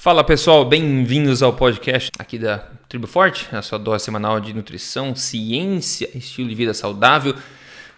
Fala 0.00 0.22
pessoal, 0.22 0.64
bem-vindos 0.64 1.42
ao 1.42 1.52
podcast 1.52 2.12
aqui 2.16 2.38
da 2.38 2.58
Tribo 2.88 3.08
Forte, 3.08 3.48
a 3.50 3.60
sua 3.60 3.80
dose 3.80 4.04
semanal 4.04 4.38
de 4.38 4.54
nutrição, 4.54 5.12
ciência, 5.16 6.08
estilo 6.14 6.48
de 6.48 6.54
vida 6.54 6.72
saudável. 6.72 7.34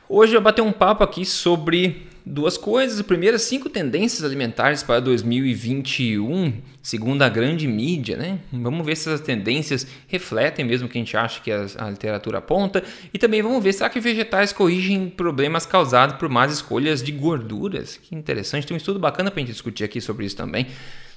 Hoje 0.08 0.34
eu 0.34 0.40
bater 0.40 0.62
um 0.62 0.72
papo 0.72 1.04
aqui 1.04 1.26
sobre 1.26 2.06
duas 2.24 2.56
coisas. 2.56 3.00
A 3.00 3.04
primeira, 3.04 3.38
cinco 3.38 3.68
tendências 3.68 4.24
alimentares 4.24 4.82
para 4.82 4.98
2021, 4.98 6.54
segundo 6.82 7.20
a 7.20 7.28
grande 7.28 7.68
mídia, 7.68 8.16
né? 8.16 8.38
Vamos 8.50 8.84
ver 8.86 8.96
se 8.96 9.10
essas 9.10 9.20
tendências 9.20 9.86
refletem 10.08 10.64
mesmo 10.64 10.86
o 10.86 10.90
que 10.90 10.96
a 10.96 11.02
gente 11.02 11.16
acha 11.18 11.42
que 11.42 11.52
a, 11.52 11.66
a 11.76 11.90
literatura 11.90 12.38
aponta. 12.38 12.82
E 13.12 13.18
também 13.18 13.42
vamos 13.42 13.62
ver, 13.62 13.74
será 13.74 13.90
que 13.90 14.00
vegetais 14.00 14.54
corrigem 14.54 15.10
problemas 15.10 15.66
causados 15.66 16.16
por 16.16 16.30
más 16.30 16.50
escolhas 16.50 17.02
de 17.02 17.12
gorduras? 17.12 17.98
Que 18.02 18.14
interessante, 18.14 18.66
tem 18.66 18.74
um 18.74 18.78
estudo 18.78 18.98
bacana 18.98 19.30
para 19.30 19.38
a 19.38 19.42
gente 19.42 19.52
discutir 19.52 19.84
aqui 19.84 20.00
sobre 20.00 20.24
isso 20.24 20.36
também. 20.36 20.66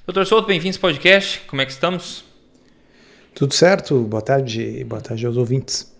Doutor 0.06 0.26
Souto, 0.26 0.46
bem-vindo 0.46 0.68
esse 0.68 0.78
podcast. 0.78 1.40
Como 1.46 1.62
é 1.62 1.64
que 1.64 1.72
estamos? 1.72 2.26
Tudo 3.34 3.54
certo. 3.54 4.00
Boa 4.00 4.20
tarde. 4.20 4.84
Boa 4.84 5.00
tarde 5.00 5.24
aos 5.24 5.38
ouvintes. 5.38 5.90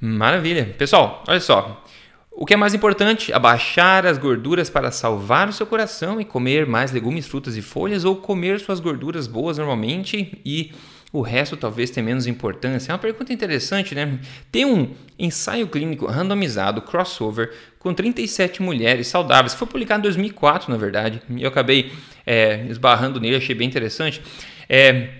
Maravilha. 0.00 0.72
Pessoal, 0.78 1.24
olha 1.26 1.40
só. 1.40 1.84
O 2.30 2.46
que 2.46 2.54
é 2.54 2.56
mais 2.56 2.74
importante? 2.74 3.32
Abaixar 3.32 4.06
as 4.06 4.18
gorduras 4.18 4.70
para 4.70 4.92
salvar 4.92 5.48
o 5.48 5.52
seu 5.52 5.66
coração 5.66 6.20
e 6.20 6.24
comer 6.24 6.64
mais 6.64 6.92
legumes, 6.92 7.26
frutas 7.26 7.56
e 7.56 7.60
folhas 7.60 8.04
ou 8.04 8.14
comer 8.14 8.60
suas 8.60 8.78
gorduras 8.78 9.26
boas 9.26 9.58
normalmente 9.58 10.40
e 10.44 10.70
o 11.12 11.20
resto 11.20 11.56
talvez 11.56 11.90
tenha 11.90 12.04
menos 12.04 12.26
importância? 12.26 12.90
É 12.90 12.92
uma 12.94 12.98
pergunta 12.98 13.32
interessante, 13.32 13.94
né? 13.94 14.18
Tem 14.50 14.64
um 14.64 14.94
ensaio 15.18 15.68
clínico 15.68 16.06
randomizado, 16.06 16.80
crossover, 16.80 17.52
com 17.78 17.92
37 17.92 18.62
mulheres 18.62 19.08
saudáveis, 19.08 19.54
foi 19.54 19.66
publicado 19.66 20.00
em 20.00 20.02
2004, 20.04 20.70
na 20.70 20.78
verdade, 20.78 21.20
eu 21.38 21.48
acabei 21.48 21.92
é, 22.26 22.64
esbarrando 22.68 23.20
nele, 23.20 23.36
achei 23.36 23.54
bem 23.54 23.68
interessante. 23.68 24.22
É, 24.68 25.10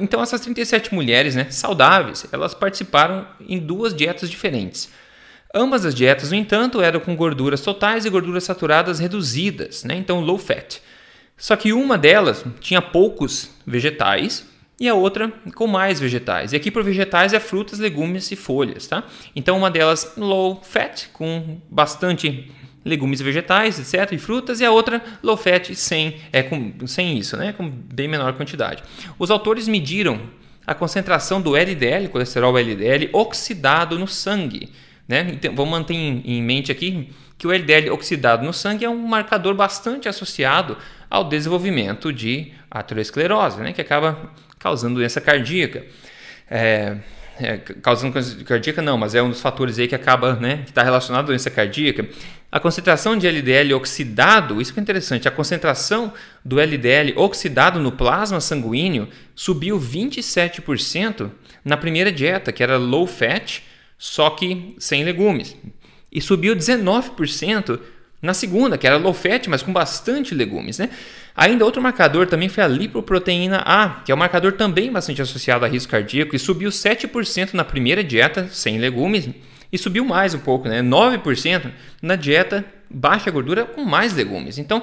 então, 0.00 0.22
essas 0.22 0.40
37 0.42 0.94
mulheres 0.94 1.34
né, 1.34 1.46
saudáveis, 1.50 2.26
elas 2.30 2.54
participaram 2.54 3.26
em 3.40 3.58
duas 3.58 3.94
dietas 3.94 4.30
diferentes. 4.30 4.90
Ambas 5.54 5.84
as 5.84 5.94
dietas, 5.94 6.30
no 6.30 6.36
entanto, 6.36 6.80
eram 6.80 7.00
com 7.00 7.16
gorduras 7.16 7.60
totais 7.60 8.04
e 8.04 8.10
gorduras 8.10 8.44
saturadas 8.44 8.98
reduzidas, 8.98 9.84
né? 9.84 9.94
então 9.94 10.20
low 10.20 10.36
fat. 10.36 10.80
Só 11.36 11.56
que 11.56 11.72
uma 11.72 11.96
delas 11.96 12.44
tinha 12.60 12.82
poucos 12.82 13.50
vegetais 13.66 14.44
e 14.78 14.88
a 14.88 14.94
outra 14.94 15.32
com 15.54 15.66
mais 15.66 16.00
vegetais. 16.00 16.52
E 16.52 16.56
aqui 16.56 16.70
por 16.70 16.82
vegetais 16.82 17.32
é 17.32 17.40
frutas, 17.40 17.78
legumes 17.78 18.30
e 18.30 18.36
folhas, 18.36 18.86
tá? 18.86 19.04
Então 19.34 19.56
uma 19.56 19.70
delas 19.70 20.14
low 20.16 20.60
fat 20.62 21.08
com 21.12 21.58
bastante 21.70 22.50
legumes 22.84 23.20
e 23.20 23.24
vegetais, 23.24 23.78
etc, 23.78 24.12
e 24.12 24.18
frutas, 24.18 24.60
e 24.60 24.64
a 24.64 24.70
outra 24.70 25.02
low 25.22 25.36
fat 25.36 25.74
sem 25.74 26.16
é 26.32 26.42
com 26.42 26.86
sem 26.86 27.16
isso, 27.16 27.36
né? 27.36 27.52
Com 27.52 27.68
bem 27.68 28.08
menor 28.08 28.34
quantidade. 28.34 28.82
Os 29.18 29.30
autores 29.30 29.66
mediram 29.66 30.20
a 30.66 30.74
concentração 30.74 31.40
do 31.40 31.56
LDL, 31.56 32.08
colesterol 32.08 32.56
LDL 32.58 33.10
oxidado 33.12 33.98
no 33.98 34.06
sangue, 34.06 34.70
né? 35.08 35.26
Então 35.32 35.54
vamos 35.54 35.70
manter 35.70 35.94
em 35.94 36.42
mente 36.42 36.70
aqui 36.70 37.10
que 37.36 37.46
o 37.46 37.52
LDL 37.52 37.90
oxidado 37.90 38.44
no 38.44 38.52
sangue 38.52 38.84
é 38.84 38.90
um 38.90 39.06
marcador 39.06 39.54
bastante 39.54 40.08
associado 40.08 40.76
ao 41.10 41.24
desenvolvimento 41.24 42.12
de 42.12 42.52
aterosclerose, 42.70 43.60
né? 43.60 43.72
Que 43.72 43.80
acaba 43.80 44.30
causando 44.64 44.94
doença 44.94 45.20
cardíaca. 45.20 45.84
É, 46.50 46.96
é, 47.38 47.58
causando 47.58 48.14
doença 48.14 48.42
cardíaca 48.44 48.80
não, 48.80 48.96
mas 48.96 49.14
é 49.14 49.22
um 49.22 49.28
dos 49.28 49.42
fatores 49.42 49.78
aí 49.78 49.86
que 49.86 49.94
acaba, 49.94 50.36
né, 50.36 50.62
que 50.64 50.70
está 50.70 50.82
relacionado 50.82 51.24
à 51.24 51.26
doença 51.26 51.50
cardíaca. 51.50 52.08
A 52.50 52.58
concentração 52.58 53.14
de 53.14 53.26
LDL 53.26 53.74
oxidado, 53.74 54.62
isso 54.62 54.72
que 54.72 54.80
é 54.80 54.82
interessante, 54.82 55.28
a 55.28 55.30
concentração 55.30 56.14
do 56.42 56.58
LDL 56.58 57.12
oxidado 57.16 57.78
no 57.78 57.92
plasma 57.92 58.40
sanguíneo 58.40 59.06
subiu 59.34 59.78
27% 59.78 61.30
na 61.62 61.76
primeira 61.76 62.10
dieta, 62.10 62.50
que 62.50 62.62
era 62.62 62.78
low 62.78 63.06
fat, 63.06 63.62
só 63.98 64.30
que 64.30 64.74
sem 64.78 65.04
legumes. 65.04 65.54
E 66.10 66.22
subiu 66.22 66.56
19% 66.56 67.78
na 68.24 68.34
segunda, 68.34 68.78
que 68.78 68.86
era 68.86 68.96
low 68.96 69.12
fat, 69.12 69.48
mas 69.48 69.62
com 69.62 69.72
bastante 69.72 70.34
legumes, 70.34 70.78
né? 70.78 70.90
Ainda 71.36 71.64
outro 71.64 71.82
marcador 71.82 72.26
também 72.26 72.48
foi 72.48 72.62
a 72.62 72.68
lipoproteína 72.68 73.62
A, 73.66 74.02
que 74.04 74.12
é 74.12 74.14
um 74.14 74.18
marcador 74.18 74.52
também 74.52 74.90
bastante 74.90 75.20
associado 75.20 75.64
a 75.64 75.68
risco 75.68 75.90
cardíaco 75.90 76.34
e 76.34 76.38
subiu 76.38 76.70
7% 76.70 77.54
na 77.54 77.64
primeira 77.64 78.02
dieta 78.02 78.48
sem 78.50 78.78
legumes 78.78 79.28
e 79.72 79.76
subiu 79.76 80.04
mais 80.04 80.32
um 80.34 80.38
pouco, 80.38 80.68
né? 80.68 80.80
9% 80.82 81.70
na 82.00 82.16
dieta 82.16 82.64
baixa 82.88 83.30
gordura 83.30 83.64
com 83.64 83.84
mais 83.84 84.14
legumes. 84.14 84.58
Então, 84.58 84.82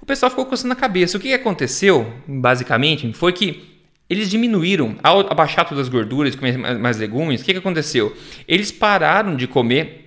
o 0.00 0.06
pessoal 0.06 0.30
ficou 0.30 0.44
coçando 0.44 0.72
a 0.72 0.76
cabeça. 0.76 1.16
O 1.16 1.20
que 1.20 1.32
aconteceu, 1.32 2.12
basicamente, 2.26 3.10
foi 3.12 3.32
que 3.32 3.76
eles 4.08 4.30
diminuíram, 4.30 4.96
ao 5.02 5.20
abaixar 5.32 5.68
todas 5.68 5.86
as 5.86 5.88
gorduras, 5.88 6.36
comer 6.36 6.56
mais 6.56 6.98
legumes, 6.98 7.40
o 7.40 7.44
que 7.44 7.56
aconteceu? 7.56 8.16
Eles 8.46 8.70
pararam 8.70 9.34
de 9.34 9.48
comer, 9.48 10.05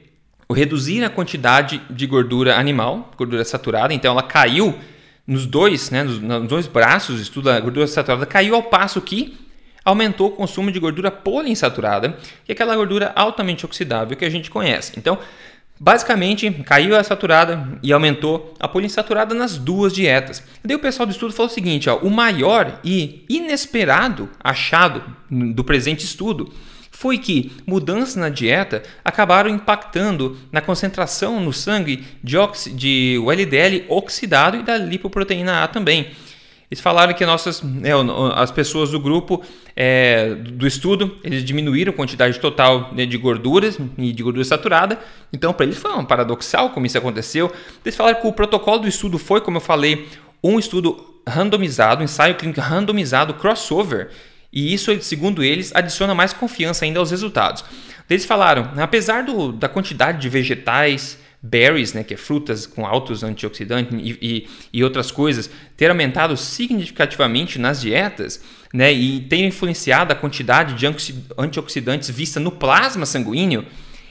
reduzir 0.54 1.04
a 1.04 1.10
quantidade 1.10 1.80
de 1.90 2.08
gordura 2.08 2.58
animal, 2.58 3.12
gordura 3.16 3.46
saturada, 3.46 3.94
então 3.94 4.12
ela 4.12 4.24
caiu 4.24 4.74
nos 5.26 5.46
dois, 5.46 5.92
né, 5.92 6.02
nos, 6.02 6.20
nos 6.20 6.48
dois 6.48 6.66
braços, 6.66 7.22
estudo 7.22 7.46
da 7.46 7.60
gordura 7.60 7.86
saturada 7.86 8.26
caiu 8.26 8.56
ao 8.56 8.64
passo 8.64 9.00
que 9.00 9.38
aumentou 9.86 10.30
o 10.30 10.32
consumo 10.32 10.72
de 10.72 10.80
gordura 10.80 11.12
poliinsaturada, 11.12 12.18
que 12.44 12.52
é 12.52 12.54
aquela 12.54 12.76
gordura 12.76 13.12
altamente 13.16 13.64
oxidável 13.64 14.18
que 14.18 14.26
a 14.26 14.30
gente 14.30 14.50
conhece. 14.50 14.94
Então, 14.98 15.20
basicamente, 15.80 16.50
caiu 16.66 16.96
a 16.96 17.04
saturada 17.04 17.80
e 17.84 17.94
aumentou 17.94 18.56
a 18.60 18.68
poliinsaturada 18.68 19.36
nas 19.36 19.56
duas 19.56 19.94
dietas. 19.94 20.44
Daí 20.64 20.76
o 20.76 20.80
pessoal 20.80 21.06
do 21.06 21.12
estudo 21.12 21.32
falou 21.32 21.50
o 21.50 21.54
seguinte, 21.54 21.90
ó, 21.90 21.98
o 21.98 22.10
maior 22.10 22.80
e 22.84 23.24
inesperado 23.30 24.30
achado 24.44 25.04
do 25.30 25.64
presente 25.64 26.04
estudo 26.04 26.52
foi 27.00 27.18
que 27.18 27.54
mudanças 27.66 28.18
na 28.18 28.28
dieta 28.28 28.84
acabaram 29.06 29.50
impactando 29.50 30.38
na 30.52 30.60
concentração 30.60 31.40
no 31.40 31.54
sangue 31.54 32.04
de, 32.22 32.36
de 32.76 33.18
o 33.24 33.32
LDL 33.32 33.86
oxidado 33.88 34.58
e 34.58 34.64
da 34.64 34.78
lipoproteína 34.78 35.64
A 35.64 35.68
também. 35.70 36.12
Eles 36.70 36.82
falaram 36.82 37.14
que 37.14 37.26
nossas, 37.26 37.64
é, 37.84 37.92
as 38.36 38.52
pessoas 38.52 38.92
do 38.92 39.00
grupo 39.00 39.42
é, 39.78 40.36
do 40.36 40.68
estudo 40.68 41.18
eles 41.24 41.42
diminuíram 41.42 41.94
a 41.94 41.96
quantidade 41.96 42.38
total 42.38 42.92
né, 42.94 43.06
de 43.06 43.18
gorduras 43.18 43.80
e 43.98 44.12
de 44.12 44.22
gordura 44.22 44.44
saturada. 44.44 45.00
Então, 45.32 45.54
para 45.54 45.68
eles 45.68 45.78
foi 45.78 45.94
um 45.94 46.04
paradoxal 46.04 46.72
como 46.72 46.86
isso 46.86 46.98
aconteceu. 46.98 47.50
Eles 47.86 47.96
falaram 47.96 48.20
que 48.20 48.28
o 48.28 48.34
protocolo 48.34 48.80
do 48.80 48.90
estudo 48.90 49.18
foi, 49.18 49.40
como 49.40 49.56
eu 49.56 49.62
falei, 49.62 50.10
um 50.44 50.60
estudo 50.60 51.22
randomizado, 51.26 52.02
um 52.02 52.04
ensaio 52.04 52.36
clínico 52.36 52.60
randomizado 52.60 53.36
crossover 53.36 54.10
e 54.52 54.74
isso, 54.74 55.00
segundo 55.02 55.44
eles, 55.44 55.72
adiciona 55.76 56.16
mais 56.16 56.34
confiança 56.34 56.86
ainda 56.86 57.00
aos 57.00 57.12
resultados. 57.12 57.64
Eles 58.10 58.26
falaram, 58.26 58.72
apesar 58.78 59.24
do, 59.24 59.52
da 59.52 59.70
quantidade 59.70 60.20
de 60.20 60.30
vegetais, 60.30 61.18
berries, 61.42 61.94
né, 61.94 62.04
que 62.04 62.14
é 62.14 62.18
frutas 62.18 62.66
com 62.66 62.86
altos 62.86 63.24
antioxidantes 63.24 63.94
e, 63.94 64.18
e, 64.22 64.50
e, 64.74 64.84
outras 64.84 65.12
coisas, 65.12 65.50
ter 65.78 65.90
aumentado 65.90 66.36
significativamente 66.36 67.58
nas 67.60 67.80
dietas 67.80 68.44
né, 68.74 68.92
e 68.92 69.22
ter 69.22 69.38
influenciado 69.38 70.12
a 70.12 70.16
quantidade 70.16 70.74
de 70.74 70.86
antioxidantes 71.38 72.10
vista 72.10 72.40
no 72.40 72.52
plasma 72.52 73.06
sanguíneo, 73.06 73.66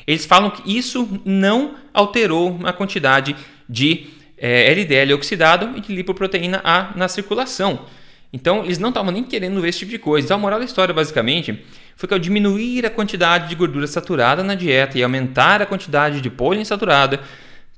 eles 0.07 0.25
falam 0.25 0.51
que 0.51 0.77
isso 0.77 1.21
não 1.25 1.75
alterou 1.93 2.59
a 2.65 2.73
quantidade 2.73 3.37
de 3.69 4.07
é, 4.39 4.63
eh, 4.63 4.73
LDL 4.73 5.13
oxidado 5.13 5.77
e 5.77 5.81
de 5.83 5.95
lipoproteína 5.95 6.63
A 6.65 6.93
na 6.97 7.09
circulação. 7.09 7.85
Então, 8.33 8.65
eles 8.65 8.79
não 8.79 8.91
estavam 8.91 9.11
nem 9.11 9.25
querendo 9.25 9.61
ver 9.61 9.69
esse 9.69 9.81
tipo 9.81 9.91
de 9.91 9.99
coisa. 9.99 10.27
Então, 10.27 10.37
a 10.37 10.41
moral 10.41 10.59
da 10.59 10.65
história, 10.65 10.93
basicamente, 10.95 11.65
foi 11.97 12.07
que 12.07 12.15
ao 12.15 12.21
diminuir 12.21 12.85
a 12.85 12.91
quantidade 12.91 13.49
de 13.49 13.55
gordura 13.55 13.87
saturada 13.87 14.43
na 14.43 14.55
dieta 14.55 14.99
e 14.99 15.03
aumentar 15.03 15.63
a 15.63 15.67
quantidade 15.67 16.21
de 16.21 16.31
poliinsaturada, 16.31 17.21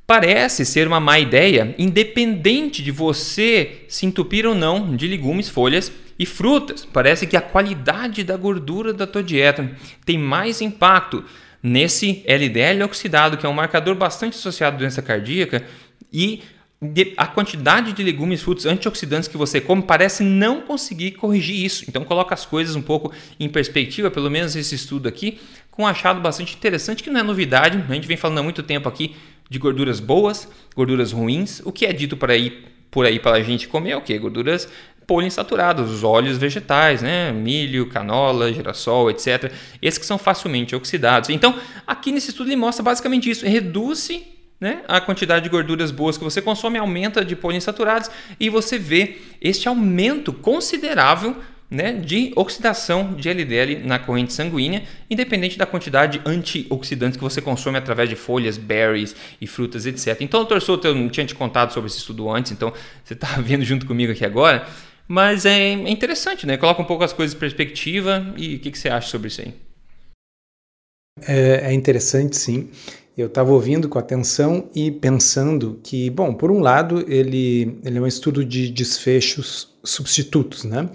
parece 0.07 0.67
ser 0.67 0.89
uma 0.89 0.99
má 0.99 1.21
ideia, 1.21 1.73
independente 1.79 2.83
de 2.83 2.91
você 2.91 3.85
se 3.89 4.07
entupir 4.07 4.45
ou 4.45 4.55
não 4.55 4.97
de 4.97 5.07
legumes, 5.07 5.49
folhas 5.49 5.93
e 6.19 6.27
frutas. 6.27 6.85
Parece 6.85 7.27
que 7.29 7.37
a 7.37 7.41
qualidade 7.41 8.25
da 8.25 8.37
gordura 8.37 8.93
da 8.93 9.07
tua 9.07 9.23
dieta 9.23 9.71
tem 10.05 10.19
mais 10.19 10.61
impacto 10.61 11.25
nesse 11.63 12.25
LDL 12.27 12.83
oxidado, 12.83 13.37
que 13.37 13.47
é 13.47 13.49
um 13.49 13.53
marcador 13.55 13.95
bastante 13.95 14.37
associado 14.37 14.77
à 14.77 14.79
doença 14.81 15.01
cardíaca, 15.01 15.65
e 16.13 16.43
a 17.17 17.27
quantidade 17.27 17.93
de 17.93 18.03
legumes, 18.03 18.41
frutos 18.41 18.65
antioxidantes 18.65 19.29
que 19.29 19.37
você 19.37 19.61
come 19.61 19.83
parece 19.83 20.23
não 20.23 20.63
conseguir 20.63 21.13
corrigir 21.13 21.63
isso. 21.63 21.85
Então 21.87 22.05
coloca 22.05 22.33
as 22.33 22.47
coisas 22.47 22.75
um 22.75 22.81
pouco 22.81 23.13
em 23.39 23.49
perspectiva, 23.51 24.11
pelo 24.11 24.31
menos 24.31 24.57
esse 24.57 24.75
estudo 24.75 25.07
aqui, 25.07 25.39
com 25.71 25.83
um 25.83 25.87
achado 25.87 26.21
bastante 26.21 26.55
interessante 26.55 27.03
que 27.03 27.11
não 27.11 27.21
é 27.21 27.23
novidade. 27.23 27.85
A 27.87 27.95
gente 27.95 28.09
vem 28.09 28.17
falando 28.17 28.39
há 28.39 28.43
muito 28.43 28.63
tempo 28.63 28.89
aqui 28.89 29.15
de 29.51 29.59
gorduras 29.59 30.01
boas, 30.01 30.49
gorduras 30.75 31.13
ruins. 31.13 31.61
O 31.65 31.71
que 31.71 31.85
é 31.85 31.93
dito 31.93 32.17
por 32.17 32.31
aí 32.31 32.65
por 32.91 33.07
aí 33.07 33.21
para 33.21 33.37
a 33.37 33.43
gente 33.43 33.69
comer 33.69 33.91
é 33.91 33.97
o 33.97 34.01
que? 34.01 34.19
Gorduras 34.19 34.67
poliinsaturadas, 35.07 35.91
os 35.91 36.03
óleos 36.05 36.39
vegetais, 36.39 37.03
né? 37.03 37.33
milho, 37.33 37.87
canola, 37.89 38.53
girassol, 38.53 39.11
etc. 39.11 39.53
Esses 39.83 39.99
que 39.99 40.07
são 40.07 40.17
facilmente 40.17 40.75
oxidados. 40.75 41.31
Então, 41.31 41.59
aqui 41.87 42.13
nesse 42.13 42.31
estudo 42.31 42.49
ele 42.49 42.57
mostra 42.57 42.83
basicamente 42.83 43.29
isso: 43.29 43.45
reduz 43.45 43.99
né, 44.61 44.83
a 44.87 45.01
quantidade 45.01 45.45
de 45.45 45.49
gorduras 45.49 45.91
boas 45.91 46.19
que 46.19 46.25
você 46.25 46.43
consome 46.43 46.79
aumenta 46.79 47.25
de 47.25 47.35
poliinsaturados 47.35 48.11
e 48.39 48.51
você 48.51 48.79
vê 48.79 49.17
este 49.41 49.67
aumento 49.67 50.33
considerável 50.33 51.37
né, 51.71 51.93
de 51.93 52.33
oxidação 52.35 53.15
de 53.15 53.29
LDL 53.29 53.87
na 53.87 53.99
corrente 53.99 54.33
sanguínea, 54.33 54.83
independente 55.09 55.57
da 55.57 55.65
quantidade 55.65 56.19
de 56.19 56.29
antioxidantes 56.29 57.17
que 57.17 57.23
você 57.23 57.41
consome 57.41 57.79
através 57.79 58.09
de 58.09 58.17
folhas, 58.17 58.59
berries 58.59 59.15
e 59.41 59.47
frutas, 59.47 59.87
etc. 59.87 60.21
Então, 60.21 60.41
doutor 60.41 60.61
Souto, 60.61 60.89
eu 60.89 60.95
não 60.95 61.09
tinha 61.09 61.25
te 61.25 61.35
contado 61.35 61.73
sobre 61.73 61.89
esse 61.89 61.99
estudo 61.99 62.29
antes, 62.29 62.51
então 62.51 62.73
você 63.05 63.15
está 63.15 63.29
vendo 63.41 63.65
junto 63.65 63.87
comigo 63.87 64.13
aqui 64.13 64.25
agora, 64.25 64.67
mas 65.07 65.47
é, 65.47 65.73
interessante, 65.73 66.47
né? 66.47 66.57
Coloca 66.57 66.83
um 66.83 66.85
pouco 66.85 67.05
as 67.05 67.13
coisas 67.13 67.35
em 67.35 67.39
perspectiva 67.39 68.35
e 68.37 68.57
o 68.57 68.59
que, 68.59 68.71
que 68.71 68.79
você 68.79 68.89
acha 68.89 69.09
sobre 69.09 69.29
isso 69.29 69.41
aí? 69.41 69.55
É, 71.27 71.71
é 71.71 71.73
interessante, 71.73 72.37
sim. 72.37 72.71
Eu 73.17 73.27
estava 73.27 73.53
ouvindo 73.53 73.89
com 73.89 73.99
atenção 73.99 74.69
e 74.75 74.91
pensando 74.91 75.79
que, 75.83 76.09
bom, 76.11 76.33
por 76.33 76.51
um 76.51 76.61
lado, 76.61 77.05
ele, 77.09 77.79
ele 77.85 77.99
é 77.99 78.01
um 78.01 78.07
estudo 78.07 78.45
de 78.45 78.71
desfechos 78.71 79.75
substitutos, 79.85 80.65
né? 80.65 80.89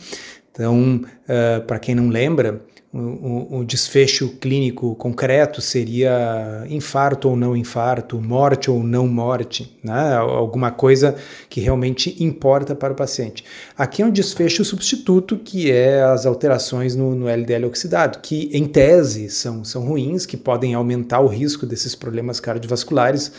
Então, 0.52 1.02
uh, 1.04 1.66
para 1.68 1.78
quem 1.80 1.94
não 1.94 2.10
lembra, 2.10 2.62
o, 2.98 3.58
o, 3.60 3.66
desfecho 3.66 4.30
clínico 4.40 4.96
concreto 4.96 5.62
seria 5.62 6.66
infarto 6.70 7.28
ou 7.28 7.36
não 7.36 7.56
infarto, 7.56 8.22
morte 8.22 8.72
ou 8.72 8.82
não 8.82 9.06
morte, 9.06 9.78
né? 9.84 10.16
alguma 10.16 10.72
coisa 10.72 11.14
que 11.50 11.60
realmente 11.60 12.16
importa 12.24 12.74
para 12.74 12.94
o 12.94 12.96
paciente. 12.96 13.44
Aqui 13.78 14.02
é 14.02 14.06
um 14.06 14.12
desfecho 14.12 14.64
substituto, 14.64 15.38
que 15.38 15.70
é 15.70 16.04
as 16.04 16.26
alterações 16.26 16.96
no, 16.96 17.14
no 17.14 17.28
LDL 17.28 17.66
oxidado, 17.66 18.20
que 18.20 18.50
em 18.54 18.66
tese 18.66 19.30
são, 19.30 19.66
são 19.66 19.86
ruins, 19.86 20.26
que 20.26 20.38
podem 20.38 20.74
aumentar 20.74 21.20
o 21.20 21.28
risco 21.28 21.66
desses 21.66 21.96
problemas 21.96 22.40
cardiovasculares, 22.40 23.30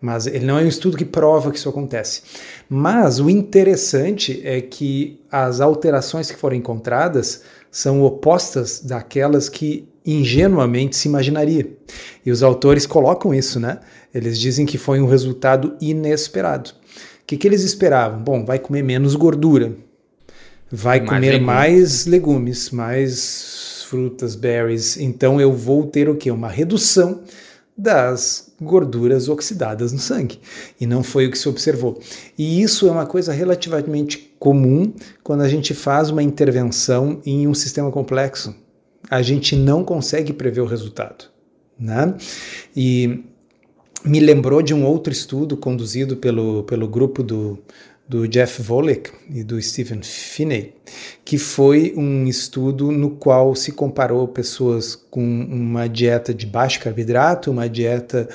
mas 0.00 0.26
ele 0.26 0.44
não 0.44 0.58
é 0.58 0.62
um 0.62 0.68
estudo 0.68 0.96
que 0.96 1.04
prova 1.04 1.52
que 1.52 1.56
isso 1.56 1.68
acontece. 1.68 2.22
Mas 2.68 3.20
o 3.20 3.30
interessante 3.30 4.40
é 4.44 4.60
que 4.60 5.20
as 5.30 5.60
alterações 5.60 6.30
que 6.30 6.36
foram 6.36 6.56
encontradas 6.56 7.42
são 7.74 8.04
opostas 8.04 8.78
daquelas 8.78 9.48
que 9.48 9.88
ingenuamente 10.06 10.94
se 10.94 11.08
imaginaria. 11.08 11.76
E 12.24 12.30
os 12.30 12.40
autores 12.40 12.86
colocam 12.86 13.34
isso, 13.34 13.58
né? 13.58 13.80
Eles 14.14 14.38
dizem 14.38 14.64
que 14.64 14.78
foi 14.78 15.00
um 15.00 15.08
resultado 15.08 15.76
inesperado. 15.80 16.70
O 16.70 17.26
que, 17.26 17.36
que 17.36 17.48
eles 17.48 17.64
esperavam? 17.64 18.22
Bom, 18.22 18.44
vai 18.44 18.60
comer 18.60 18.84
menos 18.84 19.16
gordura, 19.16 19.72
vai 20.70 21.00
mais 21.00 21.10
comer 21.10 21.32
legumes. 21.32 21.46
mais 21.46 22.06
legumes, 22.06 22.70
mais 22.70 23.84
frutas, 23.88 24.36
berries. 24.36 24.96
Então 24.96 25.40
eu 25.40 25.52
vou 25.52 25.84
ter 25.84 26.08
o 26.08 26.14
quê? 26.14 26.30
Uma 26.30 26.48
redução 26.48 27.22
das 27.76 28.52
gorduras 28.60 29.28
oxidadas 29.28 29.92
no 29.92 29.98
sangue. 29.98 30.38
E 30.80 30.86
não 30.86 31.02
foi 31.02 31.26
o 31.26 31.30
que 31.32 31.38
se 31.38 31.48
observou. 31.48 32.00
E 32.38 32.62
isso 32.62 32.86
é 32.86 32.92
uma 32.92 33.04
coisa 33.04 33.32
relativamente 33.32 34.32
comum 34.44 34.92
quando 35.22 35.40
a 35.40 35.48
gente 35.48 35.72
faz 35.72 36.10
uma 36.10 36.22
intervenção 36.22 37.18
em 37.24 37.48
um 37.48 37.54
sistema 37.54 37.90
complexo. 37.90 38.54
A 39.08 39.22
gente 39.22 39.56
não 39.56 39.82
consegue 39.82 40.34
prever 40.34 40.60
o 40.60 40.66
resultado. 40.66 41.24
Né? 41.80 42.14
E 42.76 43.24
me 44.04 44.20
lembrou 44.20 44.60
de 44.60 44.74
um 44.74 44.84
outro 44.84 45.10
estudo 45.10 45.56
conduzido 45.56 46.18
pelo, 46.18 46.62
pelo 46.64 46.86
grupo 46.86 47.22
do, 47.22 47.58
do 48.06 48.28
Jeff 48.28 48.60
Volek 48.60 49.10
e 49.30 49.42
do 49.42 49.60
Stephen 49.62 50.02
Finney, 50.02 50.74
que 51.24 51.38
foi 51.38 51.94
um 51.96 52.26
estudo 52.26 52.92
no 52.92 53.12
qual 53.12 53.54
se 53.54 53.72
comparou 53.72 54.28
pessoas 54.28 54.94
com 54.94 55.24
uma 55.24 55.88
dieta 55.88 56.34
de 56.34 56.46
baixo 56.46 56.80
carboidrato, 56.80 57.50
uma 57.50 57.66
dieta 57.66 58.28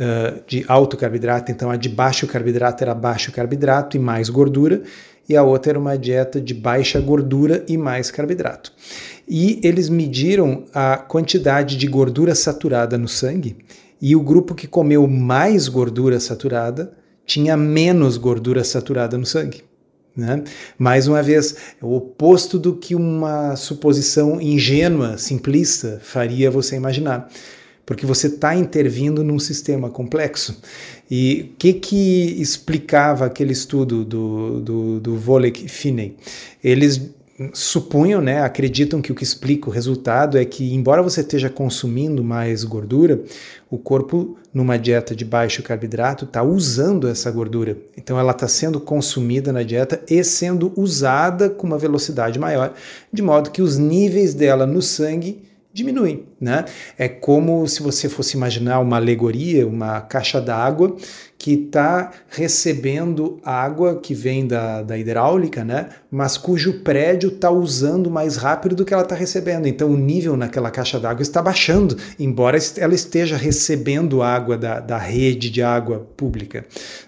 uh, 0.00 0.40
de 0.46 0.64
alto 0.68 0.96
carboidrato, 0.96 1.50
então 1.50 1.70
a 1.70 1.76
de 1.76 1.88
baixo 1.88 2.28
carboidrato 2.28 2.84
era 2.84 2.94
baixo 2.94 3.32
carboidrato 3.32 3.96
e 3.96 4.00
mais 4.00 4.30
gordura, 4.30 4.82
e 5.30 5.36
a 5.36 5.44
outra 5.44 5.70
era 5.70 5.78
uma 5.78 5.96
dieta 5.96 6.40
de 6.40 6.52
baixa 6.52 7.00
gordura 7.00 7.64
e 7.68 7.78
mais 7.78 8.10
carboidrato. 8.10 8.72
E 9.28 9.60
eles 9.62 9.88
mediram 9.88 10.64
a 10.74 10.96
quantidade 10.96 11.76
de 11.76 11.86
gordura 11.86 12.34
saturada 12.34 12.98
no 12.98 13.06
sangue, 13.06 13.56
e 14.02 14.16
o 14.16 14.20
grupo 14.20 14.56
que 14.56 14.66
comeu 14.66 15.06
mais 15.06 15.68
gordura 15.68 16.18
saturada 16.18 16.92
tinha 17.24 17.56
menos 17.56 18.16
gordura 18.16 18.64
saturada 18.64 19.16
no 19.16 19.24
sangue. 19.24 19.62
Né? 20.16 20.42
Mais 20.76 21.06
uma 21.06 21.22
vez, 21.22 21.54
é 21.80 21.84
o 21.84 21.92
oposto 21.92 22.58
do 22.58 22.74
que 22.74 22.96
uma 22.96 23.54
suposição 23.54 24.40
ingênua, 24.40 25.16
simplista, 25.16 26.00
faria 26.02 26.50
você 26.50 26.74
imaginar. 26.74 27.30
Porque 27.84 28.06
você 28.06 28.28
está 28.28 28.54
intervindo 28.54 29.24
num 29.24 29.38
sistema 29.38 29.90
complexo. 29.90 30.60
E 31.10 31.50
o 31.52 31.56
que, 31.56 31.72
que 31.72 32.40
explicava 32.40 33.26
aquele 33.26 33.52
estudo 33.52 34.04
do, 34.04 34.60
do, 34.60 35.00
do 35.00 35.16
Volek 35.16 35.68
Finney? 35.68 36.16
Eles 36.62 37.10
supunham, 37.54 38.20
né, 38.20 38.42
acreditam 38.42 39.00
que 39.00 39.10
o 39.10 39.14
que 39.14 39.24
explica 39.24 39.68
o 39.68 39.72
resultado 39.72 40.36
é 40.36 40.44
que, 40.44 40.74
embora 40.74 41.02
você 41.02 41.20
esteja 41.20 41.48
consumindo 41.48 42.22
mais 42.22 42.64
gordura, 42.64 43.22
o 43.70 43.78
corpo, 43.78 44.36
numa 44.52 44.76
dieta 44.76 45.14
de 45.14 45.24
baixo 45.24 45.62
carboidrato, 45.62 46.26
está 46.26 46.42
usando 46.42 47.08
essa 47.08 47.30
gordura. 47.30 47.78
Então, 47.96 48.18
ela 48.18 48.32
está 48.32 48.46
sendo 48.46 48.80
consumida 48.80 49.52
na 49.52 49.62
dieta 49.62 50.02
e 50.08 50.22
sendo 50.22 50.72
usada 50.76 51.48
com 51.48 51.66
uma 51.66 51.78
velocidade 51.78 52.38
maior, 52.38 52.74
de 53.12 53.22
modo 53.22 53.50
que 53.50 53.62
os 53.62 53.78
níveis 53.78 54.34
dela 54.34 54.66
no 54.66 54.82
sangue 54.82 55.49
diminuem. 55.72 56.24
Né? 56.40 56.64
É 56.98 57.08
como 57.08 57.66
se 57.68 57.82
você 57.82 58.08
fosse 58.08 58.36
imaginar 58.36 58.80
uma 58.80 58.96
alegoria, 58.96 59.66
uma 59.66 60.00
caixa 60.00 60.40
d'água 60.40 60.96
que 61.40 61.54
está 61.54 62.12
recebendo 62.28 63.40
água 63.42 63.98
que 63.98 64.12
vem 64.12 64.46
da, 64.46 64.82
da 64.82 64.98
hidráulica, 64.98 65.64
né? 65.64 65.88
mas 66.10 66.36
cujo 66.36 66.80
prédio 66.80 67.30
está 67.30 67.50
usando 67.50 68.10
mais 68.10 68.36
rápido 68.36 68.76
do 68.76 68.84
que 68.84 68.92
ela 68.92 69.04
está 69.04 69.14
recebendo. 69.14 69.66
Então 69.66 69.88
o 69.88 69.96
nível 69.96 70.36
naquela 70.36 70.70
caixa 70.70 71.00
d'água 71.00 71.22
está 71.22 71.40
baixando, 71.40 71.96
embora 72.18 72.58
ela 72.76 72.94
esteja 72.94 73.38
recebendo 73.38 74.22
água 74.22 74.58
da, 74.58 74.80
da 74.80 74.98
rede 74.98 75.48
de 75.48 75.62
água 75.62 76.06
pública. 76.14 76.66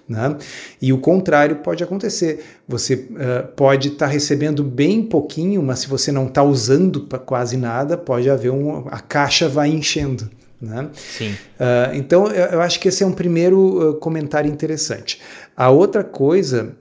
Né? 0.09 0.35
E 0.81 0.95
o 0.95 0.99
contrário 0.99 1.57
pode 1.57 1.85
acontecer. 1.85 2.43
Você 2.67 2.95
uh, 2.95 3.49
pode 3.55 3.89
estar 3.89 4.07
tá 4.07 4.13
recebendo 4.13 4.65
bem 4.65 5.03
pouquinho, 5.03 5.63
mas 5.63 5.81
se 5.81 5.89
você 5.89 6.11
não 6.11 6.27
está 6.27 6.43
usando 6.43 7.07
quase 7.27 7.59
nada, 7.59 7.99
pode 7.99 8.31
haver 8.31 8.51
um. 8.51 8.89
a 8.89 8.99
caixa 8.99 9.47
vai 9.47 9.69
enchendo. 9.69 10.31
Né? 10.63 10.91
Sim. 10.95 11.33
Uh, 11.33 11.95
então, 11.95 12.29
eu, 12.29 12.61
acho 12.61 12.79
que 12.79 12.87
esse 12.87 13.03
é 13.03 13.07
um 13.07 13.13
primeiro 13.13 13.91
uh, 13.91 13.95
comentário 13.95 14.49
interessante. 14.49 15.21
A 15.57 15.71
outra 15.71 16.05
coisa 16.05 16.77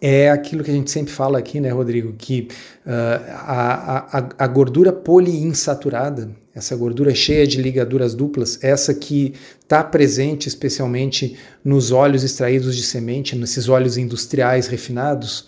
é 0.00 0.30
aquilo 0.30 0.62
que 0.62 0.70
a 0.70 0.74
gente 0.74 0.90
sempre 0.92 1.12
fala 1.12 1.38
aqui, 1.38 1.58
né, 1.58 1.70
Rodrigo, 1.70 2.12
que 2.16 2.46
uh, 2.86 2.90
a, 3.30 4.18
a, 4.18 4.28
a, 4.38 4.46
gordura 4.46 4.92
poliinsaturada, 4.92 6.30
essa 6.54 6.76
gordura 6.76 7.12
cheia 7.14 7.44
de 7.46 7.60
ligaduras 7.60 8.14
duplas, 8.14 8.62
essa 8.62 8.94
que 8.94 9.34
está 9.60 9.82
presente 9.82 10.46
especialmente 10.46 11.36
nos 11.64 11.90
óleos 11.90 12.22
extraídos 12.22 12.76
de 12.76 12.84
semente, 12.84 13.34
nesses 13.34 13.68
óleos 13.68 13.96
industriais 13.96 14.68
refinados, 14.68 15.40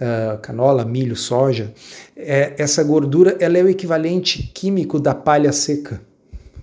uh, 0.00 0.38
canola, 0.40 0.84
milho, 0.84 1.14
soja, 1.14 1.72
é, 2.16 2.54
essa 2.58 2.82
gordura 2.82 3.36
ela 3.38 3.58
é 3.58 3.62
o 3.62 3.68
equivalente 3.68 4.50
químico 4.52 4.98
da 4.98 5.14
palha 5.14 5.52
seca. 5.52 6.00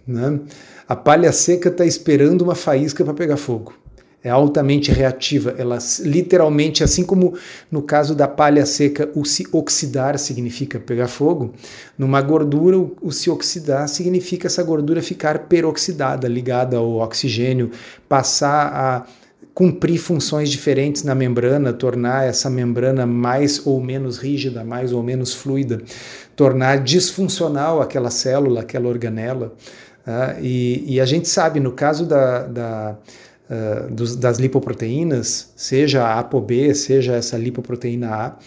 Né? 0.07 0.39
A 0.87 0.95
palha 0.95 1.31
seca 1.31 1.69
está 1.69 1.85
esperando 1.85 2.41
uma 2.41 2.55
faísca 2.55 3.03
para 3.03 3.13
pegar 3.13 3.37
fogo. 3.37 3.73
É 4.23 4.29
altamente 4.29 4.91
reativa. 4.91 5.53
Ela 5.57 5.77
literalmente, 5.99 6.83
assim 6.83 7.03
como 7.03 7.37
no 7.71 7.81
caso 7.81 8.15
da 8.15 8.27
palha 8.27 8.65
seca, 8.65 9.09
o 9.15 9.23
se 9.23 9.47
oxidar 9.51 10.17
significa 10.17 10.79
pegar 10.79 11.07
fogo, 11.07 11.53
numa 11.97 12.21
gordura, 12.21 12.77
o 13.01 13.11
se 13.11 13.29
oxidar 13.29 13.87
significa 13.87 14.47
essa 14.47 14.63
gordura 14.63 15.01
ficar 15.01 15.47
peroxidada, 15.47 16.27
ligada 16.27 16.77
ao 16.77 16.95
oxigênio, 16.95 17.71
passar 18.09 18.73
a 18.73 19.05
cumprir 19.57 19.97
funções 19.97 20.51
diferentes 20.51 21.03
na 21.03 21.15
membrana, 21.15 21.73
tornar 21.73 22.27
essa 22.27 22.47
membrana 22.47 23.07
mais 23.07 23.65
ou 23.65 23.81
menos 23.81 24.19
rígida, 24.19 24.63
mais 24.63 24.93
ou 24.93 25.01
menos 25.01 25.33
fluida, 25.33 25.81
tornar 26.35 26.83
disfuncional 26.83 27.81
aquela 27.81 28.11
célula, 28.11 28.61
aquela 28.61 28.87
organela. 28.87 29.55
Tá? 30.07 30.37
E, 30.39 30.85
e, 30.87 31.01
a 31.01 31.05
gente 31.05 31.27
sabe, 31.27 31.59
no 31.59 31.73
caso 31.73 32.05
da, 32.05 32.47
da 32.47 32.95
uh, 33.49 33.93
dos, 33.93 34.15
das 34.15 34.37
lipoproteínas, 34.37 35.51
seja 35.53 36.01
a 36.01 36.19
ApoB, 36.19 36.73
seja 36.73 37.15
essa 37.15 37.37
lipoproteína 37.37 38.07
A, 38.15 38.37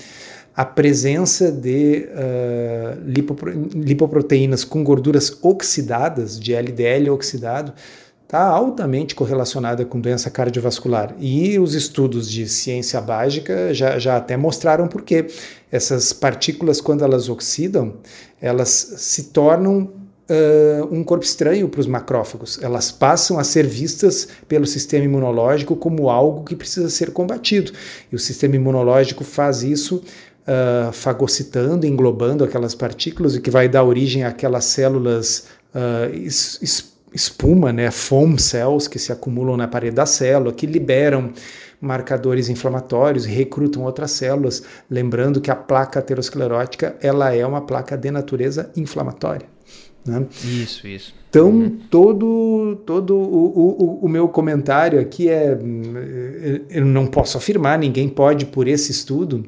a 0.56 0.64
presença 0.64 1.52
de 1.52 2.08
uh, 2.14 2.98
lipopro 3.04 3.68
lipoproteínas 3.74 4.64
com 4.64 4.82
gorduras 4.82 5.36
oxidadas, 5.42 6.40
de 6.40 6.54
LDL 6.54 7.10
oxidado, 7.10 7.74
está 8.22 8.42
altamente 8.42 9.14
correlacionada 9.14 9.84
com 9.84 10.00
doença 10.00 10.30
cardiovascular. 10.30 11.14
E 11.18 11.58
os 11.58 11.74
estudos 11.74 12.30
de 12.30 12.48
ciência 12.48 13.02
básica 13.02 13.74
já, 13.74 13.98
já 13.98 14.16
até 14.16 14.34
mostraram 14.34 14.88
por 14.88 15.02
quê. 15.02 15.26
Essas 15.70 16.14
partículas, 16.14 16.80
quando 16.80 17.04
elas 17.04 17.28
oxidam, 17.28 17.96
elas 18.40 18.70
se 18.70 19.24
tornam 19.24 19.99
uh, 20.30 20.94
um 20.94 21.02
corpo 21.02 21.24
estranho 21.24 21.68
para 21.68 21.80
os 21.80 21.86
macrófagos. 21.86 22.58
Elas 22.62 22.92
passam 22.92 23.38
a 23.38 23.44
ser 23.44 23.66
vistas 23.66 24.28
pelo 24.46 24.66
sistema 24.66 25.04
imunológico 25.04 25.74
como 25.74 26.08
algo 26.08 26.44
que 26.44 26.54
precisa 26.54 26.88
ser 26.88 27.10
combatido. 27.12 27.72
E 28.10 28.14
o 28.14 28.18
sistema 28.18 28.54
imunológico 28.56 29.24
faz 29.24 29.62
isso 29.62 29.96
uh, 29.96 30.92
fagocitando, 30.92 31.86
englobando 31.86 32.44
aquelas 32.44 32.74
partículas, 32.74 33.34
o 33.34 33.40
que 33.40 33.50
vai 33.50 33.68
dar 33.68 33.82
origem 33.82 34.24
àquelas 34.24 34.64
células 34.66 35.46
uh, 35.74 36.14
es, 36.14 36.58
es, 36.62 36.92
espuma, 37.12 37.72
né, 37.72 37.90
foam 37.90 38.38
cells, 38.38 38.88
que 38.88 38.98
se 38.98 39.10
acumulam 39.10 39.56
na 39.56 39.66
parede 39.66 39.96
da 39.96 40.06
célula, 40.06 40.52
que 40.52 40.66
liberam 40.66 41.32
marcadores 41.80 42.48
inflamatórios 42.48 43.24
recrutam 43.24 43.84
outras 43.84 44.10
células, 44.10 44.62
lembrando 44.88 45.40
que 45.40 45.50
a 45.50 45.56
placa 45.56 45.98
aterosclerótica 45.98 46.94
ela 47.00 47.34
é 47.34 47.44
uma 47.44 47.62
placa 47.62 47.96
de 47.96 48.10
natureza 48.10 48.70
inflamatória. 48.76 49.48
Né? 50.04 50.26
Isso, 50.44 50.86
isso. 50.86 51.14
Então, 51.28 51.50
uhum. 51.50 51.78
todo, 51.90 52.80
todo 52.86 53.14
o, 53.14 54.00
o, 54.00 54.04
o, 54.04 54.08
meu 54.08 54.28
comentário 54.28 54.98
aqui 54.98 55.28
é: 55.28 55.56
eu 56.70 56.84
não 56.84 57.06
posso 57.06 57.38
afirmar, 57.38 57.78
ninguém 57.78 58.08
pode, 58.08 58.46
por 58.46 58.66
esse 58.66 58.90
estudo, 58.90 59.44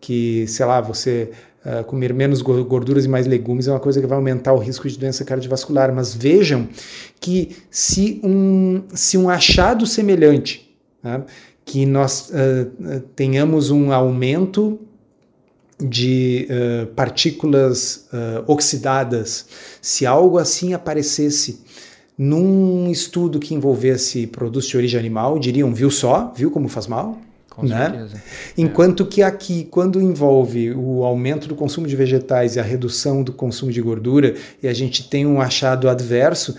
que, 0.00 0.46
sei 0.46 0.66
lá, 0.66 0.80
você 0.80 1.30
uh, 1.64 1.84
comer 1.84 2.12
menos 2.12 2.42
gorduras 2.42 3.04
e 3.04 3.08
mais 3.08 3.26
legumes 3.26 3.66
é 3.68 3.70
uma 3.70 3.80
coisa 3.80 4.00
que 4.00 4.06
vai 4.06 4.18
aumentar 4.18 4.52
o 4.52 4.58
risco 4.58 4.88
de 4.88 4.98
doença 4.98 5.24
cardiovascular. 5.24 5.94
Mas 5.94 6.14
vejam 6.14 6.68
que 7.18 7.56
se 7.70 8.20
um, 8.22 8.82
se 8.92 9.16
um 9.16 9.30
achado 9.30 9.86
semelhante, 9.86 10.70
né, 11.02 11.22
que 11.64 11.86
nós 11.86 12.30
uh, 12.30 13.00
tenhamos 13.14 13.70
um 13.70 13.92
aumento 13.92 14.78
de 15.82 16.48
uh, 16.48 16.86
partículas 16.88 18.08
oxidadas, 18.46 19.46
se 19.80 20.06
algo 20.06 20.38
assim 20.38 20.74
aparecesse 20.74 21.60
num 22.16 22.90
estudo 22.90 23.40
que 23.40 23.54
envolvesse 23.54 24.26
produtos 24.26 24.68
de 24.68 24.76
origem 24.76 25.00
animal, 25.00 25.38
diriam, 25.38 25.74
viu 25.74 25.90
só, 25.90 26.32
viu 26.36 26.50
como 26.50 26.68
faz 26.68 26.86
mal? 26.86 27.18
Com 27.54 27.66
né? 27.66 27.90
certeza. 27.90 28.22
Enquanto 28.56 29.02
é. 29.02 29.06
que 29.06 29.22
aqui, 29.22 29.66
quando 29.70 30.00
envolve 30.00 30.72
o 30.72 31.04
aumento 31.04 31.46
do 31.46 31.54
consumo 31.54 31.86
de 31.86 31.94
vegetais 31.94 32.56
e 32.56 32.60
a 32.60 32.62
redução 32.62 33.22
do 33.22 33.32
consumo 33.32 33.70
de 33.70 33.80
gordura, 33.82 34.34
e 34.62 34.68
a 34.68 34.72
gente 34.72 35.08
tem 35.08 35.26
um 35.26 35.40
achado 35.40 35.88
adverso, 35.88 36.56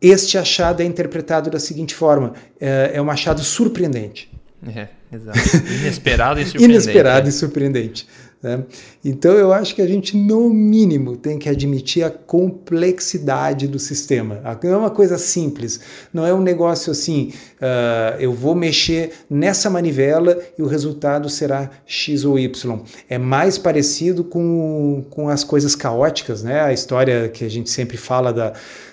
este 0.00 0.38
achado 0.38 0.80
é 0.80 0.84
interpretado 0.84 1.50
da 1.50 1.58
seguinte 1.58 1.94
forma: 1.94 2.34
é, 2.60 2.92
é 2.94 3.02
um 3.02 3.10
achado 3.10 3.42
surpreendente. 3.42 4.30
É, 4.74 4.88
exato. 5.12 5.38
Inesperado 5.80 6.40
e 6.40 6.44
surpreendente. 6.46 6.64
Inesperado 6.64 7.28
e 7.28 7.32
surpreendente. 7.32 8.08
Né? 8.42 8.62
Então 9.04 9.32
eu 9.32 9.52
acho 9.52 9.74
que 9.74 9.82
a 9.82 9.86
gente, 9.86 10.16
no 10.16 10.50
mínimo, 10.50 11.16
tem 11.16 11.38
que 11.38 11.48
admitir 11.48 12.04
a 12.04 12.10
complexidade 12.10 13.66
do 13.66 13.78
sistema. 13.78 14.40
Não 14.62 14.70
é 14.70 14.76
uma 14.76 14.90
coisa 14.90 15.18
simples, 15.18 15.80
não 16.12 16.26
é 16.26 16.32
um 16.32 16.40
negócio 16.40 16.92
assim, 16.92 17.32
uh, 17.56 18.20
eu 18.20 18.32
vou 18.32 18.54
mexer 18.54 19.12
nessa 19.28 19.70
manivela 19.70 20.38
e 20.58 20.62
o 20.62 20.66
resultado 20.66 21.28
será 21.28 21.70
X 21.86 22.24
ou 22.24 22.38
Y. 22.38 22.80
É 23.08 23.18
mais 23.18 23.58
parecido 23.58 24.22
com, 24.22 25.04
com 25.10 25.28
as 25.28 25.42
coisas 25.42 25.74
caóticas, 25.74 26.42
né? 26.42 26.60
a 26.60 26.72
história 26.72 27.28
que 27.28 27.44
a 27.44 27.50
gente 27.50 27.70
sempre 27.70 27.96
fala 27.96 28.32
da 28.32 28.52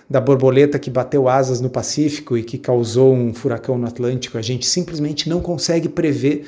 da 0.09 0.21
borboleta 0.21 0.77
que 0.77 0.91
bateu 0.91 1.27
asas 1.27 1.59
no 1.59 1.71
Pacífico 1.71 2.37
e 2.37 2.43
que 2.43 2.57
causou 2.57 3.15
um 3.15 3.33
furacão 3.33 3.79
no 3.79 3.87
Atlântico. 3.87 4.37
A 4.37 4.43
gente 4.43 4.65
simplesmente 4.65 5.27
não 5.27 5.41
consegue 5.41 5.89
prever 5.89 6.45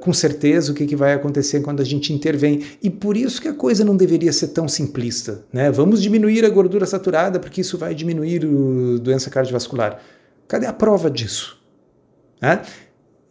com 0.00 0.12
certeza 0.12 0.72
o 0.72 0.74
que, 0.74 0.86
que 0.86 0.96
vai 0.96 1.14
acontecer 1.14 1.60
quando 1.60 1.80
a 1.80 1.84
gente 1.84 2.12
intervém. 2.12 2.62
E 2.82 2.90
por 2.90 3.16
isso 3.16 3.40
que 3.40 3.48
a 3.48 3.54
coisa 3.54 3.84
não 3.84 3.96
deveria 3.96 4.32
ser 4.32 4.48
tão 4.48 4.68
simplista. 4.68 5.44
Né? 5.52 5.70
Vamos 5.70 6.02
diminuir 6.02 6.44
a 6.44 6.50
gordura 6.50 6.84
saturada 6.84 7.40
porque 7.40 7.60
isso 7.62 7.78
vai 7.78 7.94
diminuir 7.94 8.44
a 8.44 8.98
doença 8.98 9.30
cardiovascular. 9.30 10.00
Cadê 10.46 10.66
a 10.66 10.72
prova 10.72 11.10
disso? 11.10 11.58
Né? 12.42 12.60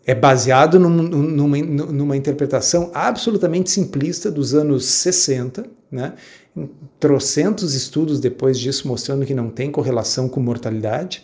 É 0.05 0.15
baseado 0.15 0.79
num, 0.79 0.89
numa, 0.89 1.57
numa 1.57 2.17
interpretação 2.17 2.89
absolutamente 2.93 3.69
simplista 3.69 4.31
dos 4.31 4.53
anos 4.53 4.85
60, 4.85 5.65
né? 5.91 6.13
trocentos 6.99 7.73
estudos 7.73 8.19
depois 8.19 8.59
disso 8.59 8.87
mostrando 8.87 9.25
que 9.25 9.33
não 9.33 9.49
tem 9.49 9.71
correlação 9.71 10.27
com 10.27 10.39
mortalidade. 10.39 11.23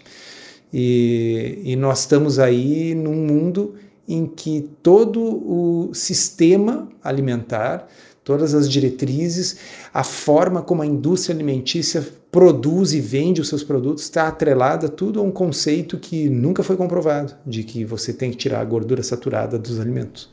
E, 0.71 1.61
e 1.63 1.75
nós 1.75 2.01
estamos 2.01 2.37
aí 2.37 2.93
num 2.93 3.15
mundo 3.15 3.73
em 4.09 4.25
que 4.25 4.67
todo 4.81 5.21
o 5.21 5.93
sistema 5.93 6.89
alimentar, 7.03 7.87
todas 8.23 8.55
as 8.55 8.67
diretrizes, 8.67 9.59
a 9.93 10.03
forma 10.03 10.63
como 10.63 10.81
a 10.81 10.85
indústria 10.85 11.35
alimentícia 11.35 12.05
produz 12.31 12.91
e 12.93 12.99
vende 12.99 13.39
os 13.39 13.47
seus 13.47 13.63
produtos 13.63 14.03
está 14.03 14.27
atrelada 14.27 14.89
tudo 14.89 15.19
a 15.19 15.23
um 15.23 15.31
conceito 15.31 15.97
que 15.97 16.27
nunca 16.27 16.63
foi 16.63 16.75
comprovado, 16.75 17.35
de 17.45 17.63
que 17.63 17.85
você 17.85 18.11
tem 18.11 18.31
que 18.31 18.37
tirar 18.37 18.61
a 18.61 18.65
gordura 18.65 19.03
saturada 19.03 19.59
dos 19.59 19.79
alimentos. 19.79 20.29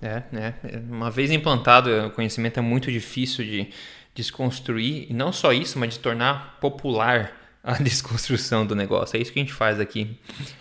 É, 0.00 0.22
é. 0.32 0.54
Uma 0.90 1.10
vez 1.10 1.30
implantado, 1.30 1.90
o 2.06 2.10
conhecimento 2.10 2.58
é 2.58 2.62
muito 2.62 2.90
difícil 2.90 3.44
de 3.44 3.68
desconstruir, 4.14 5.06
e 5.08 5.14
não 5.14 5.32
só 5.32 5.52
isso, 5.52 5.78
mas 5.78 5.94
de 5.94 6.00
tornar 6.00 6.58
popular 6.60 7.41
a 7.62 7.74
desconstrução 7.82 8.66
do 8.66 8.74
negócio. 8.74 9.16
É 9.16 9.20
isso 9.20 9.32
que 9.32 9.38
a 9.38 9.42
gente 9.42 9.52
faz 9.52 9.78
aqui 9.78 10.16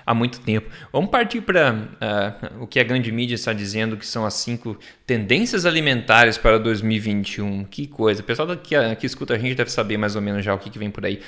há 0.05 0.13
muito 0.13 0.39
tempo. 0.41 0.69
Vamos 0.91 1.09
partir 1.09 1.41
para 1.41 1.73
uh, 1.73 1.97
ah, 1.99 2.51
o 2.59 2.67
que 2.67 2.79
a 2.79 2.83
grande 2.83 3.11
mídia 3.11 3.35
está 3.35 3.53
dizendo 3.53 3.97
que 3.97 4.05
são 4.05 4.25
as 4.25 4.35
cinco 4.35 4.77
tendências 5.05 5.65
alimentares 5.65 6.37
para 6.37 6.59
2021. 6.59 7.65
Que 7.65 7.87
coisa. 7.87 8.21
O 8.21 8.23
pessoal 8.23 8.55
que, 8.57 8.75
que 8.95 9.05
escuta 9.05 9.33
a 9.33 9.37
gente 9.37 9.55
deve 9.55 9.71
saber 9.71 9.97
mais 9.97 10.15
ou 10.15 10.21
menos 10.21 10.45
já 10.45 10.53
o 10.53 10.59
que, 10.59 10.69
que 10.69 10.77
vem 10.77 10.91
por 10.91 11.05
aí. 11.05 11.19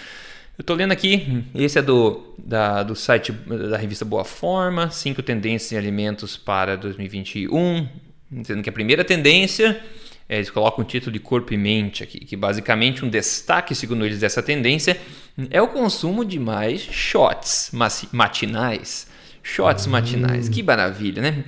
Eu 0.56 0.62
estou 0.62 0.75
lendo 0.75 0.92
aqui, 0.92 1.44
esse 1.56 1.80
é 1.80 1.82
do, 1.82 2.36
da, 2.38 2.84
do 2.84 2.96
site 2.96 3.32
da 3.32 3.75
revista 3.75 4.06
Boa 4.06 4.24
Forma, 4.24 4.92
cinco 4.92 5.24
tendências 5.24 5.72
em 5.72 5.77
alimentos 5.77 6.38
para 6.38 6.77
2021, 6.77 7.88
dizendo 8.32 8.62
que 8.62 8.70
a 8.70 8.72
primeira 8.72 9.03
tendência 9.03 9.84
eles 10.30 10.50
colocam 10.50 10.84
o 10.84 10.88
título 10.88 11.12
de 11.12 11.20
corpo 11.20 11.53
e 11.53 11.58
mente 11.58 12.03
aqui, 12.03 12.20
que 12.20 12.36
basicamente 12.36 13.03
um 13.03 13.10
destaque, 13.10 13.75
segundo 13.75 14.06
eles, 14.06 14.20
dessa 14.20 14.42
tendência 14.42 15.00
é 15.50 15.62
o 15.62 15.68
consumo 15.68 16.24
de 16.24 16.39
mais 16.39 16.82
shots 16.82 17.72
matinais. 18.12 19.08
Shots 19.42 19.88
matinais, 19.88 20.48
que 20.48 20.63
maravilha, 20.63 21.22
né? 21.22 21.44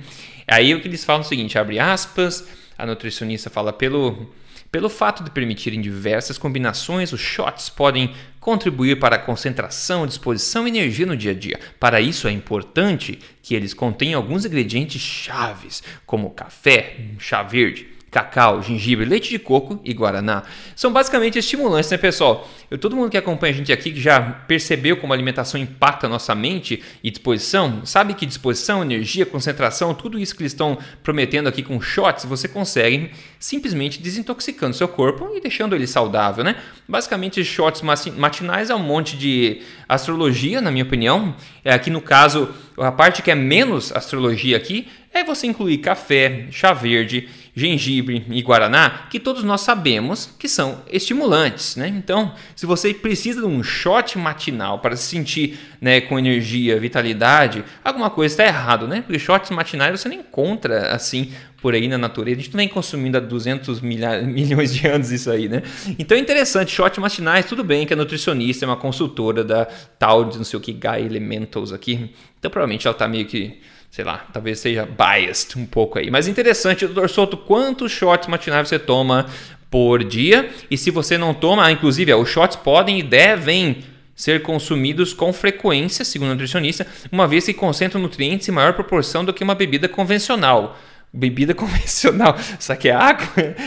Aí 0.46 0.74
o 0.74 0.80
que 0.80 0.88
eles 0.88 1.04
falam 1.04 1.22
é 1.22 1.24
o 1.24 1.28
seguinte, 1.28 1.58
abre 1.58 1.78
aspas, 1.78 2.46
a 2.76 2.84
nutricionista 2.84 3.48
fala 3.48 3.72
pelo 3.72 4.30
pelo 4.70 4.90
fato 4.90 5.24
de 5.24 5.30
permitirem 5.30 5.80
diversas 5.80 6.36
combinações, 6.36 7.12
os 7.12 7.20
shots 7.20 7.70
podem 7.70 8.12
contribuir 8.38 8.98
para 8.98 9.16
a 9.16 9.18
concentração, 9.18 10.06
disposição 10.06 10.66
e 10.66 10.70
energia 10.70 11.06
no 11.06 11.16
dia 11.16 11.30
a 11.30 11.34
dia. 11.34 11.58
Para 11.80 12.00
isso 12.00 12.28
é 12.28 12.32
importante 12.32 13.18
que 13.42 13.54
eles 13.54 13.72
contenham 13.72 14.20
alguns 14.20 14.44
ingredientes 14.44 15.00
chaves, 15.00 15.82
como 16.04 16.30
café, 16.30 16.96
chá 17.18 17.42
verde, 17.42 17.86
cacau, 18.10 18.62
gengibre, 18.62 19.04
leite 19.04 19.28
de 19.28 19.38
coco 19.38 19.80
e 19.84 19.92
guaraná. 19.92 20.44
São 20.74 20.92
basicamente 20.92 21.38
estimulantes, 21.38 21.90
né, 21.90 21.98
pessoal? 21.98 22.48
Eu, 22.70 22.78
todo 22.78 22.96
mundo 22.96 23.10
que 23.10 23.18
acompanha 23.18 23.52
a 23.52 23.56
gente 23.56 23.72
aqui, 23.72 23.92
que 23.92 24.00
já 24.00 24.20
percebeu 24.20 24.96
como 24.96 25.12
a 25.12 25.16
alimentação 25.16 25.60
impacta 25.60 26.06
a 26.06 26.10
nossa 26.10 26.34
mente 26.34 26.82
e 27.02 27.10
disposição, 27.10 27.84
sabe 27.84 28.14
que 28.14 28.24
disposição, 28.24 28.82
energia, 28.82 29.26
concentração, 29.26 29.94
tudo 29.94 30.18
isso 30.18 30.34
que 30.34 30.42
eles 30.42 30.52
estão 30.52 30.78
prometendo 31.02 31.48
aqui 31.48 31.62
com 31.62 31.80
shots, 31.80 32.24
você 32.24 32.48
consegue 32.48 33.10
simplesmente 33.38 34.00
desintoxicando 34.00 34.74
seu 34.74 34.88
corpo 34.88 35.30
e 35.34 35.40
deixando 35.40 35.74
ele 35.74 35.86
saudável, 35.86 36.42
né? 36.42 36.56
Basicamente, 36.88 37.44
shots 37.44 37.82
matinais 37.82 38.70
é 38.70 38.74
um 38.74 38.78
monte 38.78 39.16
de 39.16 39.60
astrologia, 39.88 40.60
na 40.60 40.70
minha 40.70 40.84
opinião. 40.84 41.34
É 41.64 41.72
aqui 41.72 41.90
no 41.90 42.00
caso, 42.00 42.48
a 42.78 42.92
parte 42.92 43.22
que 43.22 43.30
é 43.30 43.34
menos 43.34 43.92
astrologia 43.92 44.56
aqui 44.56 44.88
é 45.12 45.24
você 45.24 45.46
incluir 45.46 45.78
café, 45.78 46.46
chá 46.50 46.72
verde, 46.72 47.28
gengibre 47.56 48.26
e 48.28 48.42
guaraná, 48.42 49.06
que 49.08 49.18
todos 49.18 49.42
nós 49.42 49.62
sabemos 49.62 50.28
que 50.38 50.46
são 50.46 50.82
estimulantes, 50.92 51.74
né? 51.74 51.88
Então, 51.88 52.34
se 52.54 52.66
você 52.66 52.92
precisa 52.92 53.40
de 53.40 53.46
um 53.46 53.62
shot 53.62 54.18
matinal 54.18 54.80
para 54.80 54.94
se 54.94 55.04
sentir 55.04 55.58
né, 55.80 56.02
com 56.02 56.18
energia, 56.18 56.78
vitalidade, 56.78 57.64
alguma 57.82 58.10
coisa 58.10 58.34
está 58.34 58.44
errado, 58.44 58.86
né? 58.86 59.00
Porque 59.00 59.18
shots 59.18 59.50
matinais 59.50 59.98
você 59.98 60.06
não 60.06 60.16
encontra 60.16 60.94
assim 60.94 61.32
por 61.66 61.74
aí 61.74 61.88
na 61.88 61.98
natureza. 61.98 62.38
A 62.38 62.42
gente 62.44 62.52
não 62.52 62.58
vem 62.58 62.68
consumindo 62.68 63.18
há 63.18 63.20
200 63.20 63.80
milha, 63.80 64.22
milhões 64.22 64.72
de 64.72 64.86
anos 64.86 65.10
isso 65.10 65.28
aí, 65.28 65.48
né? 65.48 65.64
Então 65.98 66.16
é 66.16 66.20
interessante, 66.20 66.70
shots 66.70 66.96
matinais, 67.00 67.44
tudo 67.44 67.64
bem 67.64 67.84
que 67.84 67.92
a 67.92 67.96
nutricionista 67.96 68.64
é 68.64 68.68
uma 68.68 68.76
consultora 68.76 69.42
da 69.42 69.64
tal 69.98 70.26
de 70.26 70.36
não 70.36 70.44
sei 70.44 70.56
o 70.56 70.62
que, 70.62 70.72
Guy 70.72 71.04
Elementals 71.04 71.72
aqui. 71.72 72.14
Então 72.38 72.48
provavelmente 72.52 72.86
ela 72.86 72.94
está 72.94 73.08
meio 73.08 73.26
que 73.26 73.58
sei 73.90 74.04
lá, 74.04 74.24
talvez 74.32 74.60
seja 74.60 74.86
biased 74.86 75.58
um 75.58 75.66
pouco 75.66 75.98
aí. 75.98 76.08
Mas 76.08 76.28
interessante, 76.28 76.86
doutor 76.86 77.10
Souto, 77.10 77.36
quantos 77.36 77.90
shots 77.90 78.28
matinais 78.28 78.68
você 78.68 78.78
toma 78.78 79.26
por 79.68 80.04
dia? 80.04 80.48
E 80.70 80.78
se 80.78 80.92
você 80.92 81.18
não 81.18 81.34
toma, 81.34 81.68
inclusive, 81.72 82.14
os 82.14 82.28
shots 82.28 82.54
podem 82.54 83.00
e 83.00 83.02
devem 83.02 83.82
ser 84.14 84.40
consumidos 84.42 85.12
com 85.12 85.32
frequência, 85.32 86.04
segundo 86.04 86.28
o 86.28 86.34
nutricionista, 86.34 86.86
uma 87.10 87.26
vez 87.26 87.44
que 87.44 87.52
concentram 87.52 88.00
nutrientes 88.00 88.48
em 88.48 88.52
maior 88.52 88.72
proporção 88.74 89.24
do 89.24 89.34
que 89.34 89.42
uma 89.42 89.54
bebida 89.56 89.88
convencional. 89.88 90.78
Bebida 91.16 91.52
convencional. 91.54 92.36
Será 92.58 92.76
que 92.76 92.88
é 92.88 92.92
água? 92.92 93.26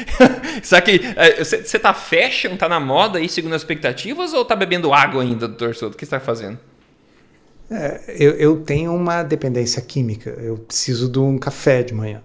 Será 0.62 0.82
que 0.82 1.02
você 1.38 1.78
é, 1.78 1.80
tá 1.80 1.94
fashion, 1.94 2.56
tá 2.56 2.70
na 2.70 2.80
moda 2.80 3.20
aí 3.20 3.28
segundo 3.28 3.56
as 3.56 3.62
expectativas 3.62 4.34
ou 4.34 4.46
tá 4.46 4.56
bebendo 4.56 4.94
água 4.94 5.24
ainda, 5.24 5.48
doutor 5.48 5.76
Souto? 5.76 5.96
O 5.96 5.98
que 5.98 6.06
você 6.06 6.12
tá 6.12 6.20
fazendo? 6.20 6.60
É, 7.72 8.02
eu, 8.18 8.32
eu, 8.32 8.58
tenho 8.62 8.94
uma 8.94 9.22
dependência 9.22 9.82
química. 9.82 10.30
Eu 10.32 10.58
preciso 10.58 11.10
de 11.10 11.20
um 11.20 11.38
café 11.38 11.84
de 11.84 11.94
manhã. 11.94 12.24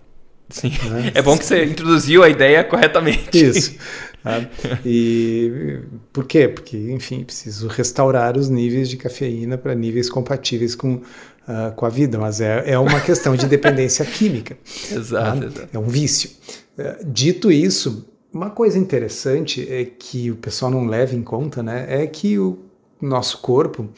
Sim. 0.49 0.71
Né? 0.91 1.13
É 1.15 1.23
bom 1.23 1.37
que 1.37 1.45
você 1.45 1.65
introduziu 1.65 2.23
a 2.23 2.29
ideia 2.29 2.65
corretamente. 2.65 3.45
Isso. 3.45 3.77
Tá? 4.23 4.43
E 4.87 5.81
por 6.13 6.25
quê? 6.27 6.49
Porque, 6.49 6.77
enfim, 6.77 7.25
preciso 7.25 7.69
restaurar 7.69 8.39
os 8.39 8.49
níveis 8.49 8.89
de 8.89 8.97
cafeína 8.97 9.59
para 9.59 9.75
níveis 9.75 10.09
compatíveis 10.09 10.75
com, 10.75 11.03
uh, 11.49 11.75
com 11.75 11.87
a 11.87 11.89
vida, 11.89 12.19
mas 12.19 12.41
é, 12.41 12.73
é 12.73 12.79
uma 12.79 13.01
questão 13.01 13.37
de 13.37 13.47
dependência 13.47 14.05
química. 14.05 14.57
Exato, 14.91 15.41
tá? 15.41 15.47
exato. 15.47 15.69
É 15.73 15.79
um 15.79 15.89
vício. 15.89 16.31
Uh, 16.79 17.05
dito 17.07 17.51
isso, 17.51 18.09
uma 18.33 18.51
coisa 18.51 18.79
interessante 18.79 19.67
é 19.71 19.85
que 19.85 20.31
o 20.31 20.37
pessoal 20.37 20.71
não 20.71 20.87
leva 20.87 21.15
em 21.15 21.23
conta, 21.23 21.63
né? 21.63 21.87
É 21.89 22.07
que 22.07 22.39
o 22.39 22.59
nosso 23.01 23.39
corpo 23.39 23.89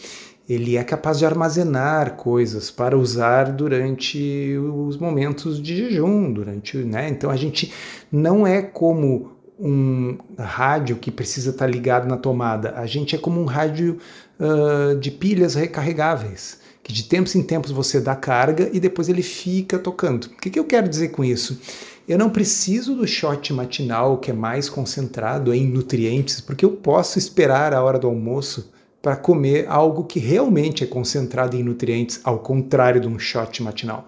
ele 0.49 0.77
é 0.77 0.85
capaz 0.85 1.19
de 1.19 1.27
armazenar 1.27 2.15
coisas 2.15 2.71
para 2.71 2.97
usar 2.97 3.51
durante 3.51 4.57
os 4.57 4.97
momentos 4.97 5.61
de 5.61 5.77
jejum, 5.77 6.33
durante, 6.33 6.77
né? 6.79 7.09
Então 7.09 7.31
a 7.31 7.37
gente 7.37 7.73
não 8.13 8.47
é 8.47 8.63
como 8.63 9.33
um 9.59 10.19
rádio 10.39 10.97
que 10.97 11.11
precisa 11.11 11.51
estar 11.51 11.67
ligado 11.67 12.07
na 12.07 12.17
tomada. 12.17 12.75
A 12.77 12.87
gente 12.87 13.17
é 13.17 13.19
como 13.19 13.41
um 13.41 13.45
rádio 13.45 13.99
uh, 14.39 14.97
de 14.97 15.11
pilhas 15.11 15.55
recarregáveis, 15.55 16.61
que 16.87 16.93
de 16.93 17.03
tempos 17.03 17.35
em 17.35 17.43
tempos 17.43 17.73
você 17.73 18.01
dá 18.01 18.15
carga 18.15 18.71
e 18.73 18.79
depois 18.79 19.09
ele 19.09 19.21
fica 19.21 19.77
tocando. 19.77 20.27
O 20.27 20.37
que, 20.37 20.51
que 20.51 20.59
eu 20.59 20.65
quero 20.65 20.89
dizer 20.89 21.09
com 21.09 21.25
isso? 21.25 21.61
Eu 22.07 22.17
não 22.17 22.31
preciso 22.31 22.95
do 22.95 23.05
shot 23.09 23.53
matinal 23.53 24.19
que 24.19 24.31
é 24.31 24.33
mais 24.33 24.69
concentrado 24.69 25.53
em 25.53 25.67
nutrientes, 25.67 26.41
porque 26.41 26.65
eu 26.65 26.71
posso 26.71 27.19
esperar 27.19 27.75
a 27.75 27.83
hora 27.83 27.99
do 27.99 28.07
almoço 28.07 28.73
para 29.03 29.17
comer 29.17 29.67
algo 29.69 30.05
que 30.05 30.21
realmente 30.21 30.85
é 30.85 30.87
concentrado 30.87 31.57
em 31.57 31.65
nutrientes, 31.65 32.21
ao 32.23 32.39
contrário 32.39 33.01
de 33.01 33.09
um 33.09 33.19
shot 33.19 33.65
matinal. 33.65 34.07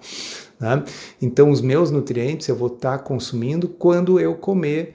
Né? 0.61 0.85
Então, 1.21 1.51
os 1.51 1.61
meus 1.61 1.91
nutrientes 1.91 2.47
eu 2.47 2.55
vou 2.55 2.69
estar 2.69 2.99
tá 2.99 3.03
consumindo 3.03 3.67
quando 3.67 4.21
eu 4.21 4.37
comer 4.37 4.95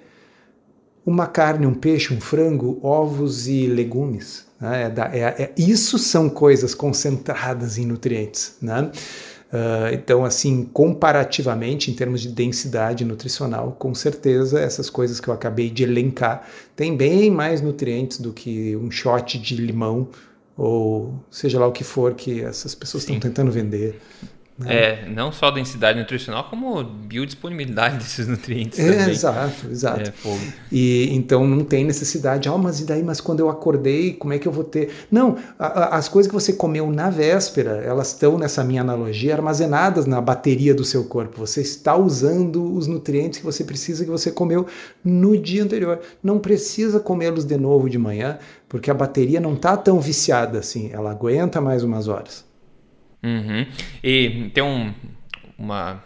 uma 1.05 1.27
carne, 1.27 1.67
um 1.67 1.73
peixe, 1.73 2.13
um 2.13 2.21
frango, 2.21 2.79
ovos 2.81 3.45
e 3.45 3.67
legumes. 3.67 4.45
Né? 4.63 4.93
É, 4.96 5.20
é, 5.20 5.43
é, 5.43 5.53
isso 5.58 6.00
são 6.00 6.29
coisas 6.29 6.74
concentradas 6.74 7.77
em 7.77 7.86
nutrientes. 7.86 8.55
Né? 8.62 8.89
Uh, 9.51 9.93
então, 9.93 10.24
assim, 10.24 10.63
comparativamente, 10.63 11.91
em 11.91 11.93
termos 11.93 12.22
de 12.22 12.29
densidade 12.29 13.03
nutricional, 13.03 13.75
com 13.77 13.93
certeza 13.93 14.60
essas 14.60 14.89
coisas 14.89 15.20
que 15.20 15.27
eu 15.27 15.34
acabei 15.34 15.70
de 15.70 15.84
elencar 15.84 16.48
têm 16.77 16.96
bem 16.96 17.29
mais 17.29 17.62
nutrientes 17.62 18.20
do 18.20 18.32
que 18.32 18.75
um 18.77 18.89
shot 18.89 19.38
de 19.38 19.55
limão 19.58 20.08
ou 20.55 21.20
seja 21.32 21.60
lá 21.60 21.67
o 21.67 21.72
que 21.72 21.84
for 21.84 22.13
que 22.13 22.41
essas 22.41 22.75
pessoas 22.75 23.03
estão 23.03 23.20
tentando 23.20 23.51
vender. 23.51 24.00
Né? 24.57 24.75
É, 24.75 25.10
não 25.10 25.31
só 25.31 25.50
densidade 25.50 26.00
nutricional, 26.00 26.43
como 26.48 26.83
biodisponibilidade 26.83 27.98
desses 28.03 28.27
nutrientes 28.27 28.77
é, 28.77 28.91
também. 28.91 29.10
Exato, 29.10 29.67
exato. 29.69 30.13
É, 30.25 30.38
e 30.72 31.10
então 31.12 31.48
não 31.48 31.63
tem 31.63 31.83
necessidade, 31.83 32.48
ah, 32.48 32.57
mas 32.57 32.79
e 32.79 32.86
daí, 32.86 33.01
mas 33.01 33.19
quando 33.19 33.39
eu 33.39 33.50
acordei, 33.50 34.13
como 34.13 34.31
é 34.31 34.38
que 34.38 34.48
eu 34.48 34.51
vou 34.51 34.63
ter? 34.63 34.91
Não, 35.10 35.38
a, 35.57 35.65
a, 35.65 35.98
as 35.98 36.07
coisas 36.07 36.29
que 36.29 36.33
você 36.33 36.53
comeu 36.53 36.89
na 36.91 37.10
véspera, 37.10 37.81
elas 37.83 38.10
estão, 38.10 38.38
nessa 38.38 38.63
minha 38.63 38.81
analogia, 38.81 39.33
armazenadas 39.33 40.05
na 40.05 40.22
bateria 40.22 40.74
do 40.74 40.86
seu 40.86 41.03
corpo. 41.05 41.39
Você 41.39 41.62
está 41.62 41.95
usando 41.95 42.75
os 42.75 42.86
nutrientes 42.86 43.39
que 43.39 43.45
você 43.45 43.63
precisa, 43.63 44.05
que 44.05 44.12
você 44.12 44.31
comeu 44.31 44.67
no 45.03 45.36
dia 45.36 45.63
anterior. 45.63 46.00
Não 46.22 46.38
precisa 46.38 47.00
comê-los 47.00 47.43
de 47.43 47.57
novo 47.57 47.89
de 47.89 47.98
manhã, 47.98 48.38
porque 48.69 48.91
a 48.91 48.93
bateria 48.93 49.39
não 49.39 49.53
está 49.53 49.75
tão 49.75 50.00
viciada 50.00 50.60
assim, 50.60 50.91
ela 50.93 51.10
aguenta 51.10 51.60
mais 51.60 51.83
umas 51.83 52.07
horas. 52.07 52.52
Uhum. 53.23 53.65
E 54.03 54.51
tem 54.53 54.61
um, 54.61 54.93
uma, 55.57 56.03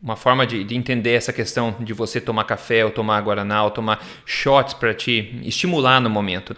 uma 0.00 0.14
forma 0.14 0.46
de, 0.46 0.62
de, 0.62 0.76
entender 0.76 1.12
essa 1.12 1.32
questão 1.32 1.74
de 1.80 1.92
você 1.92 2.20
tomar 2.20 2.44
café 2.44 2.84
ou 2.84 2.92
tomar 2.92 3.20
guaraná 3.20 3.64
ou 3.64 3.70
tomar 3.70 4.04
shots 4.24 4.72
para 4.72 4.94
te 4.94 5.40
estimular 5.42 6.00
no 6.00 6.08
momento. 6.08 6.56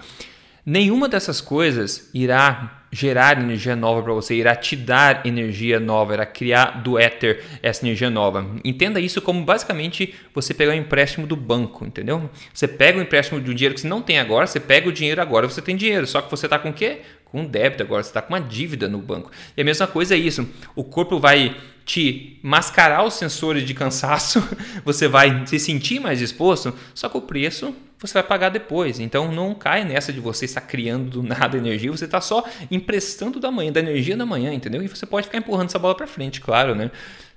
Nenhuma 0.70 1.08
dessas 1.08 1.40
coisas 1.40 2.10
irá 2.12 2.82
gerar 2.92 3.40
energia 3.40 3.74
nova 3.74 4.02
para 4.02 4.12
você, 4.12 4.34
irá 4.34 4.54
te 4.54 4.76
dar 4.76 5.24
energia 5.24 5.80
nova, 5.80 6.12
irá 6.12 6.26
criar 6.26 6.82
do 6.82 6.98
éter 6.98 7.42
essa 7.62 7.86
energia 7.86 8.10
nova. 8.10 8.46
Entenda 8.62 9.00
isso 9.00 9.22
como 9.22 9.42
basicamente 9.42 10.14
você 10.34 10.52
pegar 10.52 10.72
um 10.72 10.76
empréstimo 10.76 11.26
do 11.26 11.34
banco, 11.34 11.86
entendeu? 11.86 12.28
Você 12.52 12.68
pega 12.68 12.98
o 12.98 13.00
um 13.00 13.02
empréstimo 13.02 13.40
de 13.40 13.50
um 13.50 13.54
dinheiro 13.54 13.74
que 13.74 13.80
você 13.80 13.88
não 13.88 14.02
tem 14.02 14.18
agora, 14.18 14.46
você 14.46 14.60
pega 14.60 14.86
o 14.90 14.92
dinheiro 14.92 15.22
agora, 15.22 15.48
você 15.48 15.62
tem 15.62 15.74
dinheiro, 15.74 16.06
só 16.06 16.20
que 16.20 16.30
você 16.30 16.44
está 16.44 16.58
com 16.58 16.68
o 16.68 16.74
quê? 16.74 17.00
com 17.30 17.44
débito 17.44 17.82
agora, 17.82 18.02
você 18.02 18.10
está 18.10 18.22
com 18.22 18.32
uma 18.32 18.40
dívida 18.40 18.88
no 18.88 18.98
banco. 18.98 19.30
E 19.56 19.60
a 19.60 19.64
mesma 19.64 19.86
coisa 19.86 20.14
é 20.14 20.18
isso. 20.18 20.48
O 20.74 20.82
corpo 20.82 21.18
vai 21.18 21.56
te 21.88 22.38
mascarar 22.42 23.02
os 23.02 23.14
sensores 23.14 23.64
de 23.64 23.72
cansaço, 23.72 24.46
você 24.84 25.08
vai 25.08 25.46
se 25.46 25.58
sentir 25.58 25.98
mais 25.98 26.18
disposto, 26.18 26.74
só 26.94 27.08
que 27.08 27.16
o 27.16 27.22
preço 27.22 27.74
você 27.98 28.12
vai 28.12 28.22
pagar 28.22 28.50
depois. 28.50 29.00
Então 29.00 29.32
não 29.32 29.54
cai 29.54 29.84
nessa 29.84 30.12
de 30.12 30.20
você 30.20 30.44
estar 30.44 30.60
criando 30.60 31.08
do 31.08 31.22
nada 31.22 31.56
energia, 31.56 31.90
você 31.90 32.04
está 32.04 32.20
só 32.20 32.44
emprestando 32.70 33.40
da 33.40 33.50
manhã, 33.50 33.72
da 33.72 33.80
energia 33.80 34.18
da 34.18 34.26
manhã, 34.26 34.52
entendeu? 34.52 34.82
E 34.82 34.86
você 34.86 35.06
pode 35.06 35.28
ficar 35.28 35.38
empurrando 35.38 35.70
essa 35.70 35.78
bola 35.78 35.94
para 35.94 36.06
frente, 36.06 36.42
claro, 36.42 36.74
né? 36.74 36.90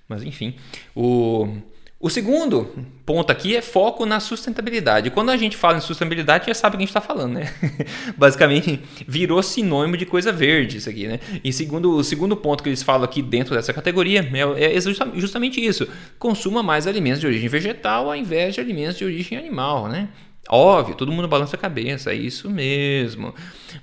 Mas 0.05 0.21
enfim, 0.21 0.55
o 0.93 1.55
o 2.01 2.09
segundo 2.09 2.69
ponto 3.05 3.31
aqui 3.31 3.55
é 3.55 3.61
foco 3.61 4.05
na 4.05 4.19
sustentabilidade. 4.19 5.11
Quando 5.11 5.29
a 5.29 5.37
gente 5.37 5.55
fala 5.55 5.77
em 5.77 5.81
sustentabilidade, 5.81 6.47
já 6.47 6.53
sabe 6.53 6.75
o 6.75 6.77
que 6.77 6.83
a 6.83 6.85
gente 6.85 6.89
está 6.89 7.01
falando, 7.01 7.33
né? 7.33 7.53
Basicamente, 8.17 8.81
virou 9.07 9.41
sinônimo 9.43 9.95
de 9.95 10.05
coisa 10.05 10.31
verde 10.31 10.77
isso 10.77 10.89
aqui, 10.89 11.07
né? 11.07 11.19
E 11.43 11.53
segundo, 11.53 11.95
o 11.95 12.03
segundo 12.03 12.35
ponto 12.35 12.63
que 12.63 12.69
eles 12.69 12.81
falam 12.81 13.03
aqui 13.03 13.21
dentro 13.21 13.55
dessa 13.55 13.71
categoria 13.71 14.27
é, 14.57 14.75
é 14.75 14.81
justamente 15.19 15.63
isso. 15.63 15.87
Consuma 16.17 16.63
mais 16.63 16.87
alimentos 16.87 17.21
de 17.21 17.27
origem 17.27 17.47
vegetal 17.47 18.09
ao 18.09 18.15
invés 18.15 18.55
de 18.55 18.61
alimentos 18.61 18.97
de 18.97 19.05
origem 19.05 19.37
animal, 19.37 19.87
né? 19.87 20.09
Óbvio, 20.53 20.95
todo 20.95 21.13
mundo 21.13 21.29
balança 21.29 21.55
a 21.55 21.59
cabeça, 21.59 22.11
é 22.11 22.15
isso 22.15 22.49
mesmo. 22.49 23.33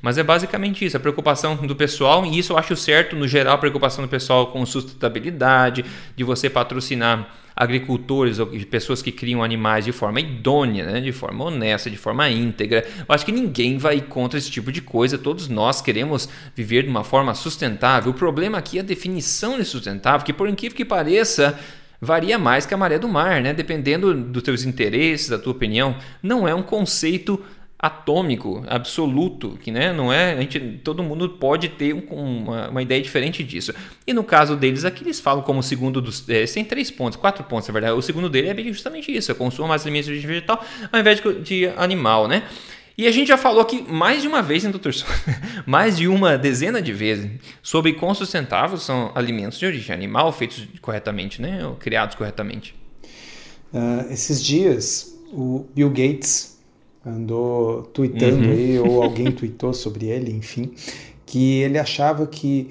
Mas 0.03 0.19
é 0.19 0.23
basicamente 0.23 0.85
isso, 0.85 0.99
a 0.99 1.01
preocupação 1.01 1.57
do 1.57 1.75
pessoal, 1.75 2.27
e 2.27 2.39
isso 2.39 2.53
eu 2.53 2.59
acho 2.59 2.77
certo, 2.77 3.17
no 3.17 3.27
geral, 3.27 3.55
a 3.55 3.59
preocupação 3.59 4.05
do 4.05 4.09
pessoal 4.09 4.49
com 4.49 4.67
sustentabilidade, 4.67 5.83
de 6.15 6.25
você 6.25 6.51
patrocinar 6.51 7.35
agricultores 7.59 8.39
ou 8.39 8.47
pessoas 8.71 9.03
que 9.03 9.11
criam 9.11 9.43
animais 9.43 9.85
de 9.85 9.93
forma 9.93 10.21
idônea, 10.21 10.85
né? 10.85 11.01
de 11.01 11.11
forma 11.11 11.43
honesta, 11.45 11.91
de 11.91 11.97
forma 11.97 12.29
íntegra. 12.31 12.87
Eu 12.99 13.07
acho 13.09 13.25
que 13.25 13.33
ninguém 13.33 13.79
vai 13.79 14.01
contra 14.01 14.39
esse 14.39 14.49
tipo 14.49 14.71
de 14.71 14.81
coisa. 14.81 15.19
Todos 15.19 15.49
nós 15.49 15.81
queremos 15.81 16.29
viver 16.55 16.85
de 16.85 16.89
uma 16.89 17.03
forma 17.03 17.35
sustentável. 17.35 18.13
O 18.13 18.15
problema 18.15 18.59
aqui 18.59 18.79
é 18.79 18.81
a 18.81 18.85
definição 18.85 19.59
de 19.59 19.65
sustentável, 19.65 20.25
que 20.25 20.33
por 20.33 20.49
incrível 20.49 20.77
que 20.77 20.85
pareça, 20.85 21.59
varia 22.01 22.39
mais 22.39 22.65
que 22.65 22.75
a 22.75 22.77
maré 22.77 22.99
do 22.99 23.09
mar, 23.09 23.41
né? 23.41 23.53
Dependendo 23.53 24.15
dos 24.15 24.43
teus 24.43 24.65
interesses, 24.65 25.29
da 25.29 25.39
tua 25.39 25.53
opinião, 25.53 25.97
não 26.23 26.47
é 26.47 26.55
um 26.55 26.63
conceito 26.63 27.43
atômico, 27.79 28.65
absoluto, 28.67 29.57
que 29.63 29.71
né, 29.71 29.93
não 29.93 30.13
é, 30.13 30.33
a 30.33 30.41
gente, 30.41 30.59
todo 30.83 31.01
mundo 31.01 31.29
pode 31.29 31.69
ter 31.69 31.95
um, 31.95 32.01
uma, 32.11 32.69
uma, 32.71 32.83
ideia 32.83 33.01
diferente 33.01 33.45
disso. 33.45 33.73
E 34.05 34.13
no 34.13 34.25
caso 34.25 34.57
deles 34.57 34.85
aqui 34.85 35.05
eles 35.05 35.21
falam 35.21 35.45
como 35.45 35.63
segundo 35.63 36.01
dos, 36.01 36.29
é, 36.29 36.45
tem 36.47 36.65
três 36.65 36.91
pontos, 36.91 37.17
quatro 37.17 37.45
pontos 37.45 37.69
na 37.69 37.73
verdade. 37.73 37.97
O 37.97 38.03
segundo 38.03 38.29
dele 38.29 38.49
é 38.49 38.65
justamente 38.65 39.17
isso, 39.17 39.31
é 39.31 39.35
consuma 39.35 39.69
mais 39.69 39.83
alimentos 39.83 40.09
de 40.09 40.27
vegetal 40.27 40.65
ao 40.91 40.99
invés 40.99 41.21
de, 41.21 41.41
de 41.41 41.67
animal, 41.77 42.27
né? 42.27 42.43
E 42.99 43.07
a 43.07 43.13
gente 43.13 43.29
já 43.29 43.39
falou 43.39 43.61
aqui 43.61 43.81
mais 43.89 44.23
de 44.23 44.27
uma 44.27 44.43
vez, 44.43 44.65
hein, 44.65 44.73
doutor 44.73 44.93
mais 45.65 45.97
de 45.97 46.09
uma 46.09 46.37
dezena 46.37 46.83
de 46.83 46.93
vezes, 46.93 47.31
sobre 47.63 47.93
quão 47.93 48.13
sustentáveis 48.13 48.83
são 48.83 49.13
alimentos 49.15 49.57
de 49.57 49.67
origem 49.67 49.95
animal 49.95 50.33
feitos 50.33 50.67
corretamente, 50.83 51.41
né? 51.41 51.65
Ou 51.65 51.77
criados 51.77 52.17
corretamente. 52.17 52.75
Uh, 53.73 54.13
esses 54.13 54.43
dias, 54.43 55.17
o 55.33 55.65
Bill 55.77 55.91
Gates 55.91 56.59
andou 57.07 57.83
tweetando 57.83 58.45
uhum. 58.45 58.51
aí, 58.51 58.79
ou 58.81 59.01
alguém 59.05 59.31
tweetou 59.31 59.73
sobre 59.73 60.07
ele, 60.07 60.33
enfim, 60.33 60.73
que 61.25 61.61
ele 61.61 61.79
achava 61.79 62.27
que 62.27 62.69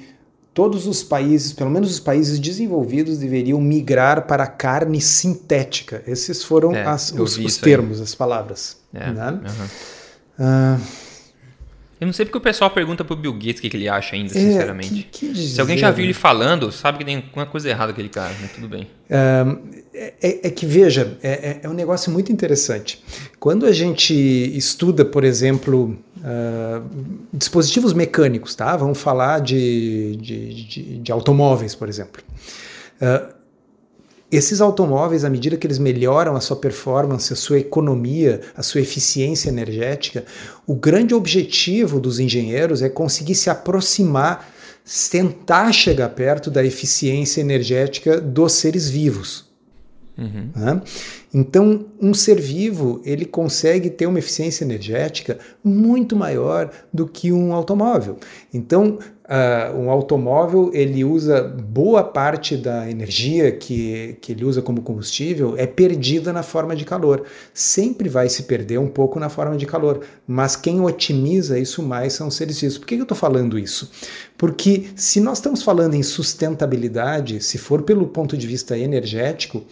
todos 0.54 0.88
os 0.88 1.04
países, 1.04 1.54
pelo 1.54 1.70
menos 1.70 1.90
os 1.90 2.02
países 2.02 2.38
desenvolvidos, 2.38 3.20
deveriam 3.20 3.62
migrar 3.62 4.28
para 4.28 4.44
a 4.44 4.48
carne 4.48 5.00
sintética. 5.00 6.04
Esses 6.06 6.44
foram 6.44 6.76
é, 6.76 6.84
as, 6.84 7.13
os, 7.13 7.38
os 7.38 7.56
termos, 7.56 8.02
as 8.02 8.13
palavras. 8.13 8.78
É, 8.94 9.10
né? 9.10 9.32
uhum. 9.32 9.68
Uh, 10.39 10.82
eu 12.00 12.06
não 12.06 12.13
sei 12.13 12.26
porque 12.26 12.38
o 12.38 12.41
pessoal 12.41 12.69
pergunta 12.69 13.04
pro 13.04 13.15
Bill 13.15 13.34
Gates 13.34 13.58
o 13.58 13.62
que, 13.62 13.69
que 13.69 13.78
ele 13.78 13.89
acha 13.89 14.15
ainda, 14.15 14.32
é, 14.32 14.39
sinceramente. 14.39 15.08
Que, 15.12 15.28
que 15.28 15.34
dizer, 15.34 15.56
Se 15.56 15.62
alguém 15.62 15.78
já 15.78 15.89
viu 15.89 16.06
ele 16.06 16.13
falando, 16.13 16.71
sabe 16.71 17.00
que 17.00 17.06
tem 17.06 17.23
uma 17.36 17.45
coisa 17.47 17.67
errada 17.67 17.91
aquele 17.91 18.10
cara, 18.10 18.36
mas 18.39 18.52
tudo 18.52 18.69
bem. 18.69 18.84
Uh, 19.10 19.60
é, 19.95 20.47
é, 20.47 20.50
que, 20.52 20.63
veja, 20.63 21.17
é, 21.23 21.30
é, 21.30 21.60
é, 21.63 21.69
um 21.69 21.73
negócio 21.73 22.12
muito 22.12 22.32
interessante. 22.32 23.04
Quando 23.39 23.65
a 23.65 23.71
gente 23.71 24.13
estuda, 24.13 25.04
por 25.04 25.23
exemplo, 25.23 25.97
uh, 26.17 26.88
dispositivos 27.34 27.93
mecânicos, 27.93 28.54
tá? 28.54 28.78
Vamos 28.78 29.02
falar 29.02 29.39
de, 29.39 30.17
de, 30.17 30.54
de, 30.65 30.97
de 31.00 31.12
automóveis, 31.12 31.73
por 31.73 31.89
exemplo. 31.89 32.21
Uh, 33.02 33.37
esses 34.32 34.60
automóveis, 34.60 35.24
à 35.24 35.30
medida 35.30 35.56
que 35.56 35.66
eles 35.66 35.80
melhoram 35.80 36.36
a 36.36 36.42
sua 36.42 36.58
performance, 36.58 37.32
a 37.32 37.36
sua 37.36 37.60
economia, 37.60 38.42
a 38.56 38.62
sua 38.62 38.82
eficiência 38.82 39.50
energética, 39.50 40.26
o 40.66 40.76
grande 40.76 41.13
objetivo 41.13 42.00
dos 42.00 42.20
engenheiros 42.20 42.82
é 42.82 42.90
conseguir 42.90 43.36
se 43.36 43.50
aproximar, 43.50 44.50
tentar 45.10 45.72
chegar 45.72 46.10
perto 46.10 46.52
da 46.52 46.63
eficiência 46.63 47.40
energética 47.40 48.20
dos 48.20 48.54
seres 48.54 48.90
vivos. 48.90 49.48
Uhum. 50.18 50.50
Né? 50.56 50.82
Então, 51.34 51.86
um 52.02 52.13
ser 52.13 52.42
vivo 52.42 53.02
ele 53.06 53.24
consegue 53.24 53.90
ter 53.90 54.08
uma 54.08 54.20
eficiência 54.20 54.66
energética 54.66 55.38
muito 55.63 56.16
maior 56.16 56.72
do 56.92 57.08
que 57.08 57.32
um 57.32 57.54
automóvel. 57.54 58.18
Então, 58.54 58.98
uh, 59.28 59.78
um 59.78 59.90
automóvel 59.90 60.72
ele 60.74 61.04
usa 61.04 61.42
boa 61.44 62.04
parte 62.04 62.56
da 62.56 62.90
energia 62.90 63.52
que, 63.52 64.18
que 64.22 64.32
ele 64.32 64.46
usa 64.46 64.62
como 64.62 64.82
combustível 64.82 65.56
é 65.58 65.68
perdida 65.68 66.32
na 66.32 66.44
forma 66.44 66.76
de 66.76 66.86
calor. 66.86 67.24
Sempre 67.54 68.10
vai 68.10 68.30
se 68.30 68.44
perder 68.44 68.80
um 68.80 68.88
pouco 68.88 69.20
na 69.20 69.30
forma 69.30 69.58
de 69.58 69.66
calor, 69.66 70.02
mas 70.26 70.56
quem 70.56 70.82
otimiza 70.82 71.60
isso 71.60 71.84
mais 71.84 72.13
são 72.13 72.28
os 72.28 72.36
seres 72.36 72.60
vivos. 72.60 72.78
Por 72.78 72.88
que 72.88 72.96
eu 72.96 73.04
estou 73.04 73.18
falando 73.18 73.60
isso? 73.60 73.92
Porque 74.38 74.88
se 74.96 75.20
nós 75.20 75.40
estamos 75.40 75.62
falando 75.62 75.94
em 75.94 76.04
sustentabilidade, 76.04 77.44
se 77.44 77.58
for 77.58 77.82
pelo 77.84 78.08
ponto 78.08 78.38
de 78.38 78.48
vista 78.48 78.78
energético, 78.78 79.63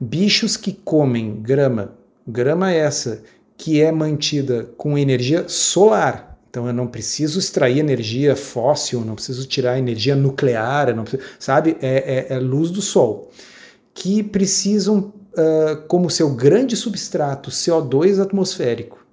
bichos 0.00 0.56
que 0.56 0.72
comem 0.72 1.40
grama, 1.40 1.92
grama 2.26 2.72
essa 2.72 3.22
que 3.56 3.80
é 3.80 3.90
mantida 3.90 4.68
com 4.76 4.98
energia 4.98 5.48
solar. 5.48 6.35
Então 6.56 6.66
eu 6.66 6.72
não 6.72 6.86
preciso 6.86 7.38
extrair 7.38 7.80
energia 7.80 8.34
fóssil, 8.34 9.02
não 9.02 9.14
preciso 9.14 9.46
tirar 9.46 9.78
energia 9.78 10.16
nuclear, 10.16 10.96
não 10.96 11.04
preciso, 11.04 11.22
sabe? 11.38 11.76
É, 11.82 12.30
é, 12.30 12.34
é, 12.34 12.38
luz 12.38 12.70
do 12.70 12.80
sol. 12.80 13.30
Que 13.92 14.22
precisam, 14.22 15.12
uh, 15.34 15.86
como 15.86 16.08
seu 16.08 16.30
grande 16.30 16.74
substrato, 16.74 17.50
CO2 17.50 18.22
atmosférico. 18.22 19.04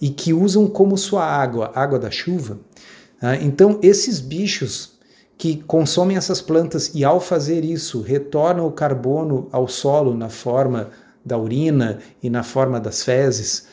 E 0.00 0.10
que 0.10 0.32
usam 0.32 0.66
como 0.66 0.98
sua 0.98 1.24
água, 1.24 1.70
água 1.76 1.96
da 1.96 2.10
chuva. 2.10 2.58
Uh, 3.22 3.38
então 3.40 3.78
esses 3.80 4.18
bichos 4.18 4.98
que 5.38 5.62
consomem 5.62 6.16
essas 6.16 6.40
plantas 6.40 6.90
e, 6.92 7.04
ao 7.04 7.20
fazer 7.20 7.64
isso, 7.64 8.00
retornam 8.00 8.66
o 8.66 8.72
carbono 8.72 9.48
ao 9.52 9.68
solo 9.68 10.12
na 10.12 10.28
forma 10.28 10.90
da 11.24 11.38
urina 11.38 12.00
e 12.20 12.28
na 12.28 12.42
forma 12.42 12.80
das 12.80 13.04
fezes, 13.04 13.68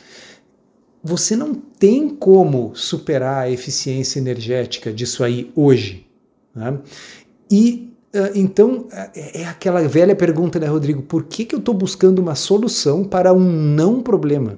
você 1.03 1.35
não 1.35 1.53
tem 1.53 2.09
como 2.09 2.71
superar 2.75 3.43
a 3.43 3.49
eficiência 3.49 4.19
energética 4.19 4.91
disso 4.91 5.23
aí 5.23 5.51
hoje. 5.55 6.05
Né? 6.55 6.77
E 7.51 7.93
ah, 8.13 8.31
então 8.35 8.87
é, 8.91 9.41
é 9.41 9.45
aquela 9.45 9.87
velha 9.87 10.15
pergunta, 10.15 10.59
né, 10.59 10.67
Rodrigo? 10.67 11.01
Por 11.01 11.23
que, 11.23 11.45
que 11.45 11.55
eu 11.55 11.59
estou 11.59 11.73
buscando 11.73 12.19
uma 12.19 12.35
solução 12.35 13.03
para 13.03 13.33
um 13.33 13.39
não 13.39 14.01
problema? 14.01 14.57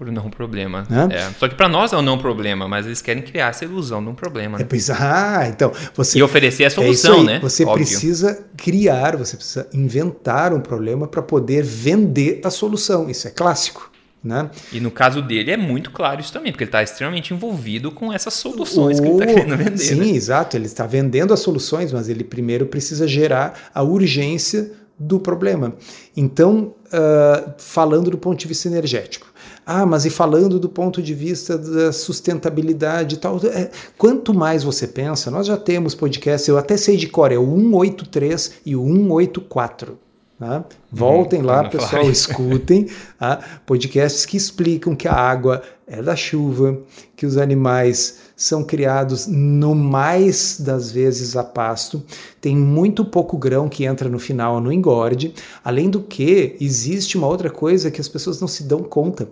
por 0.00 0.10
não 0.10 0.30
problema. 0.30 0.86
É. 1.10 1.30
Só 1.38 1.46
que 1.46 1.54
para 1.54 1.68
nós 1.68 1.92
é 1.92 1.96
um 1.98 2.00
não 2.00 2.16
problema, 2.16 2.66
mas 2.66 2.86
eles 2.86 3.02
querem 3.02 3.22
criar 3.22 3.48
essa 3.48 3.66
ilusão 3.66 4.02
de 4.02 4.08
um 4.08 4.14
problema. 4.14 4.56
Né? 4.56 4.64
É, 4.64 4.66
pois, 4.66 4.88
ah, 4.88 5.46
então 5.46 5.70
você 5.94 6.18
e 6.18 6.22
oferecer 6.22 6.64
a 6.64 6.68
é 6.68 6.70
solução, 6.70 7.20
é 7.20 7.24
né? 7.24 7.38
Você 7.40 7.66
Óbvio. 7.66 7.84
precisa 7.84 8.42
criar, 8.56 9.18
você 9.18 9.36
precisa 9.36 9.68
inventar 9.74 10.54
um 10.54 10.60
problema 10.60 11.06
para 11.06 11.20
poder 11.20 11.62
vender 11.62 12.40
a 12.42 12.48
solução. 12.48 13.10
Isso 13.10 13.28
é 13.28 13.30
clássico. 13.30 13.89
Né? 14.22 14.50
E 14.70 14.80
no 14.80 14.90
caso 14.90 15.22
dele 15.22 15.50
é 15.50 15.56
muito 15.56 15.90
claro 15.90 16.20
isso 16.20 16.32
também, 16.32 16.52
porque 16.52 16.64
ele 16.64 16.68
está 16.68 16.82
extremamente 16.82 17.32
envolvido 17.32 17.90
com 17.90 18.12
essas 18.12 18.34
soluções 18.34 18.98
o... 18.98 19.02
que 19.02 19.08
ele 19.08 19.14
está 19.14 19.26
querendo 19.26 19.56
vender. 19.56 19.78
Sim, 19.78 19.94
né? 19.94 20.08
exato. 20.08 20.56
Ele 20.56 20.66
está 20.66 20.86
vendendo 20.86 21.32
as 21.32 21.40
soluções, 21.40 21.90
mas 21.90 22.08
ele 22.08 22.22
primeiro 22.22 22.66
precisa 22.66 23.08
gerar 23.08 23.70
a 23.74 23.82
urgência 23.82 24.72
do 24.98 25.18
problema. 25.18 25.74
Então, 26.14 26.74
uh, 26.88 27.52
falando 27.56 28.10
do 28.10 28.18
ponto 28.18 28.38
de 28.38 28.46
vista 28.46 28.68
energético, 28.68 29.26
ah, 29.64 29.86
mas 29.86 30.04
e 30.04 30.10
falando 30.10 30.58
do 30.58 30.68
ponto 30.68 31.00
de 31.00 31.14
vista 31.14 31.56
da 31.56 31.92
sustentabilidade 31.92 33.14
e 33.14 33.18
tal, 33.18 33.40
é, 33.46 33.70
quanto 33.96 34.34
mais 34.34 34.62
você 34.62 34.86
pensa, 34.86 35.30
nós 35.30 35.46
já 35.46 35.56
temos 35.56 35.94
podcast, 35.94 36.48
eu 36.48 36.58
até 36.58 36.76
sei 36.76 36.96
de 36.96 37.06
cor, 37.06 37.32
é 37.32 37.38
o 37.38 37.46
183 37.46 38.52
e 38.66 38.76
o 38.76 38.84
184. 38.84 39.98
Tá? 40.40 40.64
Voltem 40.90 41.42
hum, 41.42 41.44
lá, 41.44 41.64
pessoal, 41.68 42.10
escutem 42.10 42.88
tá? 43.18 43.60
podcasts 43.66 44.24
que 44.24 44.38
explicam 44.38 44.96
que 44.96 45.06
a 45.06 45.12
água 45.12 45.62
é 45.86 46.00
da 46.00 46.16
chuva, 46.16 46.78
que 47.14 47.26
os 47.26 47.36
animais 47.36 48.20
são 48.34 48.64
criados 48.64 49.26
no 49.26 49.74
mais 49.74 50.58
das 50.58 50.90
vezes 50.90 51.36
a 51.36 51.44
pasto, 51.44 52.02
tem 52.40 52.56
muito 52.56 53.04
pouco 53.04 53.36
grão 53.36 53.68
que 53.68 53.84
entra 53.84 54.08
no 54.08 54.18
final 54.18 54.62
no 54.62 54.72
engorde. 54.72 55.34
Além 55.62 55.90
do 55.90 56.00
que, 56.00 56.56
existe 56.58 57.18
uma 57.18 57.26
outra 57.26 57.50
coisa 57.50 57.90
que 57.90 58.00
as 58.00 58.08
pessoas 58.08 58.40
não 58.40 58.48
se 58.48 58.62
dão 58.62 58.82
conta. 58.82 59.28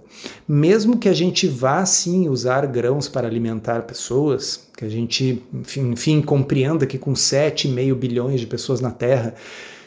Mesmo 0.47 0.99
que 0.99 1.09
a 1.09 1.15
gente 1.15 1.47
vá 1.47 1.87
sim 1.87 2.29
usar 2.29 2.67
grãos 2.67 3.09
para 3.09 3.27
alimentar 3.27 3.85
pessoas, 3.85 4.69
que 4.77 4.85
a 4.85 4.91
gente, 4.91 5.43
enfim, 5.55 5.93
enfim 5.93 6.21
compreenda 6.21 6.85
que 6.85 6.99
com 6.99 7.15
7,5 7.15 7.95
bilhões 7.95 8.41
de 8.41 8.47
pessoas 8.47 8.83
na 8.83 8.91
Terra, 8.91 9.35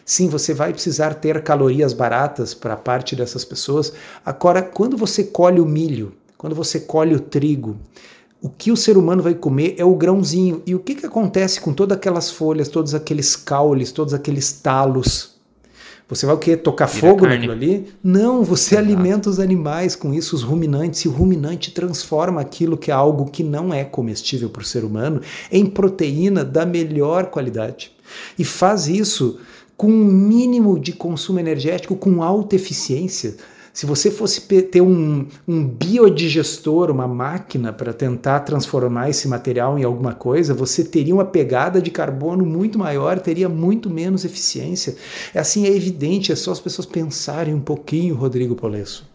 Sim, 0.06 0.28
você 0.28 0.54
vai 0.54 0.74
precisar 0.74 1.16
ter 1.16 1.42
calorias 1.44 1.94
baratas 1.94 2.54
para 2.54 2.76
parte 2.76 3.16
dessas 3.16 3.46
pessoas. 3.46 3.94
Agora, 4.26 4.62
quando 4.62 4.98
você 4.98 5.24
colhe 5.24 5.60
o 5.60 5.66
milho, 5.66 6.14
quando 6.38 6.56
você 6.56 6.80
colhe 6.80 7.16
o 7.16 7.20
trigo, 7.20 7.78
o 8.42 8.50
que 8.50 8.72
o 8.72 8.78
ser 8.78 8.98
humano 8.98 9.22
vai 9.22 9.36
comer 9.36 9.76
é 9.78 9.86
o 9.86 9.96
grãozinho. 9.96 10.64
E 10.66 10.74
o 10.74 10.80
que, 10.80 10.96
que 10.96 11.06
acontece 11.06 11.62
com 11.62 11.72
todas 11.72 11.96
aquelas 11.96 12.32
folhas, 12.32 12.68
todos 12.68 12.96
aqueles 12.96 13.36
caules, 13.36 13.92
todos 13.92 14.14
aqueles 14.14 14.52
talos? 14.52 15.32
Você 16.10 16.26
vai 16.26 16.36
o 16.36 16.38
quê? 16.40 16.58
Tocar 16.58 16.88
Vira 16.88 17.08
fogo 17.08 17.22
carne. 17.22 17.36
naquilo 17.36 17.54
ali? 17.54 17.88
Não, 18.04 18.44
você 18.44 18.76
Exato. 18.76 18.92
alimenta 18.92 19.30
os 19.30 19.40
animais 19.40 19.96
com 19.96 20.14
isso, 20.14 20.36
os 20.36 20.44
ruminantes, 20.44 21.02
e 21.02 21.08
o 21.08 21.12
ruminante 21.12 21.72
transforma 21.72 22.42
aquilo 22.42 22.76
que 22.76 22.92
é 22.92 22.94
algo 22.94 23.32
que 23.32 23.44
não 23.44 23.74
é 23.74 23.86
comestível 23.86 24.50
para 24.50 24.62
o 24.62 24.66
ser 24.66 24.84
humano 24.84 25.22
em 25.50 25.66
proteína 25.66 26.44
da 26.44 26.66
melhor 26.66 27.28
qualidade. 27.28 27.94
E 28.38 28.44
faz 28.44 28.88
isso 28.90 29.40
com 29.82 29.88
um 29.88 30.06
mínimo 30.06 30.80
de 30.80 30.91
consumo 30.91 31.39
energético, 31.39 31.96
com 31.96 32.22
alta 32.22 32.56
eficiência. 32.56 33.34
Se 33.74 33.88
você 33.88 34.12
fosse 34.12 34.39
ter 34.62 34.80
um, 34.80 35.26
um 35.48 35.65
biodigestor, 35.65 36.91
uma 36.91 37.08
máquina 37.08 37.74
para 37.74 37.91
tentar 37.91 38.41
transformar 38.41 39.10
esse 39.10 39.28
material 39.28 39.80
em 39.80 39.84
alguma 39.84 40.13
coisa, 40.13 40.54
você 40.54 40.84
teria 40.84 41.15
uma 41.15 41.26
pegada 41.26 41.82
de 41.82 41.89
carbono 41.89 42.46
muito 42.46 42.78
maior, 42.78 43.20
teria 43.20 43.50
muito 43.50 43.89
menos 43.89 44.24
eficiência. 44.24 44.96
É 45.34 45.39
assim, 45.39 45.65
é 45.65 45.76
evidente, 45.76 46.32
é 46.32 46.36
só 46.36 46.52
as 46.52 46.60
pessoas 46.60 46.86
pensarem 46.86 47.56
um 47.56 47.60
pouquinho, 47.60 48.13
Rodrigo 48.13 48.54
Polesso. 48.54 49.10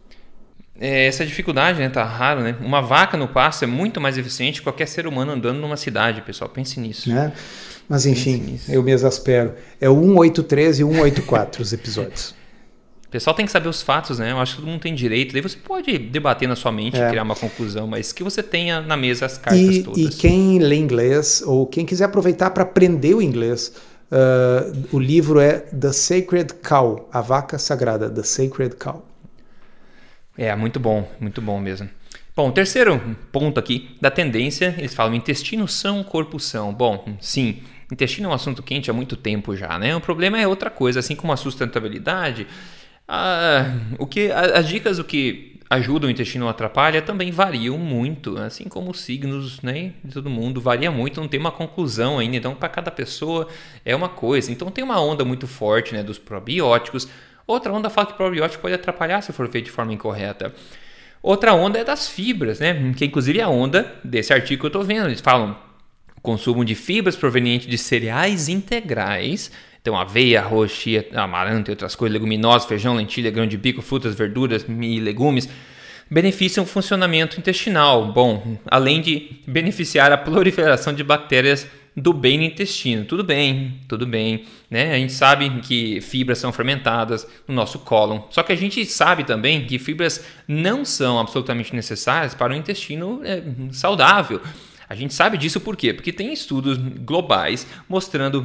É, 0.81 1.07
essa 1.07 1.24
dificuldade, 1.24 1.79
né? 1.79 1.88
Tá 1.88 2.02
raro, 2.02 2.40
né? 2.40 2.57
Uma 2.61 2.83
vaca 2.83 3.16
no 3.16 3.29
pasto 3.29 3.62
é 3.62 3.68
muito 3.68 4.00
mais 4.00 4.18
eficiente 4.18 4.59
que 4.59 4.64
qualquer 4.64 4.88
ser 4.88 5.07
humano 5.07 5.31
andando 5.31 5.61
numa 5.61 5.76
cidade, 5.76 6.22
pessoal. 6.22 6.50
Pense 6.50 6.81
nisso. 6.81 7.12
É. 7.12 7.33
Mas 7.88 8.05
enfim, 8.07 8.59
eu 8.68 8.83
me 8.83 8.92
exaspero. 8.92 9.55
É 9.81 9.88
o 9.88 9.94
183 9.94 10.81
e 10.81 10.85
184 10.85 11.62
os 11.62 11.72
episódios. 11.72 12.35
O 13.07 13.09
pessoal 13.09 13.35
tem 13.35 13.46
que 13.46 13.53
saber 13.53 13.68
os 13.68 13.83
fatos, 13.83 14.18
né? 14.18 14.33
Eu 14.33 14.38
acho 14.38 14.57
que 14.57 14.62
todo 14.62 14.68
mundo 14.68 14.81
tem 14.81 14.94
direito. 14.94 15.33
Daí 15.33 15.40
você 15.40 15.57
pode 15.57 15.96
debater 15.96 16.49
na 16.49 16.57
sua 16.57 16.72
mente, 16.72 17.01
é. 17.01 17.09
criar 17.09 17.22
uma 17.22 17.37
conclusão, 17.37 17.87
mas 17.87 18.12
que 18.12 18.25
você 18.25 18.42
tenha 18.42 18.81
na 18.81 18.96
mesa 18.96 19.27
as 19.27 19.38
cartas 19.38 19.77
e, 19.77 19.83
todas. 19.85 20.03
E 20.03 20.09
quem 20.09 20.59
lê 20.59 20.77
inglês, 20.77 21.42
ou 21.46 21.66
quem 21.66 21.87
quiser 21.87 22.05
aproveitar 22.05 22.51
para 22.51 22.64
aprender 22.64 23.14
o 23.14 23.22
inglês, 23.22 23.72
uh, 24.11 24.87
o 24.90 24.99
livro 24.99 25.38
é 25.38 25.61
The 25.61 25.92
Sacred 25.92 26.55
Cow, 26.55 27.09
A 27.12 27.20
Vaca 27.20 27.59
Sagrada, 27.59 28.11
The 28.11 28.25
Sacred 28.25 28.75
Cow. 28.75 29.07
É, 30.37 30.55
muito 30.57 30.81
bom, 30.81 31.09
muito 31.20 31.40
bom 31.40 31.61
mesmo. 31.61 31.88
Bom, 32.35 32.51
terceiro 32.51 33.01
ponto 33.33 33.59
aqui 33.59 33.96
da 33.99 34.11
tendência, 34.11 34.75
eles 34.77 34.92
falam 34.92 35.14
intestino 35.14 35.66
são, 35.66 36.05
corpo 36.05 36.38
são. 36.38 36.75
Bom, 36.75 37.16
sim, 37.18 37.62
intestino 37.90 38.29
é 38.29 38.33
um 38.33 38.35
assunto 38.35 38.62
quente 38.62 38.90
há 38.90 38.94
muito 38.94 39.16
tempo 39.16 39.57
já, 39.57 39.79
né? 39.79 39.94
O 39.94 40.01
problema 40.01 40.40
é 40.40 40.46
outra 40.46 40.70
coisa, 40.70 41.01
assim 41.01 41.14
como 41.14 41.33
a 41.33 41.37
sustentabilidade, 41.37 42.46
o 43.99 44.07
que, 44.07 44.31
as 44.33 44.66
dicas 44.66 44.99
o 44.99 45.05
que 45.05 45.61
ajudam 45.68 46.09
o 46.09 46.11
intestino 46.11 46.44
ou 46.44 46.51
atrapalha 46.51 47.03
também 47.03 47.31
variam 47.31 47.77
muito, 47.77 48.38
assim 48.38 48.64
como 48.64 48.90
os 48.90 49.01
signos 49.01 49.61
né, 49.62 49.92
de 50.05 50.14
todo 50.14 50.31
mundo, 50.31 50.61
varia 50.61 50.90
muito, 50.90 51.20
não 51.20 51.29
tem 51.29 51.40
uma 51.40 51.51
conclusão 51.51 52.18
ainda, 52.18 52.37
então 52.37 52.55
para 52.55 52.68
cada 52.68 52.90
pessoa 52.90 53.49
é 53.85 53.94
uma 53.94 54.09
coisa. 54.09 54.51
Então 54.53 54.70
tem 54.70 54.85
uma 54.85 55.01
onda 55.01 55.25
muito 55.25 55.46
forte 55.46 55.92
né, 55.92 56.03
dos 56.03 56.18
probióticos, 56.18 57.09
outra 57.46 57.72
onda 57.72 57.90
fala 57.90 58.07
que 58.07 58.14
probiótico 58.14 58.62
pode 58.62 58.75
atrapalhar 58.75 59.20
se 59.22 59.33
for 59.33 59.49
feito 59.49 59.66
de 59.66 59.70
forma 59.70 59.92
incorreta. 59.92 60.55
Outra 61.22 61.53
onda 61.55 61.81
é 61.81 61.83
das 61.83 62.09
fibras, 62.09 62.61
né? 62.61 62.92
Que 62.96 63.05
inclusive 63.05 63.40
é 63.40 63.42
a 63.42 63.49
onda 63.49 63.94
desse 64.05 64.33
artigo 64.33 64.61
que 64.61 64.66
eu 64.66 64.68
estou 64.68 64.85
vendo. 64.85 65.09
Eles 65.09 65.20
falam 65.20 65.57
consumo 66.26 66.64
de 66.64 66.74
fibras 66.74 67.14
provenientes 67.14 67.68
de 67.68 67.78
cereais 67.78 68.48
integrais. 68.48 69.50
Então, 69.80 69.96
aveia, 69.96 70.40
arroz, 70.40 70.72
chia, 70.72 71.08
amaranto 71.14 71.70
e 71.70 71.72
outras 71.72 71.94
coisas, 71.94 72.12
leguminosas, 72.12 72.68
feijão, 72.68 72.96
lentilha, 72.96 73.30
grão 73.30 73.46
de 73.46 73.56
bico, 73.56 73.80
frutas, 73.80 74.16
verduras 74.16 74.66
e 74.68 75.00
legumes 75.00 75.48
beneficiam 76.10 76.64
o 76.64 76.66
funcionamento 76.66 77.38
intestinal. 77.38 78.12
Bom, 78.12 78.58
além 78.66 79.00
de 79.00 79.40
beneficiar 79.46 80.12
a 80.12 80.16
proliferação 80.18 80.92
de 80.92 81.02
bactérias 81.02 81.66
do 81.96 82.12
bem 82.12 82.36
no 82.36 82.44
intestino. 82.44 83.04
Tudo 83.06 83.24
bem, 83.24 83.80
tudo 83.88 84.06
bem. 84.06 84.44
Né? 84.70 84.92
A 84.92 84.98
gente 84.98 85.14
sabe 85.14 85.48
que 85.62 86.00
fibras 86.02 86.38
são 86.38 86.52
fermentadas 86.52 87.26
no 87.48 87.54
nosso 87.54 87.78
cólon. 87.78 88.20
Só 88.30 88.42
que 88.42 88.52
a 88.52 88.56
gente 88.56 88.84
sabe 88.84 89.24
também 89.24 89.64
que 89.64 89.78
fibras 89.78 90.24
não 90.46 90.84
são 90.84 91.18
absolutamente 91.18 91.74
necessárias 91.74 92.34
para 92.34 92.52
o 92.52 92.56
intestino 92.56 93.22
é, 93.24 93.42
saudável. 93.72 94.42
A 94.88 94.94
gente 94.94 95.14
sabe 95.14 95.37
disso 95.37 95.61
por 95.61 95.77
quê? 95.77 95.92
Porque 95.92 96.12
tem 96.12 96.33
estudos 96.33 96.79
globais 96.79 97.66
mostrando, 97.88 98.40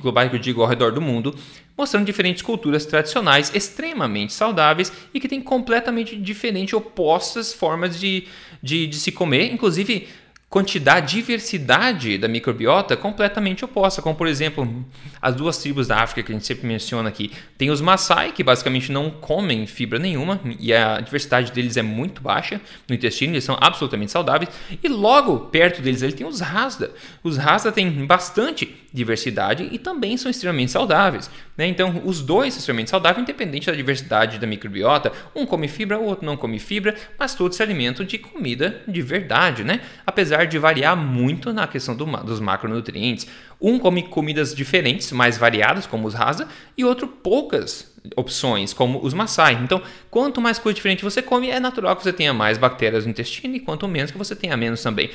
globais 0.00 0.30
que 0.30 0.36
eu 0.36 0.40
digo 0.40 0.62
ao 0.62 0.68
redor 0.68 0.92
do 0.92 1.00
mundo, 1.00 1.34
mostrando 1.76 2.04
diferentes 2.04 2.42
culturas 2.42 2.84
tradicionais 2.84 3.54
extremamente 3.54 4.32
saudáveis 4.32 4.92
e 5.12 5.20
que 5.20 5.28
têm 5.28 5.40
completamente 5.40 6.16
diferentes, 6.16 6.74
opostas 6.74 7.52
formas 7.52 7.98
de, 7.98 8.26
de, 8.62 8.86
de 8.86 8.96
se 8.96 9.12
comer, 9.12 9.52
inclusive 9.52 10.08
quantidade, 10.54 11.16
diversidade 11.16 12.16
da 12.16 12.28
microbiota 12.28 12.96
completamente 12.96 13.64
oposta, 13.64 14.00
como 14.00 14.14
por 14.14 14.28
exemplo 14.28 14.86
as 15.20 15.34
duas 15.34 15.58
tribos 15.58 15.88
da 15.88 15.96
África 15.96 16.22
que 16.22 16.30
a 16.30 16.34
gente 16.36 16.46
sempre 16.46 16.64
menciona 16.64 17.08
aqui. 17.08 17.32
Tem 17.58 17.70
os 17.70 17.80
Maasai, 17.80 18.30
que 18.30 18.44
basicamente 18.44 18.92
não 18.92 19.10
comem 19.10 19.66
fibra 19.66 19.98
nenhuma 19.98 20.40
e 20.60 20.72
a 20.72 21.00
diversidade 21.00 21.50
deles 21.50 21.76
é 21.76 21.82
muito 21.82 22.22
baixa 22.22 22.60
no 22.88 22.94
intestino, 22.94 23.32
eles 23.32 23.42
são 23.42 23.58
absolutamente 23.60 24.12
saudáveis. 24.12 24.48
E 24.80 24.86
logo 24.86 25.40
perto 25.46 25.82
deles 25.82 26.02
ele 26.02 26.12
tem 26.12 26.24
os 26.24 26.38
Rasta. 26.38 26.92
Os 27.24 27.36
Rasta 27.36 27.72
têm 27.72 27.90
bastante 28.06 28.76
diversidade 28.94 29.68
e 29.72 29.76
também 29.76 30.16
são 30.16 30.30
extremamente 30.30 30.70
saudáveis. 30.70 31.28
Né? 31.58 31.66
Então, 31.66 32.00
os 32.04 32.20
dois 32.20 32.54
são 32.54 32.60
extremamente 32.60 32.90
saudáveis, 32.90 33.24
independente 33.24 33.66
da 33.66 33.72
diversidade 33.72 34.38
da 34.38 34.46
microbiota. 34.46 35.10
Um 35.34 35.44
come 35.44 35.66
fibra, 35.66 35.98
o 35.98 36.04
outro 36.04 36.24
não 36.24 36.36
come 36.36 36.60
fibra, 36.60 36.94
mas 37.18 37.34
todos 37.34 37.56
se 37.56 37.62
alimentam 37.62 38.06
de 38.06 38.18
comida 38.18 38.82
de 38.86 39.02
verdade, 39.02 39.64
né? 39.64 39.80
apesar 40.06 40.43
de 40.46 40.58
variar 40.58 40.96
muito 40.96 41.52
na 41.52 41.66
questão 41.66 41.94
do, 41.94 42.04
dos 42.04 42.40
macronutrientes. 42.40 43.26
Um 43.60 43.78
come 43.78 44.02
comidas 44.02 44.54
diferentes, 44.54 45.12
mais 45.12 45.38
variadas, 45.38 45.86
como 45.86 46.06
os 46.06 46.14
rasa, 46.14 46.48
e 46.76 46.84
outro 46.84 47.06
poucas 47.06 47.92
opções, 48.16 48.72
como 48.72 49.02
os 49.02 49.14
Maasai. 49.14 49.54
Então, 49.54 49.80
quanto 50.10 50.40
mais 50.40 50.58
coisa 50.58 50.74
diferente 50.74 51.02
você 51.02 51.22
come, 51.22 51.48
é 51.48 51.58
natural 51.58 51.96
que 51.96 52.02
você 52.02 52.12
tenha 52.12 52.34
mais 52.34 52.58
bactérias 52.58 53.04
no 53.04 53.10
intestino, 53.10 53.56
e 53.56 53.60
quanto 53.60 53.88
menos 53.88 54.10
que 54.10 54.18
você 54.18 54.36
tenha 54.36 54.56
menos 54.56 54.82
também. 54.82 55.10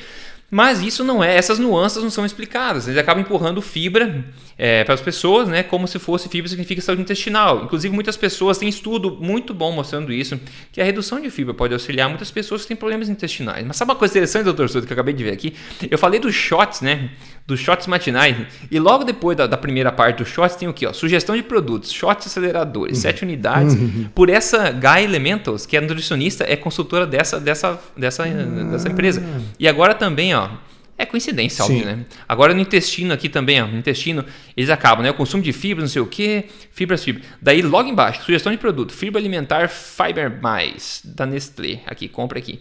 Mas 0.50 0.80
isso 0.80 1.04
não 1.04 1.22
é, 1.22 1.36
essas 1.36 1.58
nuances 1.58 2.02
não 2.02 2.10
são 2.10 2.26
explicadas. 2.26 2.88
Eles 2.88 2.98
acabam 2.98 3.22
empurrando 3.22 3.62
fibra 3.62 4.24
é, 4.58 4.82
para 4.82 4.94
as 4.94 5.00
pessoas, 5.00 5.48
né, 5.48 5.62
como 5.62 5.86
se 5.86 5.98
fosse 5.98 6.28
fibra 6.28 6.48
significa 6.48 6.82
saúde 6.82 7.02
intestinal. 7.02 7.64
Inclusive, 7.64 7.94
muitas 7.94 8.16
pessoas 8.16 8.58
têm 8.58 8.68
estudo 8.68 9.16
muito 9.20 9.54
bom 9.54 9.70
mostrando 9.72 10.12
isso, 10.12 10.38
que 10.72 10.80
a 10.80 10.84
redução 10.84 11.20
de 11.20 11.30
fibra 11.30 11.54
pode 11.54 11.72
auxiliar 11.72 12.08
muitas 12.08 12.30
pessoas 12.30 12.62
que 12.62 12.68
têm 12.68 12.76
problemas 12.76 13.08
intestinais. 13.08 13.64
Mas 13.66 13.76
sabe 13.76 13.92
uma 13.92 13.96
coisa 13.96 14.12
interessante, 14.12 14.44
doutor 14.44 14.68
Souto, 14.68 14.86
que 14.86 14.92
eu 14.92 14.94
acabei 14.94 15.14
de 15.14 15.22
ver 15.22 15.32
aqui? 15.32 15.54
Eu 15.88 15.96
falei 15.96 16.18
dos 16.18 16.34
shots, 16.34 16.80
né, 16.80 17.10
dos 17.46 17.60
shots 17.60 17.86
matinais, 17.86 18.36
e 18.70 18.78
logo 18.78 19.04
depois 19.04 19.36
da, 19.36 19.46
da 19.46 19.56
primeira 19.56 19.90
parte 19.90 20.18
dos 20.18 20.28
shots 20.28 20.56
tem 20.56 20.68
o 20.68 20.72
quê? 20.72 20.86
Ó, 20.86 20.92
sugestão 20.92 21.36
de 21.36 21.42
produtos, 21.42 21.92
shots 21.92 22.26
aceleradores, 22.26 22.98
uhum. 22.98 23.02
7 23.02 23.24
unidades, 23.24 23.74
uhum. 23.74 24.08
por 24.14 24.28
essa 24.28 24.70
Guy 24.70 25.04
Elementals, 25.04 25.64
que 25.64 25.76
é 25.76 25.80
nutricionista, 25.80 26.44
é 26.46 26.56
consultora 26.56 27.06
dessa, 27.06 27.40
dessa, 27.40 27.80
dessa, 27.96 28.24
uhum. 28.24 28.70
dessa 28.70 28.88
empresa. 28.88 29.22
E 29.58 29.66
agora 29.66 29.94
também, 29.94 30.34
ó, 30.34 30.39
ó, 30.44 30.70
é 31.00 31.06
coincidência, 31.06 31.64
óbvio, 31.64 31.86
né? 31.86 32.04
Agora 32.28 32.52
no 32.52 32.60
intestino 32.60 33.14
aqui 33.14 33.28
também, 33.28 33.62
ó, 33.62 33.66
no 33.66 33.78
intestino, 33.78 34.22
eles 34.54 34.68
acabam, 34.68 35.02
né? 35.02 35.10
O 35.10 35.14
consumo 35.14 35.42
de 35.42 35.50
fibras, 35.50 35.84
não 35.84 35.88
sei 35.90 36.02
o 36.02 36.06
que, 36.06 36.44
fibras, 36.72 37.02
fibras. 37.02 37.24
Daí 37.40 37.62
logo 37.62 37.88
embaixo, 37.88 38.22
sugestão 38.22 38.52
de 38.52 38.58
produto, 38.58 38.92
fibra 38.92 39.18
alimentar 39.18 39.68
Fiber 39.68 40.42
Mais, 40.42 41.00
da 41.02 41.24
Nestlé. 41.24 41.80
Aqui, 41.86 42.06
compra 42.06 42.38
aqui. 42.38 42.60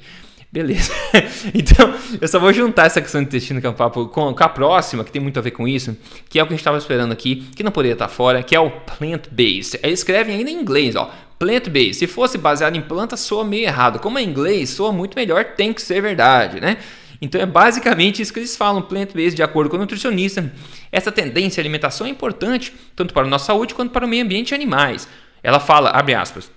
Beleza. 0.51 0.91
então, 1.53 1.93
eu 2.19 2.27
só 2.27 2.39
vou 2.39 2.51
juntar 2.53 2.85
essa 2.85 3.01
questão 3.01 3.21
do 3.21 3.27
intestino, 3.27 3.59
que 3.61 3.67
é 3.67 3.69
um 3.69 3.73
papo, 3.73 4.07
com, 4.07 4.33
com, 4.33 4.43
a 4.43 4.49
próxima, 4.49 5.03
que 5.03 5.11
tem 5.11 5.21
muito 5.21 5.37
a 5.37 5.41
ver 5.41 5.51
com 5.51 5.67
isso, 5.67 5.95
que 6.29 6.39
é 6.39 6.43
o 6.43 6.47
que 6.47 6.53
a 6.53 6.55
gente 6.55 6.61
estava 6.61 6.77
esperando 6.77 7.11
aqui, 7.11 7.47
que 7.55 7.61
não 7.61 7.71
poderia 7.71 7.93
estar 7.93 8.07
fora, 8.07 8.41
que 8.41 8.55
é 8.55 8.59
o 8.59 8.71
plant-based. 8.71 9.79
Eles 9.83 9.99
escrevem 9.99 10.35
ainda 10.35 10.49
em 10.49 10.55
inglês, 10.55 10.95
ó. 10.95 11.11
Plant-based. 11.37 11.95
Se 11.95 12.07
fosse 12.07 12.37
baseado 12.37 12.75
em 12.77 12.81
planta, 12.81 13.15
soa 13.15 13.43
meio 13.43 13.65
errado. 13.65 13.99
Como 13.99 14.17
é 14.17 14.23
inglês, 14.23 14.69
soa 14.69 14.91
muito 14.91 15.13
melhor, 15.15 15.43
tem 15.43 15.71
que 15.71 15.81
ser 15.81 16.01
verdade, 16.01 16.59
né? 16.61 16.77
Então 17.21 17.39
é 17.39 17.45
basicamente 17.45 18.21
isso 18.21 18.31
que 18.31 18.39
eles 18.39 18.55
falam, 18.55 18.81
plant-based, 18.81 19.35
de 19.35 19.43
acordo 19.43 19.69
com 19.69 19.75
o 19.75 19.79
nutricionista. 19.79 20.51
Essa 20.91 21.11
tendência 21.11 21.59
à 21.59 21.61
alimentação 21.61 22.07
é 22.07 22.09
importante, 22.09 22.73
tanto 22.95 23.13
para 23.13 23.27
a 23.27 23.29
nossa 23.29 23.47
saúde 23.47 23.73
quanto 23.73 23.91
para 23.91 24.05
o 24.05 24.09
meio 24.09 24.23
ambiente 24.23 24.51
e 24.51 24.55
animais. 24.55 25.07
Ela 25.43 25.59
fala, 25.59 25.89
abre 25.89 26.15
aspas, 26.15 26.49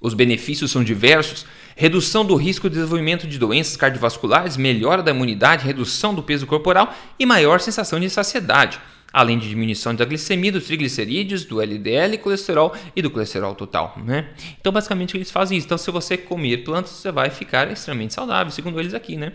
os 0.00 0.14
benefícios 0.14 0.70
são 0.70 0.82
diversos, 0.82 1.44
redução 1.76 2.24
do 2.24 2.34
risco 2.34 2.68
de 2.68 2.76
desenvolvimento 2.76 3.26
de 3.26 3.38
doenças 3.38 3.76
cardiovasculares, 3.76 4.56
melhora 4.56 5.02
da 5.02 5.10
imunidade, 5.10 5.66
redução 5.66 6.14
do 6.14 6.22
peso 6.22 6.46
corporal 6.46 6.94
e 7.18 7.26
maior 7.26 7.60
sensação 7.60 8.00
de 8.00 8.08
saciedade, 8.08 8.80
além 9.12 9.38
de 9.38 9.48
diminuição 9.48 9.94
da 9.94 10.04
glicemia, 10.04 10.52
dos 10.52 10.64
triglicerídeos, 10.64 11.44
do 11.44 11.60
LDL, 11.60 12.16
colesterol 12.18 12.74
e 12.94 13.02
do 13.02 13.10
colesterol 13.10 13.54
total. 13.54 13.98
Né? 14.04 14.30
Então, 14.60 14.72
basicamente, 14.72 15.16
eles 15.16 15.30
fazem 15.30 15.58
isso. 15.58 15.66
Então, 15.66 15.78
se 15.78 15.90
você 15.90 16.16
comer 16.16 16.64
plantas, 16.64 16.92
você 16.92 17.12
vai 17.12 17.28
ficar 17.28 17.70
extremamente 17.70 18.14
saudável, 18.14 18.50
segundo 18.50 18.80
eles 18.80 18.94
aqui. 18.94 19.16
Né? 19.16 19.32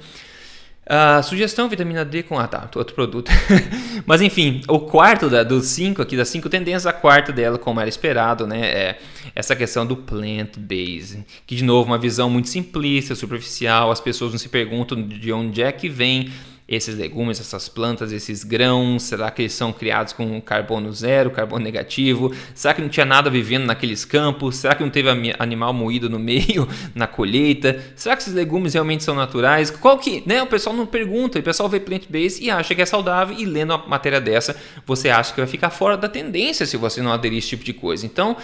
Uh, 0.85 1.23
sugestão 1.23 1.67
vitamina 1.67 2.05
D 2.05 2.21
com 2.21 2.37
ah 2.37 2.47
tá, 2.47 2.69
outro 2.75 2.93
produto. 2.93 3.31
Mas 4.05 4.21
enfim, 4.21 4.61
o 4.67 4.79
quarto 4.79 5.29
da, 5.29 5.41
dos 5.41 5.65
cinco 5.65 5.99
aqui, 5.99 6.15
das 6.15 6.29
cinco 6.29 6.47
tendências, 6.47 6.85
a 6.85 6.93
quarta 6.93 7.31
dela, 7.31 7.57
como 7.57 7.79
era 7.79 7.89
esperado, 7.89 8.45
né, 8.45 8.61
é 8.61 8.99
essa 9.33 9.55
questão 9.55 9.83
do 9.83 9.97
plant-based, 9.97 11.25
que 11.47 11.55
de 11.55 11.63
novo 11.63 11.89
uma 11.89 11.97
visão 11.97 12.29
muito 12.29 12.49
simplista, 12.49 13.15
superficial, 13.15 13.89
as 13.89 13.99
pessoas 13.99 14.31
não 14.31 14.37
se 14.37 14.47
perguntam 14.47 15.01
de 15.01 15.33
onde 15.33 15.63
é 15.63 15.71
que 15.71 15.89
vem 15.89 16.31
esses 16.67 16.97
legumes, 16.97 17.39
essas 17.39 17.69
plantas, 17.69 18.11
esses 18.11 18.43
grãos? 18.43 19.03
Será 19.03 19.29
que 19.29 19.43
eles 19.43 19.53
são 19.53 19.71
criados 19.71 20.13
com 20.13 20.41
carbono 20.41 20.91
zero, 20.91 21.29
carbono 21.29 21.63
negativo? 21.63 22.33
Será 22.53 22.73
que 22.73 22.81
não 22.81 22.89
tinha 22.89 23.05
nada 23.05 23.29
vivendo 23.29 23.65
naqueles 23.65 24.03
campos? 24.03 24.55
Será 24.57 24.73
que 24.73 24.83
não 24.83 24.89
teve 24.89 25.09
animal 25.37 25.73
moído 25.73 26.09
no 26.09 26.17
meio, 26.17 26.67
na 26.95 27.05
colheita? 27.05 27.83
Será 27.95 28.15
que 28.15 28.23
esses 28.23 28.33
legumes 28.33 28.73
realmente 28.73 29.03
são 29.03 29.15
naturais? 29.15 29.69
Qual 29.69 29.97
que, 29.97 30.23
né? 30.25 30.41
O 30.41 30.47
pessoal 30.47 30.75
não 30.75 30.85
pergunta, 30.85 31.37
o 31.37 31.43
pessoal 31.43 31.69
vê 31.69 31.79
plant-based 31.79 32.43
e 32.43 32.49
acha 32.49 32.73
que 32.73 32.81
é 32.81 32.85
saudável 32.85 33.37
e 33.37 33.45
lendo 33.45 33.75
uma 33.75 33.85
matéria 33.87 34.19
dessa, 34.19 34.55
você 34.85 35.09
acha 35.09 35.33
que 35.33 35.39
vai 35.39 35.47
ficar 35.47 35.69
fora 35.69 35.95
da 35.95 36.09
tendência 36.09 36.65
se 36.65 36.77
você 36.77 37.01
não 37.01 37.11
aderir 37.11 37.37
a 37.37 37.39
esse 37.39 37.49
tipo 37.49 37.63
de 37.63 37.73
coisa. 37.73 38.05
Então, 38.05 38.35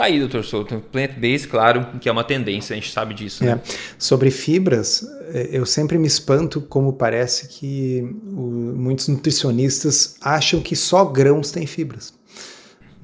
Tá 0.00 0.06
aí, 0.06 0.18
doutor 0.18 0.42
Souto. 0.42 0.82
Plant-based, 0.90 1.46
claro, 1.46 1.86
que 2.00 2.08
é 2.08 2.12
uma 2.12 2.24
tendência, 2.24 2.72
a 2.72 2.76
gente 2.76 2.90
sabe 2.90 3.12
disso. 3.12 3.44
Né? 3.44 3.50
É. 3.52 3.60
Sobre 3.98 4.30
fibras, 4.30 5.06
é, 5.34 5.50
eu 5.52 5.66
sempre 5.66 5.98
me 5.98 6.06
espanto 6.06 6.58
como 6.58 6.94
parece 6.94 7.48
que 7.48 8.00
o, 8.28 8.40
muitos 8.74 9.08
nutricionistas 9.08 10.16
acham 10.22 10.62
que 10.62 10.74
só 10.74 11.04
grãos 11.04 11.50
têm 11.52 11.66
fibras. 11.66 12.14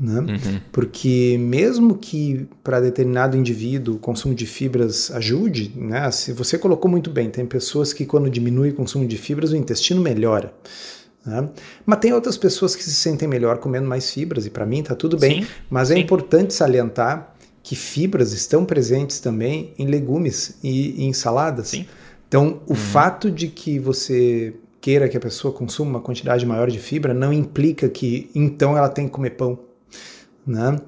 Né? 0.01 0.21
Uhum. 0.21 0.61
Porque 0.73 1.37
mesmo 1.39 1.99
que 1.99 2.49
para 2.65 2.81
determinado 2.81 3.37
indivíduo 3.37 3.97
o 3.97 3.99
consumo 3.99 4.35
de 4.35 4.47
fibras 4.47 5.11
ajude, 5.11 5.73
né? 5.77 6.11
se 6.11 6.33
você 6.33 6.57
colocou 6.57 6.91
muito 6.91 7.11
bem, 7.11 7.29
tem 7.29 7.45
pessoas 7.45 7.93
que 7.93 8.07
quando 8.07 8.31
diminui 8.31 8.71
o 8.71 8.75
consumo 8.75 9.07
de 9.07 9.19
fibras 9.19 9.53
o 9.53 9.57
intestino 9.57 10.01
melhora. 10.01 10.51
Né? 11.27 11.49
Mas 11.85 11.99
tem 11.99 12.13
outras 12.13 12.39
pessoas 12.39 12.77
que 12.77 12.85
se 12.85 12.95
sentem 12.95 13.27
melhor 13.27 13.59
comendo 13.59 13.89
mais 13.89 14.11
fibras, 14.11 14.47
e 14.47 14.51
para 14.51 14.65
mim 14.65 14.81
está 14.81 14.95
tudo 14.95 15.19
bem. 15.19 15.43
Sim, 15.43 15.49
mas 15.69 15.91
é 15.91 15.95
sim. 15.95 16.01
importante 16.01 16.55
salientar 16.55 17.35
que 17.63 17.75
fibras 17.75 18.33
estão 18.33 18.65
presentes 18.65 19.19
também 19.19 19.75
em 19.77 19.87
legumes 19.87 20.57
e 20.63 21.05
em 21.05 21.13
saladas. 21.13 21.69
Sim. 21.69 21.87
Então, 22.29 22.61
o 22.67 22.71
uhum. 22.71 22.77
fato 22.77 23.31
de 23.31 23.49
que 23.49 23.79
você 23.79 24.55
queira 24.81 25.09
que 25.09 25.17
a 25.17 25.21
pessoa 25.21 25.53
consuma 25.53 25.91
uma 25.91 26.01
quantidade 26.01 26.47
maior 26.47 26.71
de 26.71 26.79
fibra 26.79 27.13
não 27.13 27.33
implica 27.33 27.89
que 27.89 28.31
então 28.33 28.77
ela 28.77 28.89
tem 28.89 29.07
que 29.07 29.11
comer 29.11 29.31
pão. 29.31 29.59
Né? 30.47 30.79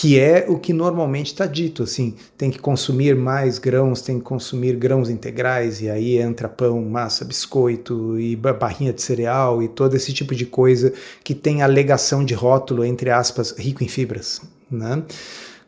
Que 0.00 0.18
é 0.18 0.46
o 0.48 0.58
que 0.58 0.72
normalmente 0.72 1.26
está 1.26 1.44
dito, 1.44 1.82
assim, 1.82 2.14
tem 2.34 2.50
que 2.50 2.58
consumir 2.58 3.14
mais 3.14 3.58
grãos, 3.58 4.00
tem 4.00 4.18
que 4.18 4.24
consumir 4.24 4.74
grãos 4.74 5.10
integrais, 5.10 5.82
e 5.82 5.90
aí 5.90 6.16
entra 6.16 6.48
pão, 6.48 6.82
massa, 6.86 7.22
biscoito 7.22 8.18
e 8.18 8.34
barrinha 8.34 8.94
de 8.94 9.02
cereal 9.02 9.62
e 9.62 9.68
todo 9.68 9.94
esse 9.94 10.10
tipo 10.14 10.34
de 10.34 10.46
coisa 10.46 10.90
que 11.22 11.34
tem 11.34 11.60
alegação 11.60 12.24
de 12.24 12.32
rótulo, 12.32 12.82
entre 12.82 13.10
aspas, 13.10 13.50
rico 13.58 13.84
em 13.84 13.88
fibras, 13.88 14.40
né? 14.70 15.02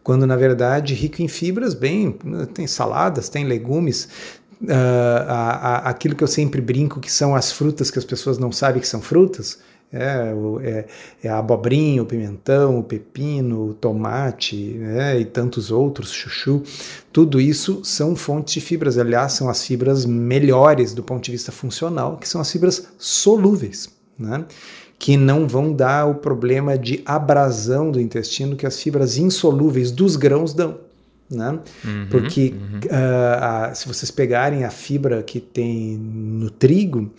Quando 0.03 0.27
na 0.27 0.35
verdade 0.35 0.95
rico 0.95 1.21
em 1.21 1.29
fibras, 1.29 1.75
bem, 1.75 2.17
tem 2.55 2.67
saladas, 2.67 3.29
tem 3.29 3.45
legumes, 3.45 4.09
uh, 4.63 5.29
a, 5.29 5.51
a, 5.51 5.77
aquilo 5.91 6.17
que 6.17 6.25
eu 6.25 6.29
sempre 6.29 6.63
brinco 6.63 7.01
que 7.01 7.13
são 7.13 7.37
as 7.37 7.53
frutas 7.53 7.91
que 7.91 7.99
as 7.99 8.05
pessoas 8.07 8.39
não 8.39 8.51
sabem 8.51 8.81
que 8.81 8.89
são 8.89 9.03
frutas, 9.03 9.59
é, 9.93 10.33
é, 10.63 10.87
é, 11.23 11.29
a 11.29 11.39
abobrinha, 11.39 12.03
o 12.03 12.07
pimentão, 12.07 12.79
o 12.79 12.83
pepino, 12.83 13.69
o 13.69 13.75
tomate 13.75 14.81
é, 14.83 15.21
e 15.21 15.25
tantos 15.25 15.71
outros, 15.71 16.11
chuchu. 16.11 16.63
Tudo 17.13 17.41
isso 17.41 17.83
são 17.85 18.17
fontes 18.17 18.55
de 18.55 18.61
fibras. 18.61 18.97
Aliás, 18.97 19.35
são 19.35 19.51
as 19.51 19.67
fibras 19.67 20.07
melhores 20.07 20.95
do 20.95 21.03
ponto 21.03 21.23
de 21.23 21.31
vista 21.31 21.53
funcional, 21.53 22.17
que 22.17 22.27
são 22.27 22.41
as 22.41 22.51
fibras 22.51 22.89
solúveis, 22.97 23.91
né? 24.19 24.47
que 24.99 25.17
não 25.17 25.49
vão 25.49 25.73
dar 25.73 26.07
o 26.07 26.15
problema 26.15 26.79
de 26.79 27.03
abrasão 27.05 27.91
do 27.91 28.01
intestino 28.01 28.55
que 28.55 28.65
as 28.65 28.81
fibras 28.81 29.19
insolúveis 29.19 29.91
dos 29.91 30.15
grãos 30.15 30.55
dão. 30.55 30.79
Né? 31.29 31.59
Uhum, 31.85 32.07
Porque 32.11 32.55
uhum. 32.55 32.79
Uh, 32.85 33.41
a, 33.41 33.75
se 33.75 33.89
vocês 33.89 34.11
pegarem 34.11 34.65
a 34.65 34.71
fibra 34.71 35.23
que 35.23 35.41
tem 35.41 35.97
no 35.97 36.51
trigo, 36.51 37.11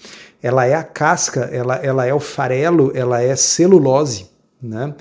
ela 0.44 0.66
é 0.66 0.74
a 0.76 0.84
casca, 0.84 1.50
ela, 1.52 1.78
ela 1.78 2.06
é 2.06 2.14
o 2.14 2.20
farelo, 2.20 2.92
ela 2.94 3.22
é 3.22 3.34
celulose. 3.34 4.30
Né? 4.62 4.94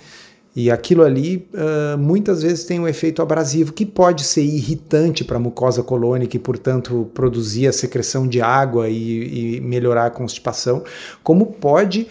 E 0.54 0.70
aquilo 0.70 1.02
ali 1.02 1.48
uh, 1.54 1.96
muitas 1.96 2.42
vezes 2.42 2.64
tem 2.64 2.78
um 2.78 2.86
efeito 2.86 3.22
abrasivo 3.22 3.72
que 3.72 3.86
pode 3.86 4.22
ser 4.22 4.42
irritante 4.42 5.24
para 5.24 5.38
a 5.38 5.40
mucosa 5.40 5.82
colônica 5.82 6.36
e, 6.36 6.38
portanto, 6.38 7.10
produzir 7.14 7.66
a 7.66 7.72
secreção 7.72 8.28
de 8.28 8.42
água 8.42 8.86
e, 8.90 9.56
e 9.56 9.60
melhorar 9.62 10.06
a 10.06 10.10
constipação, 10.10 10.84
como 11.22 11.46
pode 11.46 12.06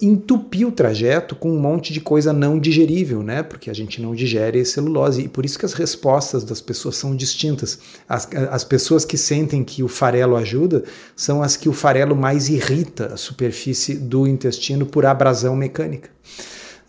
entupir 0.00 0.66
o 0.66 0.72
trajeto 0.72 1.36
com 1.36 1.50
um 1.50 1.60
monte 1.60 1.92
de 1.92 2.00
coisa 2.00 2.32
não 2.32 2.58
digerível, 2.58 3.22
né? 3.22 3.42
Porque 3.42 3.70
a 3.70 3.74
gente 3.74 4.02
não 4.02 4.14
digere 4.14 4.64
celulose. 4.64 5.22
E 5.22 5.28
por 5.28 5.44
isso 5.44 5.58
que 5.58 5.64
as 5.64 5.74
respostas 5.74 6.42
das 6.42 6.60
pessoas 6.60 6.96
são 6.96 7.14
distintas. 7.14 7.78
As, 8.08 8.28
as 8.50 8.64
pessoas 8.64 9.04
que 9.04 9.16
sentem 9.16 9.62
que 9.62 9.82
o 9.82 9.88
farelo 9.88 10.36
ajuda 10.36 10.82
são 11.14 11.40
as 11.40 11.56
que 11.56 11.68
o 11.68 11.72
farelo 11.72 12.16
mais 12.16 12.48
irrita 12.48 13.14
a 13.14 13.16
superfície 13.16 13.94
do 13.94 14.26
intestino 14.26 14.86
por 14.86 15.06
abrasão 15.06 15.54
mecânica. 15.54 16.10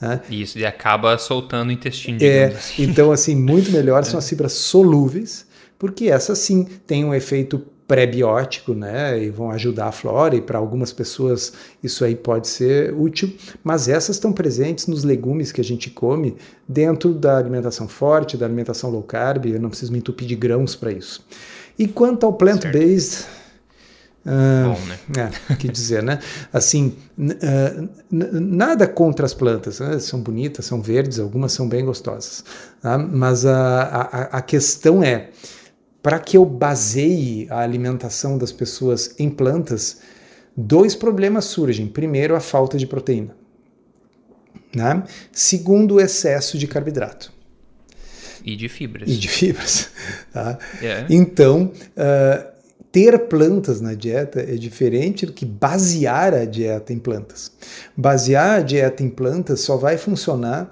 Né? 0.01 0.21
Isso, 0.29 0.57
e 0.57 0.65
acaba 0.65 1.17
soltando 1.17 1.69
o 1.69 1.71
intestino. 1.71 2.17
É, 2.21 2.45
assim. 2.45 2.83
Então, 2.83 3.11
assim, 3.11 3.35
muito 3.35 3.71
melhor 3.71 4.03
são 4.05 4.15
é. 4.15 4.19
as 4.19 4.29
fibras 4.29 4.53
solúveis, 4.53 5.45
porque 5.77 6.05
essas 6.05 6.39
sim 6.39 6.63
têm 6.85 7.05
um 7.05 7.13
efeito 7.13 7.65
pré-biótico, 7.89 8.75
né, 8.75 9.19
e 9.19 9.31
vão 9.31 9.49
ajudar 9.49 9.87
a 9.87 9.91
flora, 9.91 10.35
e 10.35 10.41
para 10.41 10.59
algumas 10.59 10.93
pessoas 10.93 11.51
isso 11.83 12.05
aí 12.05 12.15
pode 12.15 12.47
ser 12.47 12.93
útil, 12.93 13.33
mas 13.63 13.89
essas 13.89 14.17
estão 14.17 14.31
presentes 14.31 14.85
nos 14.85 15.03
legumes 15.03 15.51
que 15.51 15.59
a 15.59 15.63
gente 15.63 15.89
come 15.89 16.37
dentro 16.67 17.15
da 17.15 17.35
alimentação 17.35 17.87
forte, 17.87 18.37
da 18.37 18.45
alimentação 18.45 18.91
low 18.91 19.01
carb, 19.01 19.47
eu 19.47 19.59
não 19.59 19.69
preciso 19.69 19.91
me 19.91 19.97
entupir 19.97 20.27
de 20.27 20.35
grãos 20.35 20.75
para 20.75 20.91
isso. 20.91 21.25
E 21.79 21.87
quanto 21.87 22.27
ao 22.27 22.33
plant-based, 22.33 23.25
Uh, 24.25 24.73
Bom, 24.73 24.85
né? 24.85 25.31
É, 25.49 25.55
que 25.55 25.69
dizer, 25.69 26.03
né? 26.03 26.19
Assim, 26.51 26.95
uh, 27.17 27.89
nada 28.11 28.87
contra 28.87 29.25
as 29.25 29.33
plantas, 29.33 29.79
né? 29.79 29.97
são 29.99 30.21
bonitas, 30.21 30.65
são 30.65 30.81
verdes, 30.81 31.19
algumas 31.19 31.51
são 31.51 31.67
bem 31.67 31.85
gostosas. 31.85 32.43
Tá? 32.81 32.97
Mas 32.97 33.45
a, 33.45 33.81
a, 33.81 34.21
a 34.37 34.41
questão 34.41 35.01
é, 35.01 35.29
para 36.01 36.19
que 36.19 36.37
eu 36.37 36.45
baseie 36.45 37.47
a 37.49 37.59
alimentação 37.59 38.37
das 38.37 38.51
pessoas 38.51 39.15
em 39.17 39.29
plantas, 39.29 40.01
dois 40.55 40.95
problemas 40.95 41.45
surgem. 41.45 41.87
Primeiro, 41.87 42.35
a 42.35 42.39
falta 42.39 42.77
de 42.77 42.85
proteína. 42.85 43.35
Né? 44.75 45.03
Segundo, 45.31 45.95
o 45.95 45.99
excesso 45.99 46.57
de 46.57 46.67
carboidrato. 46.67 47.33
E 48.43 48.55
de 48.55 48.69
fibras. 48.69 49.09
E 49.09 49.17
de 49.17 49.27
fibras. 49.27 49.89
Tá? 50.31 50.57
Yeah. 50.81 51.01
É. 51.01 51.05
Então, 51.09 51.71
uh, 51.73 52.58
ter 52.91 53.27
plantas 53.27 53.79
na 53.79 53.93
dieta 53.93 54.39
é 54.41 54.55
diferente 54.55 55.25
do 55.25 55.33
que 55.33 55.45
basear 55.45 56.33
a 56.33 56.45
dieta 56.45 56.91
em 56.91 56.99
plantas. 56.99 57.51
Basear 57.95 58.59
a 58.59 58.61
dieta 58.61 59.03
em 59.03 59.09
plantas 59.09 59.61
só 59.61 59.77
vai 59.77 59.97
funcionar, 59.97 60.71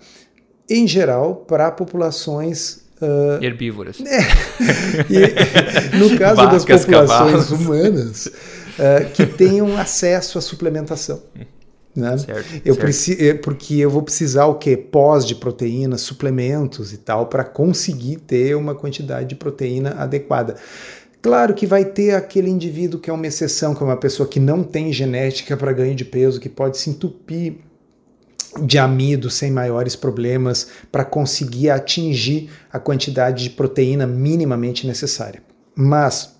em 0.69 0.87
geral, 0.87 1.35
para 1.47 1.71
populações 1.71 2.85
Uh, 2.99 3.43
Herbívoras. 3.43 3.97
É. 4.01 4.17
E, 5.07 5.97
no 5.97 6.09
caso 6.17 6.37
Vacas, 6.37 6.65
das 6.65 6.83
populações 6.83 7.45
cavalos. 7.45 7.51
humanas, 7.51 8.25
uh, 8.25 9.11
que 9.13 9.23
tenham 9.23 9.77
acesso 9.77 10.39
à 10.39 10.41
suplementação. 10.41 11.21
Né? 11.95 12.15
Certo, 12.17 12.61
eu 12.63 12.75
certo. 12.75 13.23
É, 13.23 13.33
porque 13.33 13.75
eu 13.75 13.89
vou 13.89 14.03
precisar 14.03 14.45
o 14.45 14.55
que? 14.55 14.77
Pós 14.77 15.25
de 15.25 15.33
proteína, 15.33 15.97
suplementos 15.97 16.93
e 16.93 16.97
tal, 16.97 17.25
para 17.25 17.43
conseguir 17.43 18.17
ter 18.17 18.55
uma 18.55 18.75
quantidade 18.75 19.29
de 19.29 19.35
proteína 19.35 19.95
adequada. 19.97 20.55
Claro 21.21 21.53
que 21.53 21.65
vai 21.65 21.83
ter 21.83 22.15
aquele 22.15 22.49
indivíduo 22.49 22.99
que 22.99 23.09
é 23.09 23.13
uma 23.13 23.27
exceção, 23.27 23.73
que 23.73 23.81
é 23.81 23.85
uma 23.85 23.97
pessoa 23.97 24.27
que 24.27 24.39
não 24.39 24.63
tem 24.63 24.93
genética 24.93 25.57
para 25.57 25.73
ganho 25.73 25.95
de 25.95 26.05
peso, 26.05 26.39
que 26.39 26.49
pode 26.49 26.77
se 26.77 26.89
entupir 26.89 27.57
de 28.63 28.77
amido 28.77 29.29
sem 29.29 29.51
maiores 29.51 29.95
problemas 29.95 30.67
para 30.91 31.05
conseguir 31.05 31.69
atingir 31.69 32.49
a 32.71 32.79
quantidade 32.79 33.43
de 33.43 33.49
proteína 33.51 34.07
minimamente 34.07 34.87
necessária. 34.87 35.41
Mas 35.75 36.35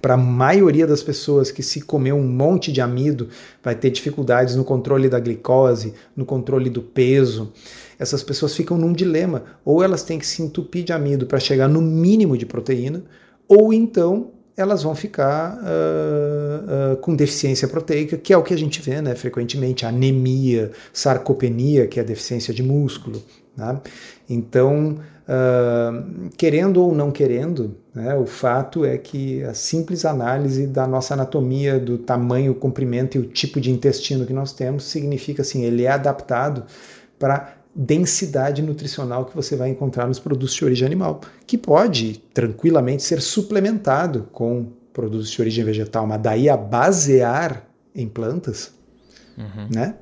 para 0.00 0.14
a 0.14 0.18
maioria 0.18 0.86
das 0.86 1.02
pessoas 1.02 1.50
que 1.50 1.62
se 1.62 1.80
comer 1.80 2.12
um 2.12 2.26
monte 2.26 2.70
de 2.72 2.80
amido 2.80 3.28
vai 3.62 3.74
ter 3.74 3.90
dificuldades 3.90 4.54
no 4.54 4.64
controle 4.64 5.08
da 5.08 5.18
glicose, 5.18 5.94
no 6.14 6.24
controle 6.24 6.68
do 6.68 6.82
peso. 6.82 7.52
Essas 7.98 8.22
pessoas 8.22 8.54
ficam 8.54 8.76
num 8.76 8.92
dilema, 8.92 9.44
ou 9.64 9.82
elas 9.82 10.02
têm 10.02 10.18
que 10.18 10.26
se 10.26 10.42
entupir 10.42 10.84
de 10.84 10.92
amido 10.92 11.26
para 11.26 11.40
chegar 11.40 11.68
no 11.68 11.80
mínimo 11.80 12.36
de 12.36 12.44
proteína, 12.44 13.04
ou 13.48 13.72
então 13.72 14.30
elas 14.56 14.82
vão 14.82 14.94
ficar 14.94 15.58
uh, 15.58 16.94
uh, 16.94 16.96
com 16.96 17.14
deficiência 17.14 17.68
proteica, 17.68 18.16
que 18.16 18.32
é 18.32 18.36
o 18.38 18.42
que 18.42 18.54
a 18.54 18.58
gente 18.58 18.80
vê 18.80 19.02
né, 19.02 19.14
frequentemente, 19.14 19.84
anemia, 19.84 20.72
sarcopenia, 20.92 21.86
que 21.86 22.00
é 22.00 22.02
a 22.02 22.06
deficiência 22.06 22.54
de 22.54 22.62
músculo. 22.62 23.22
Né? 23.54 23.78
Então, 24.28 24.98
uh, 25.28 26.30
querendo 26.38 26.82
ou 26.82 26.94
não 26.94 27.10
querendo, 27.10 27.76
né, 27.94 28.14
o 28.14 28.24
fato 28.24 28.82
é 28.82 28.96
que 28.96 29.44
a 29.44 29.52
simples 29.52 30.06
análise 30.06 30.66
da 30.66 30.86
nossa 30.86 31.12
anatomia, 31.12 31.78
do 31.78 31.98
tamanho, 31.98 32.54
comprimento 32.54 33.18
e 33.18 33.20
o 33.20 33.26
tipo 33.26 33.60
de 33.60 33.70
intestino 33.70 34.24
que 34.24 34.32
nós 34.32 34.54
temos, 34.54 34.84
significa 34.84 35.42
assim, 35.42 35.64
ele 35.64 35.84
é 35.84 35.90
adaptado 35.90 36.64
para 37.18 37.55
densidade 37.76 38.62
nutricional 38.62 39.26
que 39.26 39.36
você 39.36 39.54
vai 39.54 39.68
encontrar 39.68 40.06
nos 40.06 40.18
produtos 40.18 40.54
de 40.54 40.64
origem 40.64 40.86
animal, 40.86 41.20
que 41.46 41.58
pode 41.58 42.22
tranquilamente 42.32 43.02
ser 43.02 43.20
suplementado 43.20 44.28
com 44.32 44.72
produtos 44.92 45.30
de 45.30 45.40
origem 45.40 45.62
vegetal, 45.62 46.06
mas 46.06 46.22
daí 46.22 46.48
a 46.48 46.56
basear 46.56 47.68
em 47.94 48.08
plantas, 48.08 48.72
uhum. 49.36 49.68
né? 49.70 49.96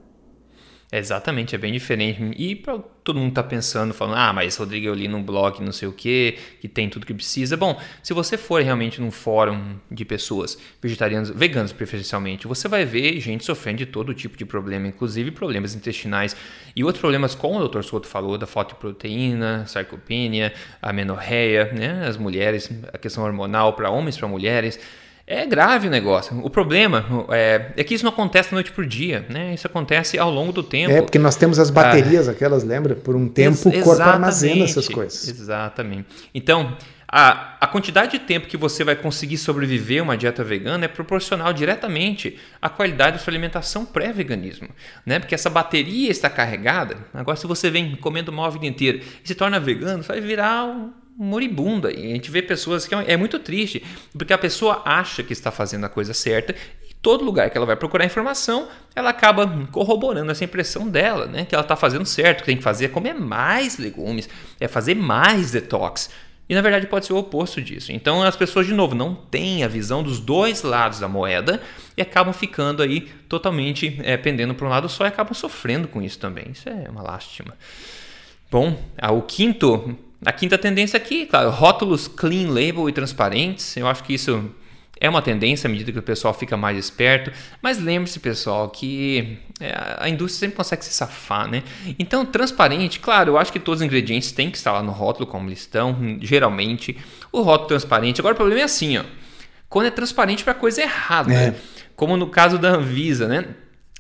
Exatamente, 0.96 1.56
é 1.56 1.58
bem 1.58 1.72
diferente. 1.72 2.22
E 2.36 2.54
para 2.54 2.78
todo 3.02 3.18
mundo 3.18 3.34
tá 3.34 3.42
pensando, 3.42 3.92
falando, 3.92 4.16
ah, 4.16 4.32
mas 4.32 4.56
Rodrigo, 4.56 4.86
eu 4.86 4.94
li 4.94 5.08
num 5.08 5.24
blog, 5.24 5.60
não 5.60 5.72
sei 5.72 5.88
o 5.88 5.92
que, 5.92 6.38
que 6.60 6.68
tem 6.68 6.88
tudo 6.88 7.04
que 7.04 7.12
precisa. 7.12 7.56
Bom, 7.56 7.80
se 8.00 8.14
você 8.14 8.38
for 8.38 8.62
realmente 8.62 9.00
num 9.00 9.10
fórum 9.10 9.74
de 9.90 10.04
pessoas 10.04 10.56
vegetarianas, 10.80 11.30
veganas 11.30 11.72
preferencialmente, 11.72 12.46
você 12.46 12.68
vai 12.68 12.84
ver 12.84 13.18
gente 13.18 13.44
sofrendo 13.44 13.78
de 13.78 13.86
todo 13.86 14.14
tipo 14.14 14.36
de 14.36 14.44
problema, 14.44 14.86
inclusive 14.86 15.32
problemas 15.32 15.74
intestinais 15.74 16.36
e 16.76 16.84
outros 16.84 17.00
problemas, 17.00 17.34
como 17.34 17.58
o 17.58 17.68
Dr. 17.68 17.82
Soto 17.82 18.06
falou, 18.06 18.38
da 18.38 18.46
falta 18.46 18.74
de 18.74 18.80
proteína, 18.80 19.66
sarcopenia, 19.66 20.54
a 20.80 20.92
menorreia, 20.92 21.72
né, 21.72 22.06
as 22.06 22.16
mulheres, 22.16 22.70
a 22.92 22.98
questão 22.98 23.24
hormonal 23.24 23.72
para 23.72 23.90
homens, 23.90 24.16
para 24.16 24.28
mulheres. 24.28 24.78
É 25.26 25.46
grave 25.46 25.88
o 25.88 25.90
negócio. 25.90 26.38
O 26.44 26.50
problema 26.50 27.06
é, 27.30 27.72
é, 27.78 27.84
que 27.84 27.94
isso 27.94 28.04
não 28.04 28.12
acontece 28.12 28.52
noite 28.52 28.70
por 28.70 28.84
dia, 28.84 29.24
né? 29.30 29.54
Isso 29.54 29.66
acontece 29.66 30.18
ao 30.18 30.30
longo 30.30 30.52
do 30.52 30.62
tempo. 30.62 30.92
É, 30.92 31.00
porque 31.00 31.18
nós 31.18 31.34
temos 31.34 31.58
as 31.58 31.70
baterias, 31.70 32.28
ah, 32.28 32.32
aquelas, 32.32 32.62
lembra? 32.62 32.94
Por 32.94 33.16
um 33.16 33.26
tempo 33.26 33.70
o 33.70 33.80
corpo 33.80 34.02
armazena 34.02 34.64
essas 34.64 34.86
coisas. 34.86 35.26
Exatamente. 35.26 36.06
Então, 36.34 36.76
a, 37.08 37.56
a 37.58 37.66
quantidade 37.66 38.12
de 38.12 38.18
tempo 38.18 38.46
que 38.46 38.56
você 38.58 38.84
vai 38.84 38.96
conseguir 38.96 39.38
sobreviver 39.38 40.02
uma 40.02 40.14
dieta 40.14 40.44
vegana 40.44 40.84
é 40.84 40.88
proporcional 40.88 41.54
diretamente 41.54 42.38
à 42.60 42.68
qualidade 42.68 43.16
da 43.16 43.22
sua 43.22 43.30
alimentação 43.30 43.86
pré-veganismo, 43.86 44.68
né? 45.06 45.18
Porque 45.18 45.34
essa 45.34 45.48
bateria 45.48 46.10
está 46.10 46.28
carregada. 46.28 46.98
Agora, 47.14 47.36
se 47.36 47.46
você 47.46 47.70
vem 47.70 47.96
comendo 47.96 48.30
mal 48.30 48.44
a 48.44 48.50
vida 48.50 48.66
inteira 48.66 48.98
e 48.98 49.26
se 49.26 49.34
torna 49.34 49.58
vegano, 49.58 50.02
vai 50.02 50.20
virar 50.20 50.64
um 50.66 50.92
moribunda. 51.16 51.92
E 51.92 52.10
a 52.10 52.14
gente 52.14 52.30
vê 52.30 52.42
pessoas 52.42 52.86
que 52.86 52.94
é, 52.94 53.12
é 53.12 53.16
muito 53.16 53.38
triste, 53.38 53.84
porque 54.16 54.32
a 54.32 54.38
pessoa 54.38 54.82
acha 54.84 55.22
que 55.22 55.32
está 55.32 55.50
fazendo 55.50 55.84
a 55.84 55.88
coisa 55.88 56.12
certa 56.12 56.54
e 56.88 56.94
todo 56.94 57.24
lugar 57.24 57.50
que 57.50 57.56
ela 57.56 57.66
vai 57.66 57.76
procurar 57.76 58.04
informação, 58.04 58.68
ela 58.94 59.10
acaba 59.10 59.46
corroborando 59.70 60.30
essa 60.30 60.44
impressão 60.44 60.88
dela, 60.88 61.26
né? 61.26 61.44
Que 61.44 61.54
ela 61.54 61.62
está 61.62 61.76
fazendo 61.76 62.06
certo, 62.06 62.40
que 62.40 62.46
tem 62.46 62.56
que 62.56 62.62
fazer 62.62 62.86
é 62.86 62.88
comer 62.88 63.14
mais 63.14 63.78
legumes, 63.78 64.28
é 64.60 64.66
fazer 64.66 64.94
mais 64.94 65.52
detox. 65.52 66.10
E 66.46 66.54
na 66.54 66.60
verdade 66.60 66.86
pode 66.86 67.06
ser 67.06 67.14
o 67.14 67.16
oposto 67.16 67.62
disso. 67.62 67.90
Então 67.90 68.22
as 68.22 68.36
pessoas, 68.36 68.66
de 68.66 68.74
novo, 68.74 68.94
não 68.94 69.14
têm 69.14 69.64
a 69.64 69.68
visão 69.68 70.02
dos 70.02 70.20
dois 70.20 70.62
lados 70.62 70.98
da 70.98 71.08
moeda 71.08 71.60
e 71.96 72.02
acabam 72.02 72.34
ficando 72.34 72.82
aí 72.82 73.02
totalmente 73.28 73.98
é, 74.02 74.16
pendendo 74.16 74.54
para 74.54 74.66
um 74.66 74.70
lado 74.70 74.88
só 74.88 75.04
e 75.04 75.08
acabam 75.08 75.32
sofrendo 75.32 75.88
com 75.88 76.02
isso 76.02 76.18
também. 76.18 76.48
Isso 76.52 76.68
é 76.68 76.88
uma 76.90 77.02
lástima. 77.02 77.54
Bom, 78.50 78.78
ah, 78.98 79.10
o 79.10 79.22
quinto 79.22 79.96
a 80.24 80.32
quinta 80.32 80.58
tendência 80.58 80.96
aqui, 80.96 81.26
claro, 81.26 81.50
rótulos 81.50 82.08
clean 82.08 82.48
label 82.48 82.88
e 82.88 82.92
transparentes. 82.92 83.76
Eu 83.76 83.86
acho 83.86 84.02
que 84.04 84.14
isso 84.14 84.50
é 85.00 85.08
uma 85.08 85.20
tendência 85.20 85.66
à 85.68 85.70
medida 85.70 85.92
que 85.92 85.98
o 85.98 86.02
pessoal 86.02 86.32
fica 86.32 86.56
mais 86.56 86.78
esperto. 86.78 87.32
Mas 87.60 87.78
lembre-se, 87.78 88.20
pessoal, 88.20 88.68
que 88.70 89.38
é, 89.60 89.74
a 89.98 90.08
indústria 90.08 90.40
sempre 90.40 90.56
consegue 90.56 90.84
se 90.84 90.92
safar, 90.92 91.50
né? 91.50 91.62
Então, 91.98 92.24
transparente, 92.24 93.00
claro, 93.00 93.32
eu 93.32 93.38
acho 93.38 93.52
que 93.52 93.58
todos 93.58 93.80
os 93.80 93.86
ingredientes 93.86 94.32
têm 94.32 94.50
que 94.50 94.56
estar 94.56 94.72
lá 94.72 94.82
no 94.82 94.92
rótulo 94.92 95.26
como 95.26 95.48
eles 95.48 95.60
estão, 95.60 95.96
geralmente. 96.20 96.96
O 97.32 97.42
rótulo 97.42 97.68
transparente. 97.68 98.20
Agora, 98.20 98.34
o 98.34 98.36
problema 98.36 98.60
é 98.60 98.64
assim, 98.64 98.96
ó. 98.98 99.04
Quando 99.68 99.86
é 99.86 99.90
transparente 99.90 100.44
para 100.44 100.54
coisa 100.54 100.82
errada, 100.82 101.32
é. 101.32 101.50
né? 101.50 101.56
Como 101.96 102.16
no 102.16 102.28
caso 102.28 102.58
da 102.58 102.70
Anvisa, 102.70 103.28
né? 103.28 103.44